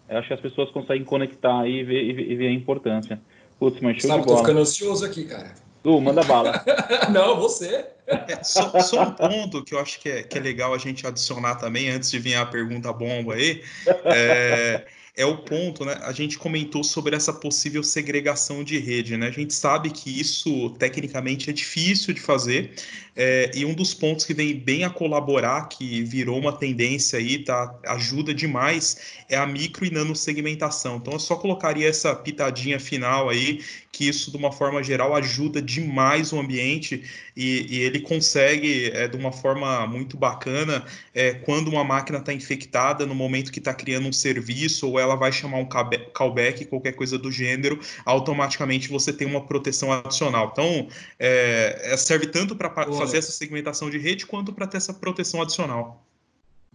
eu 0.09 0.17
acho 0.17 0.27
que 0.27 0.33
as 0.33 0.39
pessoas 0.39 0.69
conseguem 0.71 1.03
conectar 1.03 1.67
e 1.67 1.83
ver, 1.83 2.03
e 2.03 2.35
ver 2.35 2.47
a 2.47 2.51
importância. 2.51 3.21
Putz, 3.59 3.79
mas 3.81 3.97
show 3.97 4.09
Sabe, 4.09 4.21
de 4.21 4.27
bola. 4.27 4.37
tô 4.37 4.43
ficando 4.45 4.59
ansioso 4.61 5.05
aqui, 5.05 5.25
cara. 5.25 5.53
Du, 5.83 5.99
manda 5.99 6.23
bala. 6.23 6.63
Não, 7.11 7.37
você. 7.39 7.85
É, 8.07 8.43
só, 8.43 8.79
só, 8.81 9.03
um 9.03 9.11
ponto 9.11 9.63
que 9.63 9.73
eu 9.73 9.79
acho 9.79 9.99
que 9.99 10.09
é, 10.09 10.23
que 10.23 10.37
é 10.37 10.41
legal 10.41 10.73
a 10.73 10.77
gente 10.77 11.05
adicionar 11.05 11.55
também, 11.55 11.89
antes 11.89 12.09
de 12.09 12.19
vir 12.19 12.35
a 12.35 12.45
pergunta 12.45 12.91
bomba 12.93 13.35
aí. 13.35 13.61
É, 14.05 14.85
é 15.15 15.25
o 15.25 15.37
ponto, 15.37 15.85
né? 15.85 15.99
A 16.03 16.11
gente 16.11 16.37
comentou 16.37 16.83
sobre 16.83 17.15
essa 17.15 17.33
possível 17.33 17.83
segregação 17.83 18.63
de 18.63 18.79
rede, 18.79 19.15
né? 19.15 19.27
A 19.27 19.31
gente 19.31 19.53
sabe 19.53 19.91
que 19.91 20.09
isso 20.09 20.71
tecnicamente 20.71 21.49
é 21.49 21.53
difícil 21.53 22.13
de 22.13 22.21
fazer, 22.21 22.73
é, 23.16 23.51
e 23.53 23.66
um 23.66 23.74
dos 23.74 23.93
pontos 23.93 24.26
que 24.26 24.34
vem 24.34 24.57
bem 24.57 24.84
a 24.84 24.89
colaborar, 24.89 25.68
que 25.68 26.03
virou 26.03 26.39
uma 26.39 26.51
tendência 26.51 27.20
aí, 27.20 27.39
tá? 27.39 27.76
Ajuda 27.86 28.34
demais, 28.34 28.97
é 29.30 29.38
a 29.38 29.45
micro 29.45 29.86
e 29.86 29.91
nano 29.91 30.16
segmentação. 30.16 30.97
Então 30.97 31.14
eu 31.14 31.20
só 31.20 31.36
colocaria 31.36 31.88
essa 31.88 32.16
pitadinha 32.16 32.80
final 32.80 33.30
aí, 33.30 33.61
que 33.91 34.07
isso, 34.07 34.32
de 34.32 34.38
uma 34.38 34.51
forma 34.51 34.82
geral, 34.82 35.16
ajuda 35.16 35.61
demais 35.61 36.34
o 36.34 36.39
ambiente 36.39 37.03
e, 37.38 37.68
e 37.70 37.80
ele 37.82 37.99
consegue, 37.99 38.89
é, 38.91 39.07
de 39.07 39.16
uma 39.16 39.32
forma 39.32 39.86
muito 39.86 40.18
bacana, 40.18 40.84
é, 41.14 41.34
quando 41.34 41.68
uma 41.68 41.84
máquina 41.84 42.18
está 42.18 42.34
infectada, 42.34 43.05
no 43.05 43.14
momento 43.14 43.51
que 43.51 43.59
está 43.59 43.72
criando 43.72 44.07
um 44.07 44.11
serviço, 44.11 44.89
ou 44.89 44.99
ela 44.99 45.16
vai 45.16 45.32
chamar 45.32 45.59
um 45.59 45.68
callback, 45.68 46.66
qualquer 46.66 46.93
coisa 46.93 47.20
do 47.20 47.32
gênero, 47.32 47.80
automaticamente 48.03 48.89
você 48.89 49.14
tem 49.14 49.28
uma 49.28 49.41
proteção 49.41 49.93
adicional. 49.93 50.49
Então, 50.51 50.88
é, 51.20 51.93
é 51.93 51.97
serve 51.97 52.26
tanto 52.26 52.55
para 52.55 52.70
fazer 53.03 53.17
essa 53.17 53.31
segmentação 53.31 53.89
de 53.89 53.97
rede, 53.97 54.25
quanto 54.25 54.53
para 54.53 54.67
ter 54.67 54.77
essa 54.77 54.93
proteção 54.93 55.41
adicional. 55.41 56.03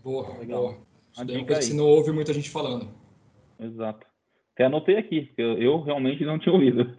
Boa, 0.02 0.38
legal. 0.38 0.62
Boa. 0.62 0.88
É 1.18 1.44
coisa 1.44 1.68
que 1.70 1.76
não 1.76 1.86
ouve 1.86 2.12
muita 2.12 2.32
gente 2.32 2.50
falando. 2.50 2.88
Exato. 3.58 4.06
Até 4.54 4.64
anotei 4.64 4.96
aqui, 4.96 5.30
eu, 5.36 5.58
eu 5.58 5.80
realmente 5.80 6.24
não 6.24 6.38
tinha 6.38 6.52
ouvido. 6.52 6.92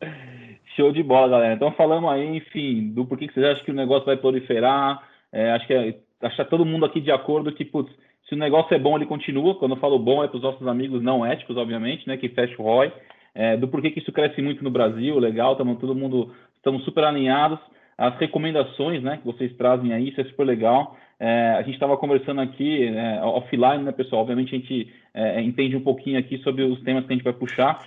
É. 0.00 0.08
Show 0.76 0.92
de 0.92 1.02
bola, 1.02 1.28
galera. 1.28 1.54
Então 1.54 1.72
falamos 1.72 2.10
aí, 2.10 2.36
enfim, 2.36 2.88
do 2.88 3.06
porquê 3.06 3.28
que 3.28 3.34
vocês 3.34 3.46
acham 3.46 3.64
que 3.64 3.70
o 3.70 3.74
negócio 3.74 4.06
vai 4.06 4.16
proliferar. 4.16 5.08
É, 5.32 5.52
acho 5.52 5.66
que 5.66 5.72
é, 5.72 5.98
acho 6.22 6.36
que 6.36 6.42
tá 6.42 6.44
todo 6.44 6.64
mundo 6.64 6.84
aqui 6.84 7.00
de 7.00 7.12
acordo 7.12 7.52
que, 7.52 7.64
putz, 7.64 7.92
se 8.28 8.34
o 8.34 8.38
negócio 8.38 8.74
é 8.74 8.78
bom, 8.78 8.96
ele 8.96 9.06
continua. 9.06 9.54
Quando 9.54 9.74
eu 9.74 9.80
falo 9.80 9.98
bom, 9.98 10.24
é 10.24 10.28
para 10.28 10.36
os 10.36 10.42
nossos 10.42 10.66
amigos 10.66 11.02
não 11.02 11.24
éticos, 11.24 11.56
obviamente, 11.56 12.08
né? 12.08 12.16
Que 12.16 12.28
fecha 12.28 12.60
o 12.60 12.64
ROI. 12.64 12.92
É, 13.34 13.56
do 13.56 13.68
porquê 13.68 13.90
que 13.90 14.00
isso 14.00 14.12
cresce 14.12 14.40
muito 14.42 14.62
no 14.64 14.70
Brasil, 14.70 15.18
legal, 15.18 15.52
estamos 15.52 15.78
todo 15.78 15.94
mundo, 15.94 16.32
estamos 16.56 16.84
super 16.84 17.04
alinhados 17.04 17.58
as 17.96 18.16
recomendações 18.18 19.02
né, 19.02 19.18
que 19.18 19.26
vocês 19.26 19.52
trazem 19.56 19.92
aí, 19.92 20.08
isso 20.08 20.20
é 20.20 20.24
super 20.24 20.44
legal. 20.44 20.96
É, 21.18 21.54
a 21.56 21.62
gente 21.62 21.74
estava 21.74 21.96
conversando 21.96 22.40
aqui 22.40 22.84
é, 22.88 23.20
offline, 23.22 23.84
né, 23.84 23.92
pessoal? 23.92 24.22
Obviamente 24.22 24.54
a 24.54 24.58
gente 24.58 24.92
é, 25.14 25.40
entende 25.40 25.76
um 25.76 25.80
pouquinho 25.80 26.18
aqui 26.18 26.38
sobre 26.38 26.62
os 26.64 26.80
temas 26.82 27.06
que 27.06 27.12
a 27.12 27.16
gente 27.16 27.24
vai 27.24 27.32
puxar. 27.32 27.78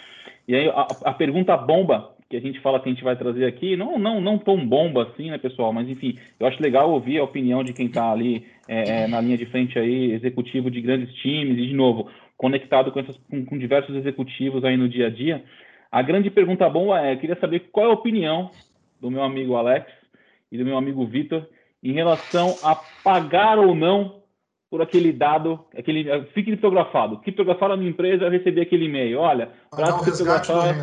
E 0.47 0.55
aí 0.55 0.69
a, 0.69 0.87
a, 1.05 1.13
pergunta 1.13 1.55
bomba 1.57 2.15
que 2.29 2.37
a 2.37 2.41
gente 2.41 2.59
fala 2.61 2.79
que 2.79 2.89
a 2.89 2.91
gente 2.91 3.03
vai 3.03 3.15
trazer 3.15 3.45
aqui, 3.45 3.75
não, 3.75 3.99
não, 3.99 4.19
não 4.19 4.37
tão 4.37 4.65
bomba 4.65 5.03
assim, 5.03 5.29
né, 5.29 5.37
pessoal? 5.37 5.73
Mas 5.73 5.89
enfim, 5.89 6.17
eu 6.39 6.47
acho 6.47 6.61
legal 6.61 6.91
ouvir 6.91 7.19
a 7.19 7.23
opinião 7.23 7.63
de 7.63 7.73
quem 7.73 7.87
está 7.87 8.11
ali 8.11 8.45
é, 8.67 9.03
é, 9.03 9.07
na 9.07 9.19
linha 9.21 9.37
de 9.37 9.45
frente 9.45 9.77
aí, 9.77 10.11
executivo 10.11 10.71
de 10.71 10.81
grandes 10.81 11.13
times, 11.15 11.57
e 11.57 11.67
de 11.67 11.73
novo, 11.73 12.09
conectado 12.37 12.91
com, 12.91 12.99
essas, 12.99 13.15
com, 13.29 13.45
com 13.45 13.57
diversos 13.57 13.95
executivos 13.95 14.63
aí 14.63 14.77
no 14.77 14.89
dia 14.89 15.07
a 15.07 15.09
dia. 15.09 15.43
A 15.91 16.01
grande 16.01 16.29
pergunta 16.29 16.69
bomba 16.69 17.05
é, 17.05 17.13
eu 17.13 17.17
queria 17.17 17.39
saber 17.39 17.69
qual 17.71 17.87
é 17.87 17.89
a 17.89 17.93
opinião 17.93 18.51
do 18.99 19.11
meu 19.11 19.23
amigo 19.23 19.55
Alex 19.55 19.91
e 20.51 20.57
do 20.57 20.65
meu 20.65 20.77
amigo 20.77 21.05
Vitor 21.05 21.47
em 21.83 21.93
relação 21.93 22.55
a 22.63 22.75
pagar 22.75 23.59
ou 23.59 23.75
não 23.75 24.21
por 24.69 24.81
aquele 24.81 25.13
dado, 25.13 25.63
aquele 25.77 26.09
eh, 26.09 26.23
fique 26.33 26.51
criptografado. 26.51 27.19
Criptografar 27.19 27.71
a 27.71 27.77
minha 27.77 27.89
empresa, 27.89 28.25
eu 28.25 28.31
recebi 28.31 28.59
aquele 28.59 28.85
e-mail. 28.85 29.19
Olha, 29.19 29.51
para 29.71 29.93
criptografar. 29.99 30.75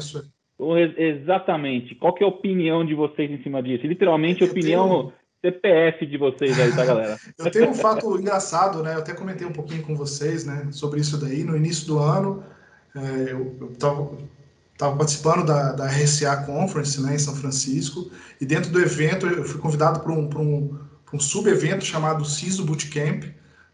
Exatamente. 0.96 1.94
Qual 1.94 2.14
que 2.14 2.22
é 2.22 2.26
a 2.26 2.30
opinião 2.30 2.84
de 2.84 2.94
vocês 2.94 3.30
em 3.30 3.42
cima 3.42 3.62
disso? 3.62 3.86
Literalmente, 3.86 4.42
a 4.42 4.46
opinião 4.46 4.88
tenho... 4.88 5.12
CPF 5.52 6.06
de 6.06 6.16
vocês 6.16 6.58
aí, 6.58 6.74
tá, 6.74 6.86
galera? 6.86 7.18
eu 7.38 7.50
tenho 7.50 7.70
um 7.70 7.74
fato 7.74 8.18
engraçado, 8.18 8.82
né? 8.82 8.94
Eu 8.94 9.00
até 9.00 9.12
comentei 9.12 9.46
um 9.46 9.52
pouquinho 9.52 9.82
com 9.82 9.94
vocês, 9.94 10.46
né, 10.46 10.68
sobre 10.70 11.00
isso 11.00 11.20
daí. 11.20 11.44
No 11.44 11.54
início 11.54 11.86
do 11.86 11.98
ano, 11.98 12.42
é, 12.96 13.32
eu, 13.32 13.54
eu 13.60 13.76
tava, 13.78 14.16
estava 14.74 14.96
participando 14.96 15.46
da, 15.46 15.72
da 15.72 15.86
RSA 15.86 16.36
Conference 16.38 17.00
né, 17.00 17.14
em 17.14 17.18
São 17.18 17.34
Francisco, 17.34 18.10
e 18.40 18.44
dentro 18.44 18.70
do 18.70 18.80
evento 18.80 19.26
eu 19.26 19.44
fui 19.44 19.60
convidado 19.60 20.00
para 20.00 20.12
um, 20.12 20.28
um, 20.36 20.78
um 21.12 21.20
sub-evento 21.20 21.84
chamado 21.84 22.24
CISO 22.24 22.64
Bootcamp, 22.64 23.24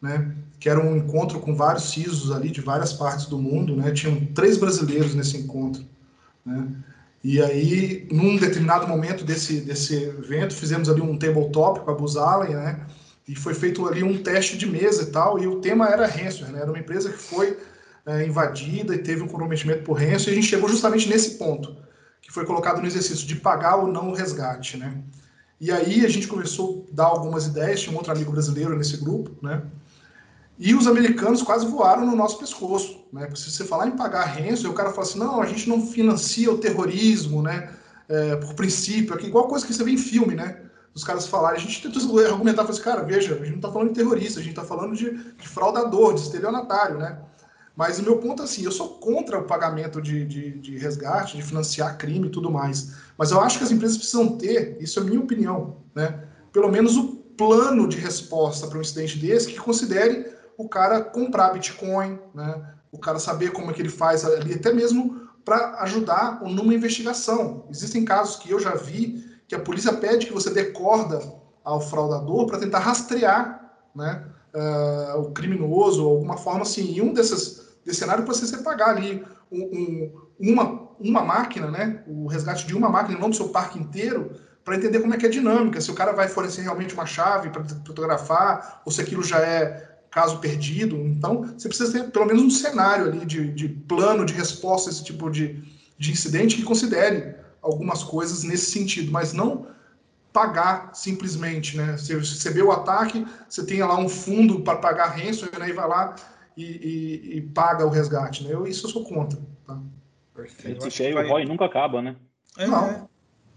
né, 0.01 0.35
que 0.59 0.69
era 0.69 0.79
um 0.79 0.97
encontro 0.97 1.41
com 1.41 1.57
vários 1.57 1.91
CISOs 1.91 2.31
ali 2.31 2.51
de 2.51 2.61
várias 2.61 2.93
partes 2.93 3.27
do 3.27 3.39
mundo, 3.39 3.75
né, 3.75 3.91
tinham 3.93 4.27
três 4.27 4.59
brasileiros 4.59 5.15
nesse 5.15 5.39
encontro. 5.39 5.83
Né, 6.45 6.69
e 7.25 7.41
aí, 7.41 8.07
num 8.11 8.37
determinado 8.37 8.87
momento 8.87 9.25
desse, 9.25 9.61
desse 9.61 9.95
evento, 9.95 10.55
fizemos 10.55 10.89
ali 10.89 11.01
um 11.01 11.19
tabletop 11.19 11.81
com 11.81 11.91
a 11.91 11.95
Buzz 11.95 12.17
Allen, 12.17 12.55
né, 12.55 12.87
e 13.27 13.35
foi 13.35 13.55
feito 13.55 13.87
ali 13.87 14.03
um 14.03 14.23
teste 14.23 14.59
de 14.59 14.67
mesa 14.67 15.05
e 15.05 15.07
tal, 15.07 15.39
e 15.39 15.47
o 15.47 15.61
tema 15.61 15.89
era 15.89 16.07
ransomware, 16.07 16.53
né, 16.53 16.61
era 16.61 16.71
uma 16.71 16.79
empresa 16.79 17.11
que 17.11 17.19
foi 17.19 17.57
é, 18.07 18.27
invadida 18.27 18.95
e 18.95 18.99
teve 18.99 19.23
um 19.23 19.29
comprometimento 19.29 19.83
por 19.83 19.95
renso, 19.95 20.29
e 20.29 20.33
a 20.33 20.35
gente 20.35 20.47
chegou 20.47 20.69
justamente 20.69 21.09
nesse 21.09 21.33
ponto, 21.33 21.77
que 22.21 22.33
foi 22.33 22.45
colocado 22.45 22.81
no 22.81 22.87
exercício 22.87 23.27
de 23.27 23.37
pagar 23.37 23.77
ou 23.77 23.87
não 23.87 24.11
o 24.11 24.15
resgate, 24.15 24.77
né? 24.77 24.99
E 25.61 25.71
aí 25.71 26.07
a 26.07 26.09
gente 26.09 26.27
começou 26.27 26.87
a 26.91 26.95
dar 26.95 27.05
algumas 27.05 27.47
ideias, 27.47 27.81
tinha 27.81 27.93
um 27.93 27.97
outro 27.97 28.13
amigo 28.13 28.33
brasileiro 28.33 28.77
nesse 28.77 28.97
grupo, 28.97 29.31
né? 29.43 29.63
E 30.59 30.75
os 30.75 30.87
americanos 30.87 31.43
quase 31.43 31.67
voaram 31.67 32.05
no 32.05 32.15
nosso 32.15 32.39
pescoço, 32.39 33.05
né? 33.13 33.27
Porque 33.27 33.41
se 33.41 33.51
você 33.51 33.65
falar 33.65 33.87
em 33.87 33.97
pagar 33.97 34.25
renso, 34.25 34.71
o 34.71 34.75
cara 34.75 34.91
fala 34.91 35.03
assim, 35.03 35.19
não, 35.19 35.41
a 35.41 35.47
gente 35.47 35.69
não 35.69 35.87
financia 35.87 36.51
o 36.51 36.59
terrorismo, 36.59 37.43
né? 37.43 37.71
É, 38.09 38.37
por 38.37 38.55
princípio, 38.55 39.15
aqui, 39.15 39.27
igual 39.27 39.49
coisa 39.49 39.67
que 39.67 39.73
você 39.73 39.85
vê 39.85 39.93
em 39.93 39.99
filme, 39.99 40.35
né? 40.35 40.63
Os 40.95 41.05
caras 41.05 41.27
falarem, 41.27 41.59
a 41.59 41.63
gente 41.63 41.81
tenta 41.81 41.99
argumentar, 42.29 42.63
assim, 42.63 42.83
cara, 42.83 43.03
veja, 43.03 43.35
a 43.35 43.39
gente 43.39 43.51
não 43.51 43.57
está 43.57 43.71
falando 43.71 43.89
de 43.89 43.95
terrorista, 43.95 44.41
a 44.41 44.43
gente 44.43 44.53
está 44.53 44.65
falando 44.65 44.97
de, 44.97 45.11
de 45.35 45.49
fraudador, 45.49 46.15
de 46.15 46.21
estelionatário, 46.21 46.99
né? 46.99 47.19
Mas 47.81 47.99
o 47.99 48.03
meu 48.03 48.19
ponto 48.19 48.43
é 48.43 48.45
assim, 48.45 48.63
eu 48.63 48.71
sou 48.71 48.99
contra 48.99 49.39
o 49.39 49.45
pagamento 49.45 50.03
de, 50.03 50.23
de, 50.27 50.51
de, 50.59 50.77
resgate, 50.77 51.39
de 51.39 51.43
financiar 51.43 51.97
crime 51.97 52.27
e 52.29 52.31
tudo 52.31 52.51
mais. 52.51 52.93
Mas 53.17 53.31
eu 53.31 53.41
acho 53.41 53.57
que 53.57 53.65
as 53.65 53.71
empresas 53.71 53.97
precisam 53.97 54.37
ter, 54.37 54.77
isso 54.79 55.01
é 55.01 55.03
minha 55.03 55.19
opinião, 55.19 55.79
né? 55.95 56.25
Pelo 56.53 56.71
menos 56.71 56.99
o 56.99 57.15
plano 57.39 57.89
de 57.89 57.97
resposta 57.97 58.67
para 58.67 58.77
um 58.77 58.83
incidente 58.83 59.19
desse 59.19 59.47
que 59.47 59.59
considere 59.59 60.31
o 60.59 60.69
cara 60.69 61.01
comprar 61.01 61.55
Bitcoin, 61.55 62.19
né? 62.35 62.63
O 62.93 62.99
cara 62.99 63.19
saber 63.19 63.51
como 63.53 63.71
é 63.71 63.73
que 63.73 63.81
ele 63.81 63.89
faz 63.89 64.27
ali, 64.27 64.53
até 64.53 64.75
mesmo 64.75 65.19
para 65.43 65.81
ajudar 65.81 66.43
numa 66.43 66.75
investigação. 66.75 67.65
Existem 67.71 68.05
casos 68.05 68.37
que 68.37 68.51
eu 68.51 68.61
já 68.61 68.75
vi 68.75 69.25
que 69.49 69.55
a 69.55 69.59
polícia 69.59 69.95
pede 69.95 70.27
que 70.27 70.35
você 70.35 70.51
dê 70.51 70.67
corda 70.67 71.19
ao 71.65 71.81
fraudador 71.81 72.47
para 72.47 72.59
tentar 72.59 72.81
rastrear, 72.81 73.73
né? 73.95 74.23
Uh, 74.53 75.21
o 75.21 75.31
criminoso, 75.31 76.07
alguma 76.07 76.37
forma 76.37 76.61
assim. 76.61 76.93
E 76.93 77.01
um 77.01 77.15
desses 77.15 77.60
desse 77.85 78.01
cenário 78.01 78.25
para 78.25 78.35
você 78.35 78.57
pagar 78.59 78.91
ali 78.91 79.25
um, 79.51 79.63
um, 79.63 80.53
uma, 80.53 80.89
uma 80.99 81.25
máquina, 81.25 81.71
né? 81.71 82.03
O 82.07 82.27
resgate 82.27 82.67
de 82.67 82.75
uma 82.75 82.89
máquina, 82.89 83.19
não 83.19 83.31
do 83.31 83.37
seu 83.37 83.49
parque 83.49 83.79
inteiro, 83.79 84.33
para 84.65 84.77
entender 84.77 85.01
como 85.01 85.15
é 85.15 85.17
que 85.17 85.27
é 85.27 85.29
a 85.29 85.33
dinâmica, 85.33 85.81
se 85.81 85.91
o 85.91 85.95
cara 85.95 86.13
vai 86.13 86.29
fornecer 86.29 86.63
realmente 86.63 86.95
uma 86.95 87.07
chave 87.07 87.51
para 87.51 87.65
fotografar, 87.65 88.83
ou 88.85 88.93
se 88.93 89.01
aquilo 89.01 89.23
já 89.23 89.39
é 89.39 89.91
caso 90.11 90.39
perdido. 90.39 90.97
Então, 90.97 91.43
você 91.57 91.69
precisa 91.69 91.93
ter 91.93 92.11
pelo 92.11 92.27
menos 92.27 92.43
um 92.43 92.51
cenário 92.51 93.07
ali 93.07 93.25
de, 93.25 93.53
de 93.53 93.69
plano 93.69 94.25
de 94.25 94.35
resposta 94.35 94.91
a 94.91 94.93
esse 94.93 95.05
tipo 95.05 95.31
de, 95.31 95.63
de 95.99 96.13
incidente 96.13 96.57
que 96.57 96.63
considere 96.63 97.37
algumas 97.63 98.03
coisas 98.03 98.43
nesse 98.43 98.71
sentido, 98.71 99.11
mas 99.11 99.33
não 99.33 99.67
pagar 100.33 100.91
simplesmente, 100.95 101.77
né? 101.77 101.97
Você 101.97 102.17
recebeu 102.17 102.69
o 102.69 102.73
ataque, 102.73 103.27
você 103.49 103.65
tem 103.65 103.83
lá 103.83 103.99
um 103.99 104.09
fundo 104.09 104.61
para 104.61 104.77
pagar 104.77 105.17
ransom, 105.17 105.47
né? 105.59 105.69
E 105.69 105.73
vai 105.73 105.89
lá 105.89 106.15
e, 106.57 106.65
e, 106.65 107.37
e, 107.37 107.41
paga 107.41 107.87
o 107.87 107.91
resgate, 107.91 108.45
né? 108.45 108.53
Eu, 108.53 108.67
isso 108.67 108.87
eu 108.87 108.91
sou 108.91 109.05
contra. 109.05 109.39
Tá? 109.67 109.81
Perfeito. 110.35 110.87
Esse 110.87 111.05
aí, 111.05 111.13
vai... 111.13 111.27
o 111.27 111.29
ROI 111.29 111.45
nunca 111.45 111.65
acaba, 111.65 112.03
né? 112.03 112.17
É, 112.59 112.67
Não. 112.67 112.87
É, 112.89 113.03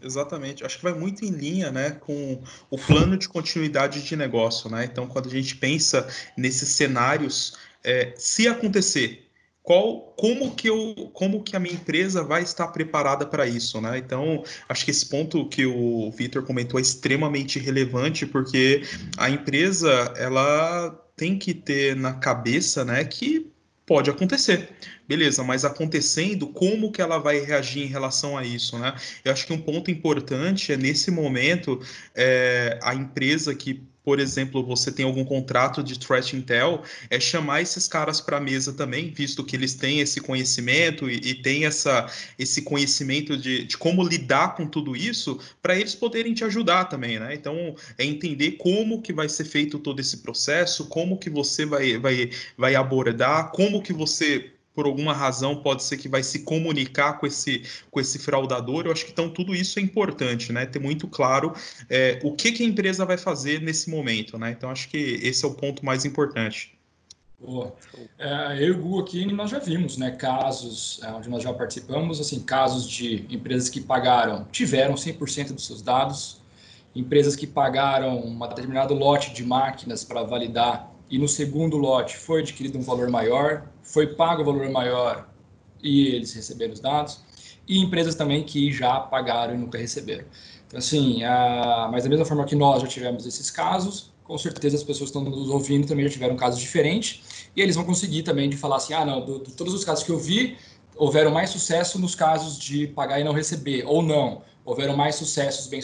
exatamente. 0.02 0.66
Acho 0.66 0.78
que 0.78 0.84
vai 0.84 0.94
muito 0.94 1.26
em 1.26 1.32
linha, 1.32 1.72
né, 1.72 1.92
com 1.92 2.42
o 2.70 2.78
plano 2.78 3.18
de 3.18 3.28
continuidade 3.28 4.04
de 4.04 4.16
negócio, 4.16 4.70
né? 4.70 4.86
Então, 4.86 5.08
quando 5.08 5.28
a 5.28 5.32
gente 5.32 5.56
pensa 5.56 6.08
nesses 6.38 6.70
cenários, 6.70 7.58
é, 7.84 8.14
se 8.18 8.48
acontecer 8.48 9.24
qual, 9.64 10.14
como 10.18 10.54
que 10.54 10.70
eu, 10.70 11.10
como 11.14 11.42
que 11.42 11.56
a 11.56 11.60
minha 11.60 11.74
empresa 11.74 12.22
vai 12.22 12.44
estar 12.44 12.68
preparada 12.68 13.26
para 13.26 13.48
isso, 13.48 13.80
né? 13.80 13.98
Então, 13.98 14.44
acho 14.68 14.84
que 14.84 14.92
esse 14.92 15.06
ponto 15.06 15.48
que 15.48 15.66
o 15.66 16.12
Vitor 16.12 16.44
comentou 16.44 16.78
é 16.78 16.82
extremamente 16.82 17.60
relevante, 17.60 18.26
porque 18.26 18.84
a 19.18 19.30
empresa 19.30 20.14
ela 20.18 21.00
tem 21.16 21.38
que 21.38 21.54
ter 21.54 21.96
na 21.96 22.14
cabeça, 22.14 22.84
né, 22.84 23.04
que 23.04 23.52
pode 23.86 24.10
acontecer. 24.10 24.70
Beleza, 25.08 25.44
mas 25.44 25.66
acontecendo, 25.66 26.48
como 26.48 26.92
que 26.92 27.02
ela 27.02 27.18
vai 27.18 27.40
reagir 27.40 27.84
em 27.84 27.88
relação 27.88 28.38
a 28.38 28.46
isso, 28.46 28.80
né? 28.80 28.96
Eu 29.24 29.34
acho 29.34 29.46
que 29.46 29.54
um 29.54 29.62
ponto 29.62 29.92
importante 29.92 30.72
é 30.72 30.78
nesse 30.78 31.12
momento 31.12 31.82
é, 32.16 32.80
a 32.82 32.96
empresa 32.96 33.54
que 33.54 33.84
por 34.04 34.20
exemplo, 34.20 34.64
você 34.64 34.92
tem 34.92 35.06
algum 35.06 35.24
contrato 35.24 35.84
de 35.84 35.98
threat 35.98 36.36
intel, 36.36 36.84
é 37.10 37.20
chamar 37.20 37.62
esses 37.62 37.88
caras 37.88 38.20
para 38.20 38.38
a 38.38 38.42
mesa 38.42 38.74
também, 38.74 39.12
visto 39.12 39.44
que 39.44 39.56
eles 39.56 39.74
têm 39.76 40.00
esse 40.00 40.20
conhecimento 40.20 41.10
e, 41.10 41.16
e 41.16 41.36
têm 41.36 41.66
essa, 41.66 42.12
esse 42.38 42.62
conhecimento 42.64 43.38
de, 43.38 43.64
de 43.66 43.78
como 43.78 44.04
lidar 44.04 44.56
com 44.56 44.68
tudo 44.68 44.96
isso, 44.96 45.40
para 45.62 45.78
eles 45.78 45.96
poderem 45.96 46.34
te 46.34 46.44
ajudar 46.44 46.86
também, 46.86 47.20
né? 47.20 47.34
Então, 47.34 47.76
é 47.98 48.06
entender 48.06 48.52
como 48.54 49.02
que 49.02 49.14
vai 49.14 49.30
ser 49.30 49.46
feito 49.46 49.80
todo 49.80 50.00
esse 50.00 50.18
processo, 50.18 50.86
como 50.88 51.18
que 51.18 51.30
você 51.30 51.66
vai, 51.66 51.98
vai, 51.98 52.30
vai 52.58 52.76
abordar, 52.76 53.52
como 53.52 53.82
que 53.82 53.94
você 53.94 54.53
por 54.76 54.86
alguma 54.86 55.14
razão 55.14 55.56
pode 55.56 55.84
ser 55.84 55.98
que 55.98 56.10
vai 56.10 56.24
se 56.24 56.40
comunicar 56.40 57.20
com 57.20 57.28
esse, 57.28 57.64
com 57.92 58.00
esse 58.00 58.18
fraudador. 58.20 58.86
Eu 58.86 58.92
acho 58.92 59.06
que 59.06 59.12
então 59.12 59.30
tudo 59.30 59.54
isso 59.54 59.80
é 59.80 59.82
importante, 59.82 60.52
né? 60.52 60.66
Ter 60.66 60.80
muito 60.80 61.08
claro 61.08 61.54
é, 61.90 62.20
o 62.24 62.34
que, 62.34 62.52
que 62.52 62.64
a 62.64 62.66
empresa 62.66 63.06
vai 63.06 63.18
fazer 63.18 63.62
nesse 63.62 63.90
momento, 63.90 64.38
né? 64.38 64.52
Então 64.52 64.70
acho 64.70 64.90
que 64.90 64.98
esse 64.98 65.46
é 65.46 65.48
o 65.48 65.54
ponto 65.54 65.86
mais 65.86 66.06
importante. 66.06 66.74
Boa. 67.40 67.76
É, 68.18 68.58
eu 68.60 68.74
e 68.74 68.82
o 68.82 69.00
aqui, 69.00 69.26
nós 69.34 69.50
já 69.50 69.60
vimos, 69.60 69.98
né, 69.98 70.12
casos 70.12 71.02
é, 71.04 71.12
onde 71.12 71.30
nós 71.30 71.44
já 71.44 71.54
participamos, 71.54 72.22
assim, 72.22 72.40
casos 72.40 72.90
de 72.90 73.26
empresas 73.30 73.68
que 73.68 73.82
pagaram, 73.82 74.48
tiveram 74.50 74.96
100% 74.96 75.52
dos 75.52 75.68
seus 75.68 75.82
dados, 75.82 76.42
empresas 76.96 77.36
que 77.36 77.46
pagaram 77.46 78.18
um 78.18 78.40
determinado 78.48 78.94
lote 78.94 79.34
de 79.34 79.44
máquinas 79.44 80.06
para 80.06 80.24
validar 80.24 80.93
e 81.10 81.18
no 81.18 81.28
segundo 81.28 81.78
lote 81.78 82.18
foi 82.18 82.42
adquirido 82.42 82.78
um 82.78 82.82
valor 82.82 83.10
maior, 83.10 83.68
foi 83.82 84.08
pago 84.08 84.42
o 84.42 84.46
valor 84.46 84.70
maior 84.70 85.30
e 85.82 86.08
eles 86.08 86.34
receberam 86.34 86.74
os 86.74 86.80
dados, 86.80 87.22
e 87.68 87.80
empresas 87.80 88.16
também 88.16 88.44
que 88.44 88.72
já 88.72 89.00
pagaram 89.00 89.54
e 89.54 89.58
nunca 89.58 89.78
receberam. 89.78 90.26
Então, 90.66 90.80
assim, 90.80 91.24
a, 91.24 91.88
mas 91.92 92.04
da 92.04 92.10
mesma 92.10 92.26
forma 92.26 92.46
que 92.46 92.56
nós 92.56 92.82
já 92.82 92.88
tivemos 92.88 93.26
esses 93.26 93.52
casos, 93.52 94.12
com 94.24 94.38
certeza 94.38 94.76
as 94.78 94.84
pessoas 94.84 95.12
que 95.12 95.18
estão 95.18 95.24
nos 95.24 95.50
ouvindo 95.50 95.86
também 95.86 96.06
já 96.06 96.12
tiveram 96.12 96.36
casos 96.36 96.60
diferentes, 96.60 97.48
e 97.56 97.62
eles 97.62 97.76
vão 97.76 97.86
conseguir 97.86 98.24
também 98.24 98.50
de 98.50 98.58
falar 98.58 98.78
assim, 98.78 98.94
ah, 98.94 99.06
não, 99.06 99.24
de 99.24 99.54
todos 99.54 99.74
os 99.74 99.84
casos 99.84 100.04
que 100.04 100.10
eu 100.10 100.18
vi, 100.18 100.58
houveram 100.96 101.32
mais 101.32 101.50
sucesso 101.50 102.00
nos 102.00 102.16
casos 102.16 102.58
de 102.58 102.88
pagar 102.88 103.20
e 103.20 103.24
não 103.24 103.34
receber, 103.34 103.84
ou 103.86 104.02
não, 104.02 104.42
houveram 104.66 104.96
mais 104.96 105.16
sucessos, 105.16 105.68
bem 105.68 105.82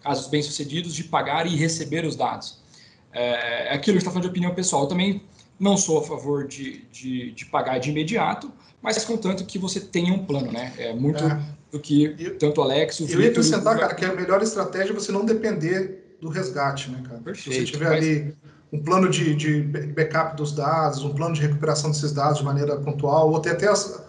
casos 0.00 0.28
bem-sucedidos 0.28 0.94
de 0.94 1.04
pagar 1.04 1.46
e 1.46 1.56
receber 1.56 2.04
os 2.04 2.14
dados. 2.14 2.59
É, 3.12 3.68
é 3.68 3.74
aquilo 3.74 3.96
que 3.96 4.02
está 4.02 4.10
falando 4.10 4.24
de 4.24 4.30
opinião 4.30 4.54
pessoal. 4.54 4.82
Eu 4.82 4.88
também 4.88 5.22
não 5.58 5.76
sou 5.76 5.98
a 5.98 6.02
favor 6.02 6.46
de, 6.46 6.84
de, 6.90 7.32
de, 7.32 7.46
pagar 7.46 7.78
de 7.78 7.90
imediato, 7.90 8.50
mas 8.80 9.04
contanto 9.04 9.44
que 9.44 9.58
você 9.58 9.80
tenha 9.80 10.12
um 10.12 10.24
plano, 10.24 10.50
né? 10.50 10.72
É 10.78 10.92
muito 10.92 11.22
é. 11.22 11.40
do 11.70 11.78
que 11.78 12.08
tanto 12.38 12.60
o 12.60 12.64
Alex, 12.64 13.00
o 13.00 13.06
Eu 13.06 13.20
ia 13.20 13.30
acrescentar, 13.30 13.78
cara, 13.78 13.94
que 13.94 14.04
a 14.04 14.14
melhor 14.14 14.42
estratégia 14.42 14.92
é 14.92 14.94
você 14.94 15.12
não 15.12 15.24
depender 15.24 16.16
do 16.20 16.28
resgate, 16.28 16.90
né, 16.90 17.02
cara? 17.06 17.20
Perfeito, 17.20 17.54
Se 17.54 17.66
você 17.66 17.72
tiver 17.72 17.90
mas... 17.90 17.98
ali 17.98 18.34
um 18.72 18.82
plano 18.82 19.08
de, 19.10 19.34
de 19.34 19.62
backup 19.62 20.36
dos 20.36 20.52
dados, 20.52 21.02
um 21.02 21.12
plano 21.12 21.34
de 21.34 21.42
recuperação 21.42 21.90
desses 21.90 22.12
dados 22.12 22.38
de 22.38 22.44
maneira 22.44 22.76
pontual, 22.76 23.30
ou 23.30 23.40
ter 23.40 23.50
até 23.50 23.68
as, 23.68 24.02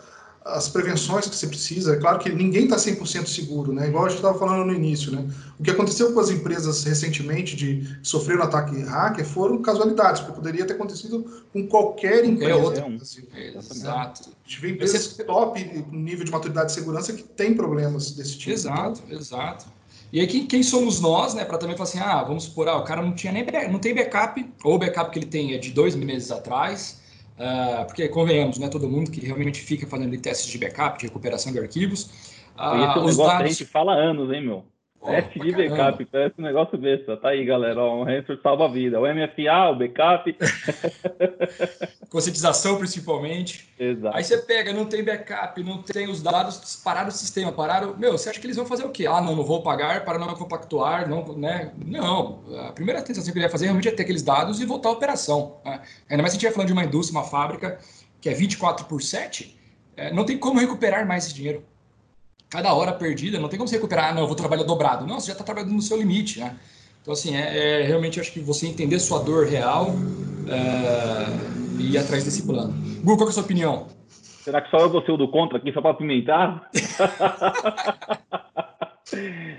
as 0.44 0.68
prevenções 0.68 1.28
que 1.28 1.36
você 1.36 1.48
precisa. 1.48 1.94
É 1.94 1.98
claro 1.98 2.18
que 2.18 2.30
ninguém 2.30 2.64
está 2.64 2.76
100% 2.76 3.28
seguro, 3.28 3.74
né? 3.74 3.88
Igual 3.88 4.06
a 4.06 4.10
gente 4.10 4.18
estava 4.18 4.38
falando 4.38 4.66
no 4.66 4.74
início, 4.74 5.12
né? 5.12 5.28
O 5.60 5.64
que 5.64 5.70
aconteceu 5.70 6.12
com 6.14 6.20
as 6.20 6.30
empresas 6.30 6.84
recentemente 6.84 7.56
de 7.56 8.00
sofrer 8.02 8.40
um 8.40 8.44
ataque 8.44 8.80
hacker 8.82 9.26
foram 9.26 9.62
casualidades, 9.62 10.22
porque 10.22 10.36
poderia 10.36 10.66
ter 10.66 10.74
acontecido 10.74 11.44
com 11.54 11.68
qualquer 11.68 12.26
empresa. 12.26 12.52
É 12.52 12.56
outra. 12.56 12.88
Exato. 13.46 14.30
A 14.30 14.50
gente 14.50 14.62
vê 14.62 14.72
empresas 14.72 15.06
você... 15.06 15.24
top 15.24 15.86
nível 15.92 16.26
de 16.26 16.32
maturidade 16.32 16.68
de 16.68 16.74
segurança 16.74 17.14
que 17.14 17.24
tem 17.24 17.54
problemas 17.54 18.12
desse 18.12 18.38
tipo. 18.38 18.52
Exato, 18.52 19.02
então... 19.06 19.20
exato. 19.20 19.66
E 20.12 20.20
aí, 20.20 20.28
quem, 20.28 20.46
quem, 20.46 20.62
somos 20.62 21.00
nós, 21.00 21.34
né, 21.34 21.46
para 21.46 21.58
também 21.58 21.78
falar 21.78 21.88
assim, 21.88 22.00
ah, 22.00 22.22
vamos 22.22 22.44
supor, 22.44 22.68
ah, 22.68 22.78
o 22.78 22.84
cara 22.84 23.02
não 23.02 23.14
tinha 23.14 23.32
nem 23.32 23.46
não 23.72 23.80
tem 23.80 23.96
backup, 23.96 24.46
ou 24.62 24.76
o 24.76 24.78
backup 24.78 25.10
que 25.10 25.20
ele 25.20 25.26
tem 25.26 25.54
é 25.54 25.58
de 25.58 25.72
dois 25.72 25.96
meses 25.96 26.32
atrás, 26.32 27.00
Uh, 27.42 27.86
porque 27.88 28.08
convenhamos, 28.08 28.60
não 28.60 28.68
é 28.68 28.70
todo 28.70 28.88
mundo 28.88 29.10
que 29.10 29.20
realmente 29.20 29.60
fica 29.62 29.88
fazendo 29.88 30.16
testes 30.22 30.46
de 30.52 30.60
backup, 30.60 31.00
de 31.00 31.08
recuperação 31.08 31.52
de 31.52 31.58
arquivos. 31.58 32.04
Uh, 32.56 33.00
os 33.04 33.18
dados... 33.18 33.34
a 33.34 33.48
gente 33.48 33.66
fala 33.66 33.94
anos, 33.96 34.32
hein, 34.32 34.46
meu? 34.46 34.64
Teste 35.04 35.40
de 35.40 35.52
backup, 35.52 36.06
parece 36.06 36.36
um 36.38 36.44
negócio 36.44 36.78
besta. 36.78 37.18
Tá 37.18 37.30
aí, 37.30 37.44
galera. 37.44 37.82
Ó, 37.82 38.04
um 38.04 38.06
salva 38.44 38.66
a 38.66 38.68
vida. 38.68 39.00
O 39.00 39.04
MFA, 39.04 39.72
o 39.72 39.76
backup. 39.76 40.38
Conscientização, 42.08 42.78
principalmente. 42.78 43.68
Exato. 43.80 44.16
Aí 44.16 44.24
você 44.24 44.38
pega, 44.38 44.72
não 44.72 44.86
tem 44.86 45.04
backup, 45.04 45.64
não 45.64 45.82
tem 45.82 46.08
os 46.08 46.22
dados, 46.22 46.76
pararam 46.84 47.08
o 47.08 47.12
sistema, 47.12 47.52
pararam. 47.52 47.98
Meu, 47.98 48.12
você 48.12 48.30
acha 48.30 48.40
que 48.40 48.46
eles 48.46 48.58
vão 48.58 48.66
fazer 48.66 48.86
o 48.86 48.90
quê? 48.90 49.08
Ah, 49.08 49.20
não, 49.20 49.36
não 49.36 49.44
vou 49.44 49.64
pagar 49.64 50.06
para 50.06 50.20
não 50.20 50.36
compactuar, 50.36 51.10
não, 51.10 51.36
né? 51.36 51.72
Não. 51.84 52.44
A 52.68 52.72
primeira 52.72 53.02
tentação 53.02 53.34
que 53.34 53.40
ele 53.40 53.46
ia 53.46 53.52
fazer 53.52 53.66
realmente 53.66 53.88
é 53.88 53.92
ter 53.92 54.04
aqueles 54.04 54.22
dados 54.22 54.62
e 54.62 54.66
voltar 54.66 54.90
à 54.90 54.92
operação. 54.92 55.58
Né? 55.66 55.82
Ainda 56.10 56.22
mais 56.22 56.34
se 56.34 56.38
a 56.38 56.40
gente 56.40 56.46
estiver 56.46 56.54
falando 56.54 56.68
de 56.68 56.74
uma 56.74 56.84
indústria, 56.84 57.20
uma 57.20 57.28
fábrica 57.28 57.80
que 58.20 58.30
é 58.30 58.34
24 58.36 58.86
por 58.86 59.02
7, 59.02 59.58
é, 59.98 60.14
não 60.14 60.24
tem 60.24 60.38
como 60.38 60.60
recuperar 60.60 61.08
mais 61.08 61.26
esse 61.26 61.34
dinheiro 61.34 61.64
cada 62.52 62.74
hora 62.74 62.92
perdida, 62.92 63.40
não 63.40 63.48
tem 63.48 63.58
como 63.58 63.68
você 63.68 63.78
recuperar, 63.78 64.10
ah, 64.10 64.14
não, 64.14 64.24
eu 64.24 64.28
vou 64.28 64.36
trabalhar 64.36 64.64
dobrado. 64.64 65.08
Não, 65.08 65.20
você 65.20 65.28
já 65.28 65.34
está 65.34 65.44
trabalhando 65.44 65.72
no 65.72 65.82
seu 65.82 65.98
limite, 65.98 66.40
né? 66.40 66.58
Então, 67.02 67.14
assim, 67.14 67.36
é, 67.36 67.82
é, 67.82 67.84
realmente 67.84 68.20
acho 68.20 68.32
que 68.32 68.42
você 68.42 68.68
entender 68.68 69.00
sua 69.00 69.24
dor 69.24 69.48
real 69.48 69.88
é, 70.48 71.82
e 71.82 71.94
ir 71.94 71.98
atrás 71.98 72.26
desse 72.26 72.46
plano. 72.46 72.74
Gu, 73.04 73.16
qual 73.16 73.28
é 73.28 73.30
a 73.30 73.34
sua 73.34 73.44
opinião? 73.44 73.88
Será 74.10 74.62
que 74.62 74.70
só 74.70 74.80
eu 74.80 74.90
vou 74.90 75.02
ser 75.04 75.14
o 75.14 75.18
do 75.18 75.30
contra 75.30 75.58
aqui 75.58 75.72
só 75.72 75.82
para 75.82 75.92
apimentar? 75.92 76.70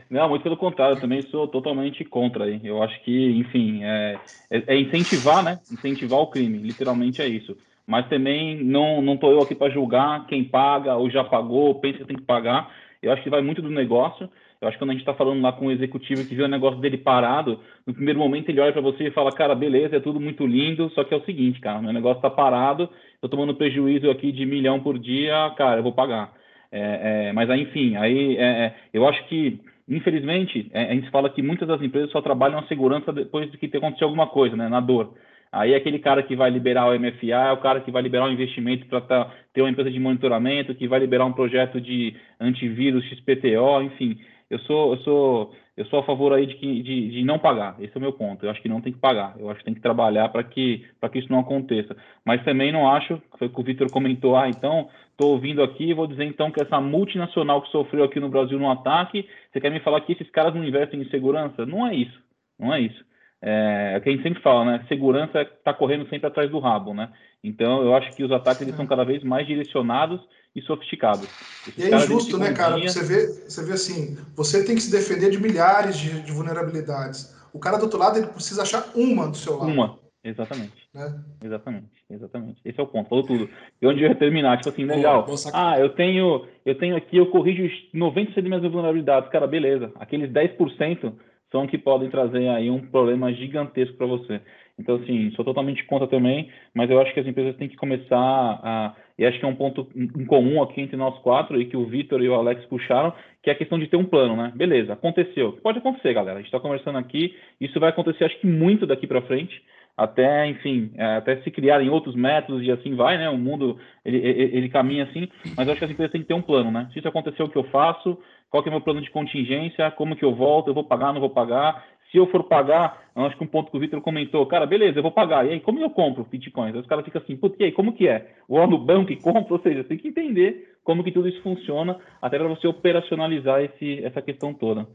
Não, 0.09 0.29
muito 0.29 0.43
pelo 0.43 0.57
contrário, 0.57 0.97
eu 0.97 1.01
também 1.01 1.23
sou 1.23 1.49
totalmente 1.49 2.05
contra 2.05 2.45
aí. 2.45 2.61
Eu 2.63 2.83
acho 2.83 3.03
que, 3.03 3.31
enfim, 3.39 3.83
é, 3.83 4.19
é, 4.51 4.63
é 4.67 4.81
incentivar, 4.81 5.43
né? 5.43 5.59
Incentivar 5.71 6.21
o 6.21 6.27
crime, 6.29 6.59
literalmente 6.59 7.23
é 7.23 7.27
isso. 7.27 7.57
Mas 7.87 8.09
também 8.09 8.63
não 8.63 9.03
não 9.03 9.17
tô 9.17 9.31
eu 9.31 9.41
aqui 9.41 9.55
para 9.55 9.73
julgar 9.73 10.27
quem 10.27 10.45
paga 10.45 10.97
ou 10.97 11.11
já 11.11 11.25
pagou, 11.25 11.75
pensa 11.77 11.99
que 11.99 12.05
tem 12.05 12.17
que 12.17 12.23
pagar. 12.23 12.71
Eu 13.03 13.13
acho 13.13 13.23
que 13.23 13.31
vai 13.31 13.43
muito 13.43 13.61
do 13.61 13.69
negócio. 13.69 14.31
Eu 14.61 14.69
acho 14.69 14.77
que 14.77 14.85
quando 14.85 14.91
a 14.91 14.93
gente 14.93 15.03
está 15.03 15.13
falando 15.13 15.43
lá 15.43 15.53
com 15.53 15.67
o 15.67 15.73
executivo 15.73 16.25
que 16.25 16.37
vê 16.37 16.45
o 16.45 16.49
negócio 16.49 16.81
dele 16.81 16.97
parado, 16.97 17.59
no 17.85 17.93
primeiro 17.93 18.21
momento 18.21 18.49
ele 18.49 18.61
olha 18.61 18.73
para 18.73 18.81
você 18.81 19.09
e 19.09 19.11
fala, 19.11 19.33
cara, 19.33 19.57
beleza, 19.57 19.97
é 19.97 20.01
tudo 20.01 20.21
muito 20.21 20.47
lindo, 20.47 20.89
só 20.91 21.03
que 21.03 21.13
é 21.13 21.17
o 21.17 21.25
seguinte, 21.25 21.61
cara, 21.61 21.83
meu 21.83 21.93
negócio 21.93 22.19
está 22.19 22.31
parado, 22.31 22.89
estou 23.15 23.29
tomando 23.29 23.57
prejuízo 23.57 24.09
aqui 24.09 24.31
de 24.31 24.47
milhão 24.47 24.79
por 24.79 25.01
dia, 25.01 25.53
cara, 25.57 25.81
eu 25.81 25.83
vou 25.83 25.93
pagar. 25.93 26.33
É, 26.71 27.29
é, 27.29 27.33
mas 27.33 27.51
aí, 27.51 27.63
enfim, 27.63 27.97
aí 27.97 28.37
é, 28.37 28.45
é 28.45 28.75
eu 28.95 29.07
acho 29.09 29.27
que, 29.27 29.61
infelizmente, 29.89 30.71
é, 30.73 30.93
a 30.93 30.95
gente 30.95 31.11
fala 31.11 31.29
que 31.29 31.43
muitas 31.43 31.67
das 31.67 31.83
empresas 31.83 32.13
só 32.13 32.23
trabalham 32.23 32.61
a 32.61 32.67
segurança 32.69 33.13
depois 33.13 33.51
de 33.51 33.59
que 33.59 33.67
ter 33.67 33.79
acontecido 33.79 34.05
alguma 34.05 34.29
coisa, 34.29 34.57
né, 34.57 34.69
na 34.69 34.79
dor. 34.79 35.13
Aí 35.53 35.75
aquele 35.75 35.99
cara 35.99 36.23
que 36.23 36.35
vai 36.35 36.49
liberar 36.49 36.89
o 36.89 36.99
MFA 36.99 37.27
é 37.27 37.53
o 37.53 37.61
cara 37.61 37.83
que 37.83 37.91
vai 37.91 38.01
liberar 38.01 38.25
um 38.25 38.33
investimento 38.33 38.87
para 38.87 39.03
tá, 39.03 39.31
ter 39.53 39.61
uma 39.61 39.69
empresa 39.69 39.91
de 39.91 40.01
monitoramento, 40.01 40.75
que 40.75 40.89
vai 40.89 40.99
liberar 40.99 41.27
um 41.27 41.33
projeto 41.35 41.79
de 41.79 42.17
antivírus 42.41 43.05
XPTO, 43.05 43.83
enfim. 43.83 44.19
Eu 44.49 44.59
sou, 44.61 44.95
eu 44.95 44.99
sou, 45.01 45.55
eu 45.77 45.85
sou 45.87 45.99
a 45.99 46.05
favor 46.05 46.33
aí 46.33 46.47
de, 46.47 46.55
que, 46.55 46.83
de, 46.83 47.11
de 47.11 47.25
não 47.25 47.39
pagar. 47.39 47.77
Esse 47.81 47.93
é 47.95 47.99
o 47.99 48.01
meu 48.01 48.15
ponto. 48.15 48.47
Eu 48.47 48.51
acho 48.51 48.63
que 48.63 48.69
não 48.69 48.81
tem 48.81 48.95
que 48.95 48.99
pagar. 48.99 49.35
Eu 49.39 49.51
acho 49.51 49.59
que 49.59 49.65
tem 49.67 49.75
que 49.75 49.81
trabalhar 49.81 50.31
para 50.31 50.43
que, 50.43 50.87
que 51.13 51.19
isso 51.19 51.31
não 51.31 51.41
aconteça. 51.41 51.95
Mas 52.25 52.43
também 52.45 52.73
não 52.73 52.89
acho, 52.91 53.21
foi 53.39 53.49
o 53.49 53.51
que 53.51 53.61
o 53.61 53.65
Vitor 53.65 53.91
comentou, 53.93 54.35
ah, 54.37 54.49
então 54.49 54.89
estou 55.11 55.33
ouvindo 55.33 55.63
aqui 55.63 55.93
vou 55.93 56.07
dizer 56.07 56.25
então 56.25 56.51
que 56.51 56.63
essa 56.63 56.81
multinacional 56.81 57.61
que 57.61 57.71
sofreu 57.71 58.05
aqui 58.05 58.19
no 58.19 58.31
Brasil 58.31 58.59
no 58.59 58.71
ataque, 58.71 59.29
você 59.53 59.61
quer 59.61 59.71
me 59.71 59.81
falar 59.81 60.01
que 60.01 60.13
esses 60.13 60.31
caras 60.31 60.55
não 60.55 60.65
investem 60.65 61.01
em 61.01 61.11
segurança? 61.11 61.67
Não 61.67 61.87
é 61.87 61.95
isso. 61.95 62.19
Não 62.59 62.73
é 62.73 62.81
isso 62.81 63.12
é, 63.43 63.95
é 63.95 63.99
o 63.99 64.01
que 64.01 64.09
a 64.09 64.13
gente 64.13 64.23
sempre 64.23 64.41
fala, 64.41 64.65
né? 64.65 64.85
Segurança 64.89 65.43
está 65.43 65.75
correndo 65.75 66.09
sempre 66.09 66.29
atrás 66.29 66.49
do 66.49 66.61
rabo, 66.61 66.95
né? 66.95 67.13
Então, 67.43 67.83
eu 67.83 67.95
acho 67.95 68.15
que 68.15 68.23
os 68.23 68.31
ataques 68.31 68.63
eles 68.63 68.77
são 68.77 68.87
cada 68.87 69.05
vez 69.05 69.25
mais 69.25 69.45
direcionados 69.45 70.21
e 70.55 70.63
sofisticados. 70.63 71.29
Esses 71.67 71.85
e 71.85 71.93
é 71.93 71.97
injusto, 71.97 72.39
né, 72.39 72.53
cara? 72.53 72.79
Você 72.79 73.03
vê, 73.03 73.27
você 73.27 73.65
vê 73.65 73.73
assim, 73.73 74.17
você 74.37 74.65
tem 74.65 74.77
que 74.77 74.83
se 74.83 74.93
defender 74.93 75.31
de 75.31 75.41
milhares 75.41 75.99
de, 75.99 76.23
de, 76.23 76.31
vulnerabilidades. 76.31 77.35
O 77.53 77.59
cara 77.59 77.79
do 77.79 77.85
outro 77.85 77.99
lado, 77.99 78.19
ele 78.19 78.29
precisa 78.29 78.63
achar 78.63 78.93
uma 78.95 79.29
do 79.29 79.37
seu 79.37 79.57
lado. 79.57 79.73
Uma, 79.73 79.99
exatamente. 80.23 80.89
Né? 80.95 81.21
Exatamente, 81.43 81.91
exatamente. 82.09 82.61
Esse 82.65 82.79
é 82.79 82.83
o 82.83 82.87
ponto, 82.87 83.09
falou 83.09 83.27
tudo. 83.27 83.49
E 83.81 83.87
onde 83.87 84.05
eu 84.05 84.09
ia 84.09 84.15
terminar, 84.15 84.59
tipo 84.59 84.69
assim, 84.69 84.85
legal. 84.85 85.27
ah, 85.53 85.81
eu 85.81 85.89
tenho, 85.89 86.47
eu 86.65 86.79
tenho 86.79 86.95
aqui, 86.95 87.17
eu 87.17 87.27
corrijo 87.31 87.65
90% 87.93 88.35
das 88.35 88.45
minhas 88.45 88.63
vulnerabilidades. 88.63 89.31
Cara, 89.31 89.49
beleza. 89.49 89.91
Aqueles 89.97 90.31
10% 90.31 91.13
são 91.53 91.67
que 91.67 91.79
podem 91.79 92.11
trazer 92.11 92.49
aí 92.49 92.69
um 92.71 92.81
problema 92.81 93.33
gigantesco 93.33 93.97
para 93.97 94.07
você. 94.07 94.41
Então, 94.79 94.97
assim, 94.97 95.31
sou 95.33 95.45
totalmente 95.45 95.85
contra 95.85 96.09
também, 96.09 96.51
mas 96.75 96.91
eu 96.91 96.99
acho 97.01 97.13
que 97.13 97.21
as 97.21 97.27
empresas 97.27 97.55
têm 97.57 97.69
que 97.69 97.77
começar 97.77 98.17
a, 98.19 98.95
e 99.19 99.25
acho 99.25 99.39
que 99.39 99.45
é 99.45 99.49
um 99.49 99.55
ponto 99.55 99.87
em 99.95 100.25
comum 100.25 100.63
aqui 100.63 100.81
entre 100.81 100.97
nós 100.97 101.17
quatro 101.21 101.61
e 101.61 101.67
que 101.67 101.77
o 101.77 101.87
Vitor 101.87 102.23
e 102.23 102.29
o 102.29 102.35
Alex 102.35 102.65
puxaram, 102.65 103.13
que 103.43 103.51
é 103.51 103.53
a 103.53 103.57
questão 103.57 103.79
de 103.79 103.87
ter 103.87 103.97
um 103.97 104.05
plano, 104.05 104.35
né? 104.35 104.53
Beleza, 104.55 104.95
aconteceu. 104.95 105.53
Pode 105.63 105.79
acontecer, 105.79 106.15
galera. 106.15 106.39
A 106.39 106.39
gente 106.39 106.47
está 106.47 106.59
conversando 106.59 106.99
aqui, 106.99 107.35
isso 107.61 107.79
vai 107.79 107.91
acontecer, 107.91 108.25
acho 108.25 108.41
que 108.41 108.47
muito 108.47 108.87
daqui 108.87 109.07
para 109.07 109.23
frente, 109.23 109.63
até, 109.97 110.49
enfim, 110.49 110.91
é, 110.97 111.17
até 111.17 111.37
se 111.43 111.51
criarem 111.51 111.91
outros 111.91 112.15
métodos 112.15 112.67
e 112.67 112.71
assim 112.73 112.95
vai, 112.97 113.19
né? 113.19 113.29
O 113.29 113.37
mundo, 113.37 113.79
ele, 114.05 114.17
ele, 114.17 114.57
ele 114.57 114.69
caminha 114.71 115.05
assim, 115.05 115.29
mas 115.57 115.69
acho 115.69 115.79
que 115.79 115.85
as 115.85 115.91
empresas 115.91 116.13
têm 116.13 116.23
que 116.23 116.29
ter 116.29 116.35
um 116.35 116.43
plano, 116.43 116.71
né? 116.71 116.89
Se 116.93 116.99
isso 116.99 117.09
acontecer, 117.09 117.43
o 117.43 117.49
que 117.49 117.59
eu 117.59 117.65
faço? 117.65 118.19
Qual 118.53 118.63
que 118.63 118.69
é 118.69 118.71
o 118.71 118.75
meu 118.75 118.83
plano 118.83 119.01
de 119.01 119.11
contingência? 119.11 119.91
Como 119.93 120.15
que 120.15 120.23
eu 120.23 120.35
volto? 120.35 120.69
Eu 120.69 120.75
vou 120.75 120.85
pagar, 120.85 121.11
não 121.11 121.21
vou 121.21 121.31
pagar? 121.31 121.87
Se 122.11 122.19
eu 122.19 122.27
for 122.27 122.45
pagar, 122.45 123.03
acho 123.17 123.39
que 123.39 123.43
um 123.43 123.47
ponto 123.47 123.71
que 123.71 123.77
o 123.79 123.81
Vitor 123.81 123.99
comentou, 124.03 124.45
cara, 124.45 124.67
beleza, 124.67 124.99
eu 124.99 125.03
vou 125.03 125.11
pagar. 125.11 125.47
E 125.47 125.53
aí, 125.53 125.61
como 125.61 125.81
eu 125.81 125.89
compro 125.89 126.27
Bitcoin? 126.31 126.69
Aí 126.71 126.79
os 126.79 126.87
caras 126.87 127.03
ficam 127.03 127.23
assim, 127.23 127.35
putz, 127.35 127.59
e 127.59 127.65
aí, 127.65 127.73
como 127.73 127.95
que 127.95 128.07
é? 128.07 128.35
Vou 128.47 128.67
no 128.67 128.77
banco 128.77 129.11
e 129.11 129.17
compro? 129.17 129.55
Ou 129.55 129.63
seja, 129.63 129.83
tem 129.83 129.97
que 129.97 130.09
entender 130.09 130.75
como 130.85 131.03
que 131.03 131.11
tudo 131.11 131.31
isso 131.31 131.41
funciona, 131.41 131.99
até 132.21 132.39
para 132.39 132.47
você 132.47 132.67
operacionalizar 132.67 133.63
esse, 133.63 134.05
essa 134.05 134.21
questão 134.21 134.53
toda. 134.53 134.87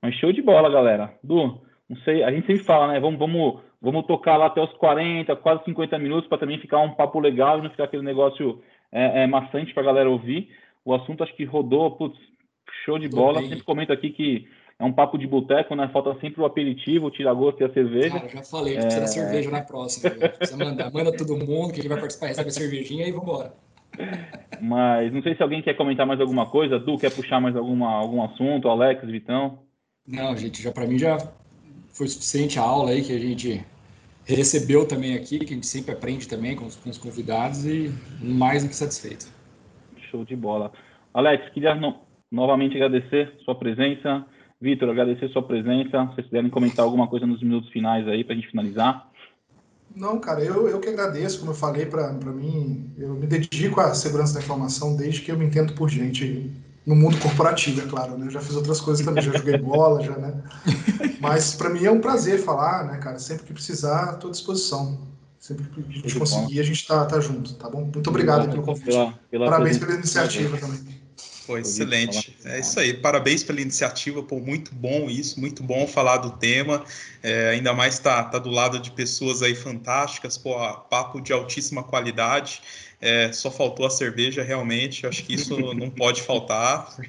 Mas 0.00 0.14
show 0.14 0.32
de 0.32 0.40
bola, 0.40 0.70
galera. 0.70 1.12
Du, 1.22 1.60
não 1.90 1.96
sei, 2.06 2.22
a 2.22 2.32
gente 2.32 2.46
sempre 2.46 2.64
fala, 2.64 2.94
né? 2.94 2.98
Vamos, 2.98 3.18
vamos, 3.18 3.60
vamos 3.78 4.06
tocar 4.06 4.38
lá 4.38 4.46
até 4.46 4.62
os 4.62 4.72
40, 4.78 5.36
quase 5.36 5.62
50 5.64 5.98
minutos 5.98 6.26
para 6.30 6.38
também 6.38 6.58
ficar 6.58 6.78
um 6.78 6.94
papo 6.94 7.20
legal 7.20 7.58
e 7.58 7.62
não 7.62 7.68
ficar 7.68 7.84
aquele 7.84 8.02
negócio 8.02 8.62
é, 8.90 9.24
é, 9.24 9.26
maçante 9.26 9.74
para 9.74 9.82
a 9.82 9.86
galera 9.86 10.08
ouvir. 10.08 10.48
O 10.82 10.94
assunto 10.94 11.22
acho 11.22 11.36
que 11.36 11.44
rodou, 11.44 11.90
putz, 11.90 12.18
show 12.84 12.98
de 12.98 13.08
bola. 13.08 13.40
Sempre 13.40 13.62
comento 13.62 13.92
aqui 13.92 14.10
que 14.10 14.48
é 14.78 14.84
um 14.84 14.92
papo 14.92 15.16
de 15.16 15.26
boteco, 15.26 15.74
né? 15.74 15.88
Falta 15.92 16.18
sempre 16.20 16.40
o 16.40 16.44
aperitivo, 16.44 17.06
o 17.06 17.10
tira-gosto 17.10 17.60
e 17.60 17.64
a 17.64 17.72
cerveja. 17.72 18.18
Cara, 18.18 18.28
já 18.28 18.42
falei, 18.42 18.74
precisa 18.74 18.96
é... 18.96 19.00
da 19.00 19.06
cerveja 19.06 19.50
na 19.50 19.60
próxima. 19.62 20.10
Precisa 20.10 20.56
mandar, 20.56 20.92
manda 20.92 21.16
todo 21.16 21.36
mundo, 21.36 21.72
que 21.72 21.86
vai 21.86 21.98
participar 21.98 22.26
recebe 22.28 22.48
a 22.48 22.52
cervejinha 22.52 23.06
e 23.06 23.12
vambora. 23.12 23.54
Mas 24.60 25.12
não 25.12 25.22
sei 25.22 25.36
se 25.36 25.42
alguém 25.42 25.62
quer 25.62 25.74
comentar 25.74 26.06
mais 26.06 26.20
alguma 26.20 26.46
coisa. 26.46 26.78
Du, 26.78 26.98
quer 26.98 27.12
puxar 27.12 27.40
mais 27.40 27.54
alguma, 27.54 27.92
algum 27.92 28.22
assunto? 28.22 28.68
Alex, 28.68 29.06
Vitão? 29.06 29.60
Não, 30.06 30.36
gente, 30.36 30.62
já 30.62 30.72
para 30.72 30.86
mim 30.86 30.98
já 30.98 31.18
foi 31.90 32.08
suficiente 32.08 32.58
a 32.58 32.62
aula 32.62 32.90
aí 32.90 33.02
que 33.02 33.12
a 33.14 33.18
gente 33.18 33.64
recebeu 34.24 34.86
também 34.86 35.14
aqui, 35.14 35.38
que 35.38 35.52
a 35.52 35.54
gente 35.54 35.66
sempre 35.66 35.92
aprende 35.92 36.26
também 36.26 36.56
com 36.56 36.66
os, 36.66 36.76
com 36.76 36.90
os 36.90 36.98
convidados 36.98 37.64
e 37.64 37.92
mais 38.20 38.62
do 38.62 38.68
que 38.68 38.76
satisfeito. 38.76 39.26
Show 40.10 40.24
de 40.24 40.36
bola. 40.36 40.72
Alex, 41.12 41.48
queria 41.50 41.74
no, 41.74 42.00
novamente 42.32 42.74
agradecer 42.76 43.32
sua 43.44 43.54
presença. 43.54 44.24
Vitor, 44.60 44.88
agradecer 44.88 45.28
sua 45.28 45.42
presença. 45.42 46.06
Se 46.06 46.14
vocês 46.14 46.26
puderem 46.26 46.50
comentar 46.50 46.84
alguma 46.84 47.06
coisa 47.06 47.26
nos 47.26 47.42
minutos 47.42 47.70
finais 47.70 48.08
aí 48.08 48.24
para 48.24 48.32
a 48.32 48.36
gente 48.36 48.50
finalizar. 48.50 49.10
Não, 49.94 50.18
cara, 50.18 50.40
eu, 50.40 50.68
eu 50.68 50.80
que 50.80 50.88
agradeço, 50.88 51.40
como 51.40 51.50
eu 51.50 51.54
falei 51.54 51.84
para 51.84 52.12
mim, 52.12 52.90
eu 52.96 53.14
me 53.14 53.26
dedico 53.26 53.78
à 53.78 53.92
segurança 53.92 54.32
da 54.32 54.40
informação 54.40 54.96
desde 54.96 55.20
que 55.20 55.30
eu 55.30 55.36
me 55.36 55.44
entendo 55.44 55.74
por 55.74 55.90
gente 55.90 56.50
no 56.86 56.96
mundo 56.96 57.18
corporativo, 57.20 57.80
é 57.82 57.86
claro, 57.86 58.16
né? 58.16 58.26
Eu 58.26 58.30
já 58.30 58.40
fiz 58.40 58.56
outras 58.56 58.80
coisas 58.80 59.04
também, 59.04 59.22
já 59.22 59.32
joguei 59.32 59.58
bola, 59.58 60.02
já, 60.02 60.16
né? 60.16 60.42
Mas 61.20 61.54
para 61.54 61.68
mim 61.68 61.84
é 61.84 61.90
um 61.90 62.00
prazer 62.00 62.38
falar, 62.38 62.86
né, 62.86 62.98
cara? 62.98 63.18
Sempre 63.18 63.44
que 63.44 63.52
precisar, 63.52 64.14
estou 64.14 64.28
à 64.28 64.32
disposição. 64.32 64.98
Sempre 65.38 65.66
que 65.66 65.80
a 65.80 65.92
gente 65.92 66.18
conseguir, 66.18 66.60
a 66.60 66.62
gente 66.62 66.76
está 66.76 67.04
tá 67.04 67.20
junto, 67.20 67.54
tá 67.54 67.68
bom? 67.68 67.90
Muito 67.92 68.08
obrigado 68.08 68.48
pelo 68.48 68.62
convite. 68.62 68.86
Pela, 68.86 69.12
pela 69.30 69.46
Parabéns 69.46 69.76
pela 69.76 69.94
iniciativa 69.94 70.56
também. 70.56 70.78
Foi 71.46 71.60
excelente. 71.60 72.36
É 72.44 72.60
isso 72.60 72.78
aí. 72.78 72.94
Parabéns 72.94 73.42
pela 73.42 73.60
iniciativa. 73.60 74.22
Pô, 74.22 74.38
muito 74.38 74.74
bom 74.74 75.10
isso, 75.10 75.40
muito 75.40 75.62
bom 75.62 75.86
falar 75.86 76.18
do 76.18 76.30
tema. 76.30 76.84
É, 77.22 77.50
ainda 77.50 77.72
mais 77.72 77.98
tá, 77.98 78.22
tá 78.24 78.38
do 78.38 78.50
lado 78.50 78.78
de 78.78 78.90
pessoas 78.92 79.42
aí 79.42 79.54
fantásticas, 79.54 80.38
pô, 80.38 80.54
papo 80.90 81.20
de 81.20 81.32
altíssima 81.32 81.82
qualidade. 81.82 82.62
É, 83.04 83.32
só 83.32 83.50
faltou 83.50 83.84
a 83.84 83.90
cerveja, 83.90 84.44
realmente. 84.44 85.04
Acho 85.04 85.24
que 85.24 85.34
isso 85.34 85.74
não 85.74 85.90
pode 85.90 86.22
faltar. 86.22 86.96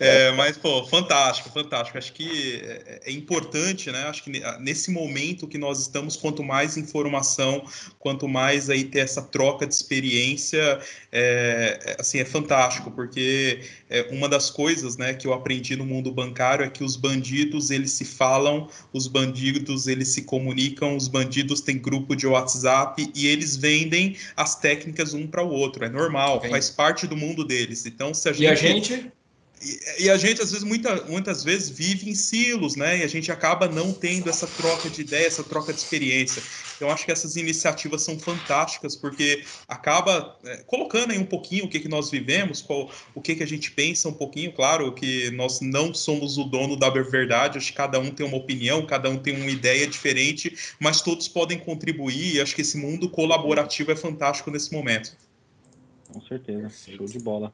É, 0.00 0.32
mas, 0.32 0.56
pô, 0.56 0.84
fantástico, 0.86 1.50
fantástico. 1.50 1.96
Acho 1.96 2.12
que 2.12 2.60
é, 2.64 3.00
é, 3.06 3.12
importante, 3.12 3.90
né? 3.90 4.04
Acho 4.04 4.24
que 4.24 4.42
nesse 4.58 4.90
momento 4.90 5.46
que 5.46 5.58
nós 5.58 5.80
estamos, 5.80 6.16
quanto 6.16 6.42
mais 6.42 6.76
informação, 6.76 7.64
quanto 7.98 8.26
mais 8.26 8.68
aí 8.68 8.84
ter 8.84 9.00
essa 9.00 9.22
troca 9.22 9.66
de 9.66 9.74
experiência, 9.74 10.80
é, 11.12 11.78
é 11.84 11.96
assim, 11.98 12.18
é 12.18 12.24
fantástico, 12.24 12.90
porque 12.90 13.60
é, 13.88 14.08
uma 14.10 14.28
das 14.28 14.50
coisas, 14.50 14.96
né, 14.96 15.14
que 15.14 15.26
eu 15.26 15.32
aprendi 15.32 15.76
no 15.76 15.84
mundo 15.84 16.10
bancário 16.10 16.64
é 16.64 16.68
que 16.68 16.82
os 16.82 16.96
bandidos, 16.96 17.70
eles 17.70 17.92
se 17.92 18.04
falam, 18.04 18.68
os 18.92 19.06
bandidos, 19.06 19.86
eles 19.86 20.08
se 20.08 20.22
comunicam, 20.22 20.96
os 20.96 21.06
bandidos 21.08 21.60
têm 21.60 21.78
grupo 21.78 22.16
de 22.16 22.26
WhatsApp 22.26 23.10
e 23.14 23.26
eles 23.26 23.56
vendem 23.56 24.16
as 24.36 24.56
técnicas 24.56 25.14
um 25.14 25.26
para 25.36 25.44
o 25.44 25.50
outro, 25.50 25.84
é 25.84 25.88
normal, 25.90 26.40
faz 26.48 26.70
parte 26.70 27.06
do 27.06 27.14
mundo 27.14 27.44
deles. 27.44 27.84
Então, 27.84 28.14
se 28.14 28.26
a 28.26 28.32
gente. 28.32 28.42
E 28.44 28.48
a 28.48 28.54
gente 28.54 29.12
e, 29.62 30.04
e, 30.04 30.10
a 30.10 30.16
gente, 30.18 30.42
às 30.42 30.50
vezes, 30.50 30.64
muita, 30.64 31.02
muitas 31.04 31.42
vezes 31.42 31.70
vive 31.70 32.10
em 32.10 32.14
silos, 32.14 32.76
né? 32.76 32.98
E 32.98 33.02
a 33.02 33.06
gente 33.06 33.32
acaba 33.32 33.66
não 33.66 33.90
tendo 33.92 34.28
essa 34.28 34.46
troca 34.46 34.90
de 34.90 35.00
ideia, 35.00 35.26
essa 35.26 35.42
troca 35.42 35.72
de 35.72 35.78
experiência. 35.78 36.42
Eu 36.78 36.90
acho 36.90 37.06
que 37.06 37.10
essas 37.10 37.36
iniciativas 37.36 38.02
são 38.02 38.18
fantásticas, 38.18 38.94
porque 38.94 39.44
acaba 39.66 40.36
é, 40.44 40.58
colocando 40.58 41.12
aí 41.12 41.18
um 41.18 41.24
pouquinho 41.24 41.64
o 41.64 41.68
que, 41.70 41.80
que 41.80 41.88
nós 41.88 42.10
vivemos, 42.10 42.60
qual, 42.60 42.90
o 43.14 43.20
que, 43.20 43.34
que 43.34 43.42
a 43.42 43.46
gente 43.46 43.70
pensa 43.70 44.10
um 44.10 44.12
pouquinho. 44.12 44.52
Claro 44.52 44.92
que 44.92 45.30
nós 45.30 45.60
não 45.62 45.94
somos 45.94 46.36
o 46.36 46.44
dono 46.44 46.76
da 46.76 46.90
verdade, 46.90 47.56
acho 47.56 47.70
que 47.70 47.76
cada 47.76 47.98
um 47.98 48.10
tem 48.10 48.26
uma 48.26 48.36
opinião, 48.36 48.84
cada 48.84 49.08
um 49.08 49.16
tem 49.16 49.40
uma 49.40 49.50
ideia 49.50 49.86
diferente, 49.86 50.54
mas 50.78 51.00
todos 51.00 51.28
podem 51.28 51.58
contribuir. 51.58 52.36
E 52.36 52.40
acho 52.42 52.54
que 52.54 52.60
esse 52.60 52.76
mundo 52.76 53.08
colaborativo 53.08 53.90
é 53.90 53.96
fantástico 53.96 54.50
nesse 54.50 54.70
momento. 54.70 55.16
Com 56.12 56.20
certeza, 56.22 56.68
show 56.68 57.06
de 57.06 57.18
bola. 57.22 57.52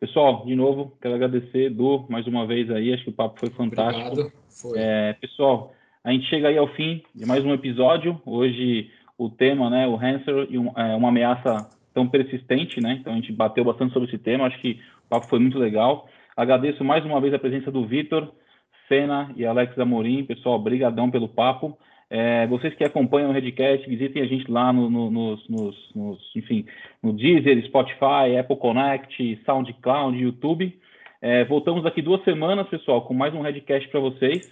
Pessoal, 0.00 0.44
de 0.46 0.54
novo, 0.54 0.96
quero 1.00 1.14
agradecer, 1.14 1.66
Edu, 1.66 2.06
mais 2.08 2.26
uma 2.26 2.46
vez 2.46 2.70
aí, 2.70 2.94
acho 2.94 3.04
que 3.04 3.10
o 3.10 3.12
papo 3.12 3.40
foi 3.40 3.50
fantástico. 3.50 4.12
Obrigado. 4.12 4.32
Foi. 4.48 4.78
É, 4.78 5.12
pessoal, 5.14 5.72
a 6.04 6.12
gente 6.12 6.26
chega 6.26 6.48
aí 6.48 6.56
ao 6.56 6.68
fim 6.74 7.02
de 7.14 7.26
mais 7.26 7.44
um 7.44 7.52
episódio. 7.52 8.20
Hoje 8.24 8.90
o 9.16 9.28
tema, 9.28 9.68
né, 9.68 9.88
o 9.88 9.96
Hanser 9.96 10.46
e 10.48 10.56
um, 10.56 10.70
é, 10.76 10.94
uma 10.94 11.08
ameaça 11.08 11.68
tão 11.92 12.08
persistente, 12.08 12.80
né? 12.80 12.98
Então 13.00 13.12
a 13.12 13.16
gente 13.16 13.32
bateu 13.32 13.64
bastante 13.64 13.92
sobre 13.92 14.08
esse 14.08 14.18
tema, 14.18 14.46
acho 14.46 14.60
que 14.60 14.80
o 15.06 15.08
papo 15.08 15.26
foi 15.26 15.40
muito 15.40 15.58
legal. 15.58 16.08
Agradeço 16.36 16.84
mais 16.84 17.04
uma 17.04 17.20
vez 17.20 17.34
a 17.34 17.38
presença 17.38 17.70
do 17.72 17.84
Vitor, 17.84 18.32
Fena 18.86 19.32
e 19.36 19.44
Alex 19.44 19.76
Amorim. 19.76 20.24
Pessoal, 20.24 20.58
brigadão 20.60 21.10
pelo 21.10 21.28
papo. 21.28 21.76
É, 22.10 22.46
vocês 22.46 22.74
que 22.74 22.84
acompanham 22.84 23.30
o 23.30 23.32
Redcast, 23.32 23.88
visitem 23.88 24.22
a 24.22 24.26
gente 24.26 24.50
lá 24.50 24.72
no, 24.72 24.88
no, 24.88 25.10
nos, 25.10 25.48
nos, 25.48 25.94
nos, 25.94 26.36
enfim, 26.36 26.64
no 27.02 27.12
Deezer, 27.12 27.62
Spotify, 27.66 28.36
Apple 28.38 28.56
Connect, 28.56 29.40
SoundCloud, 29.44 30.16
YouTube. 30.18 30.78
É, 31.20 31.44
voltamos 31.44 31.82
daqui 31.82 32.00
duas 32.00 32.22
semanas, 32.24 32.68
pessoal, 32.68 33.02
com 33.02 33.12
mais 33.12 33.34
um 33.34 33.42
Redcast 33.42 33.88
para 33.88 34.00
vocês. 34.00 34.50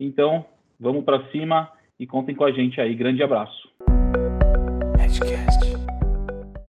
Então, 0.00 0.46
vamos 0.80 1.04
para 1.04 1.24
cima 1.30 1.70
e 1.98 2.06
contem 2.06 2.34
com 2.34 2.44
a 2.44 2.52
gente 2.52 2.80
aí. 2.80 2.94
Grande 2.94 3.22
abraço. 3.22 3.68
Redcast. 4.98 5.63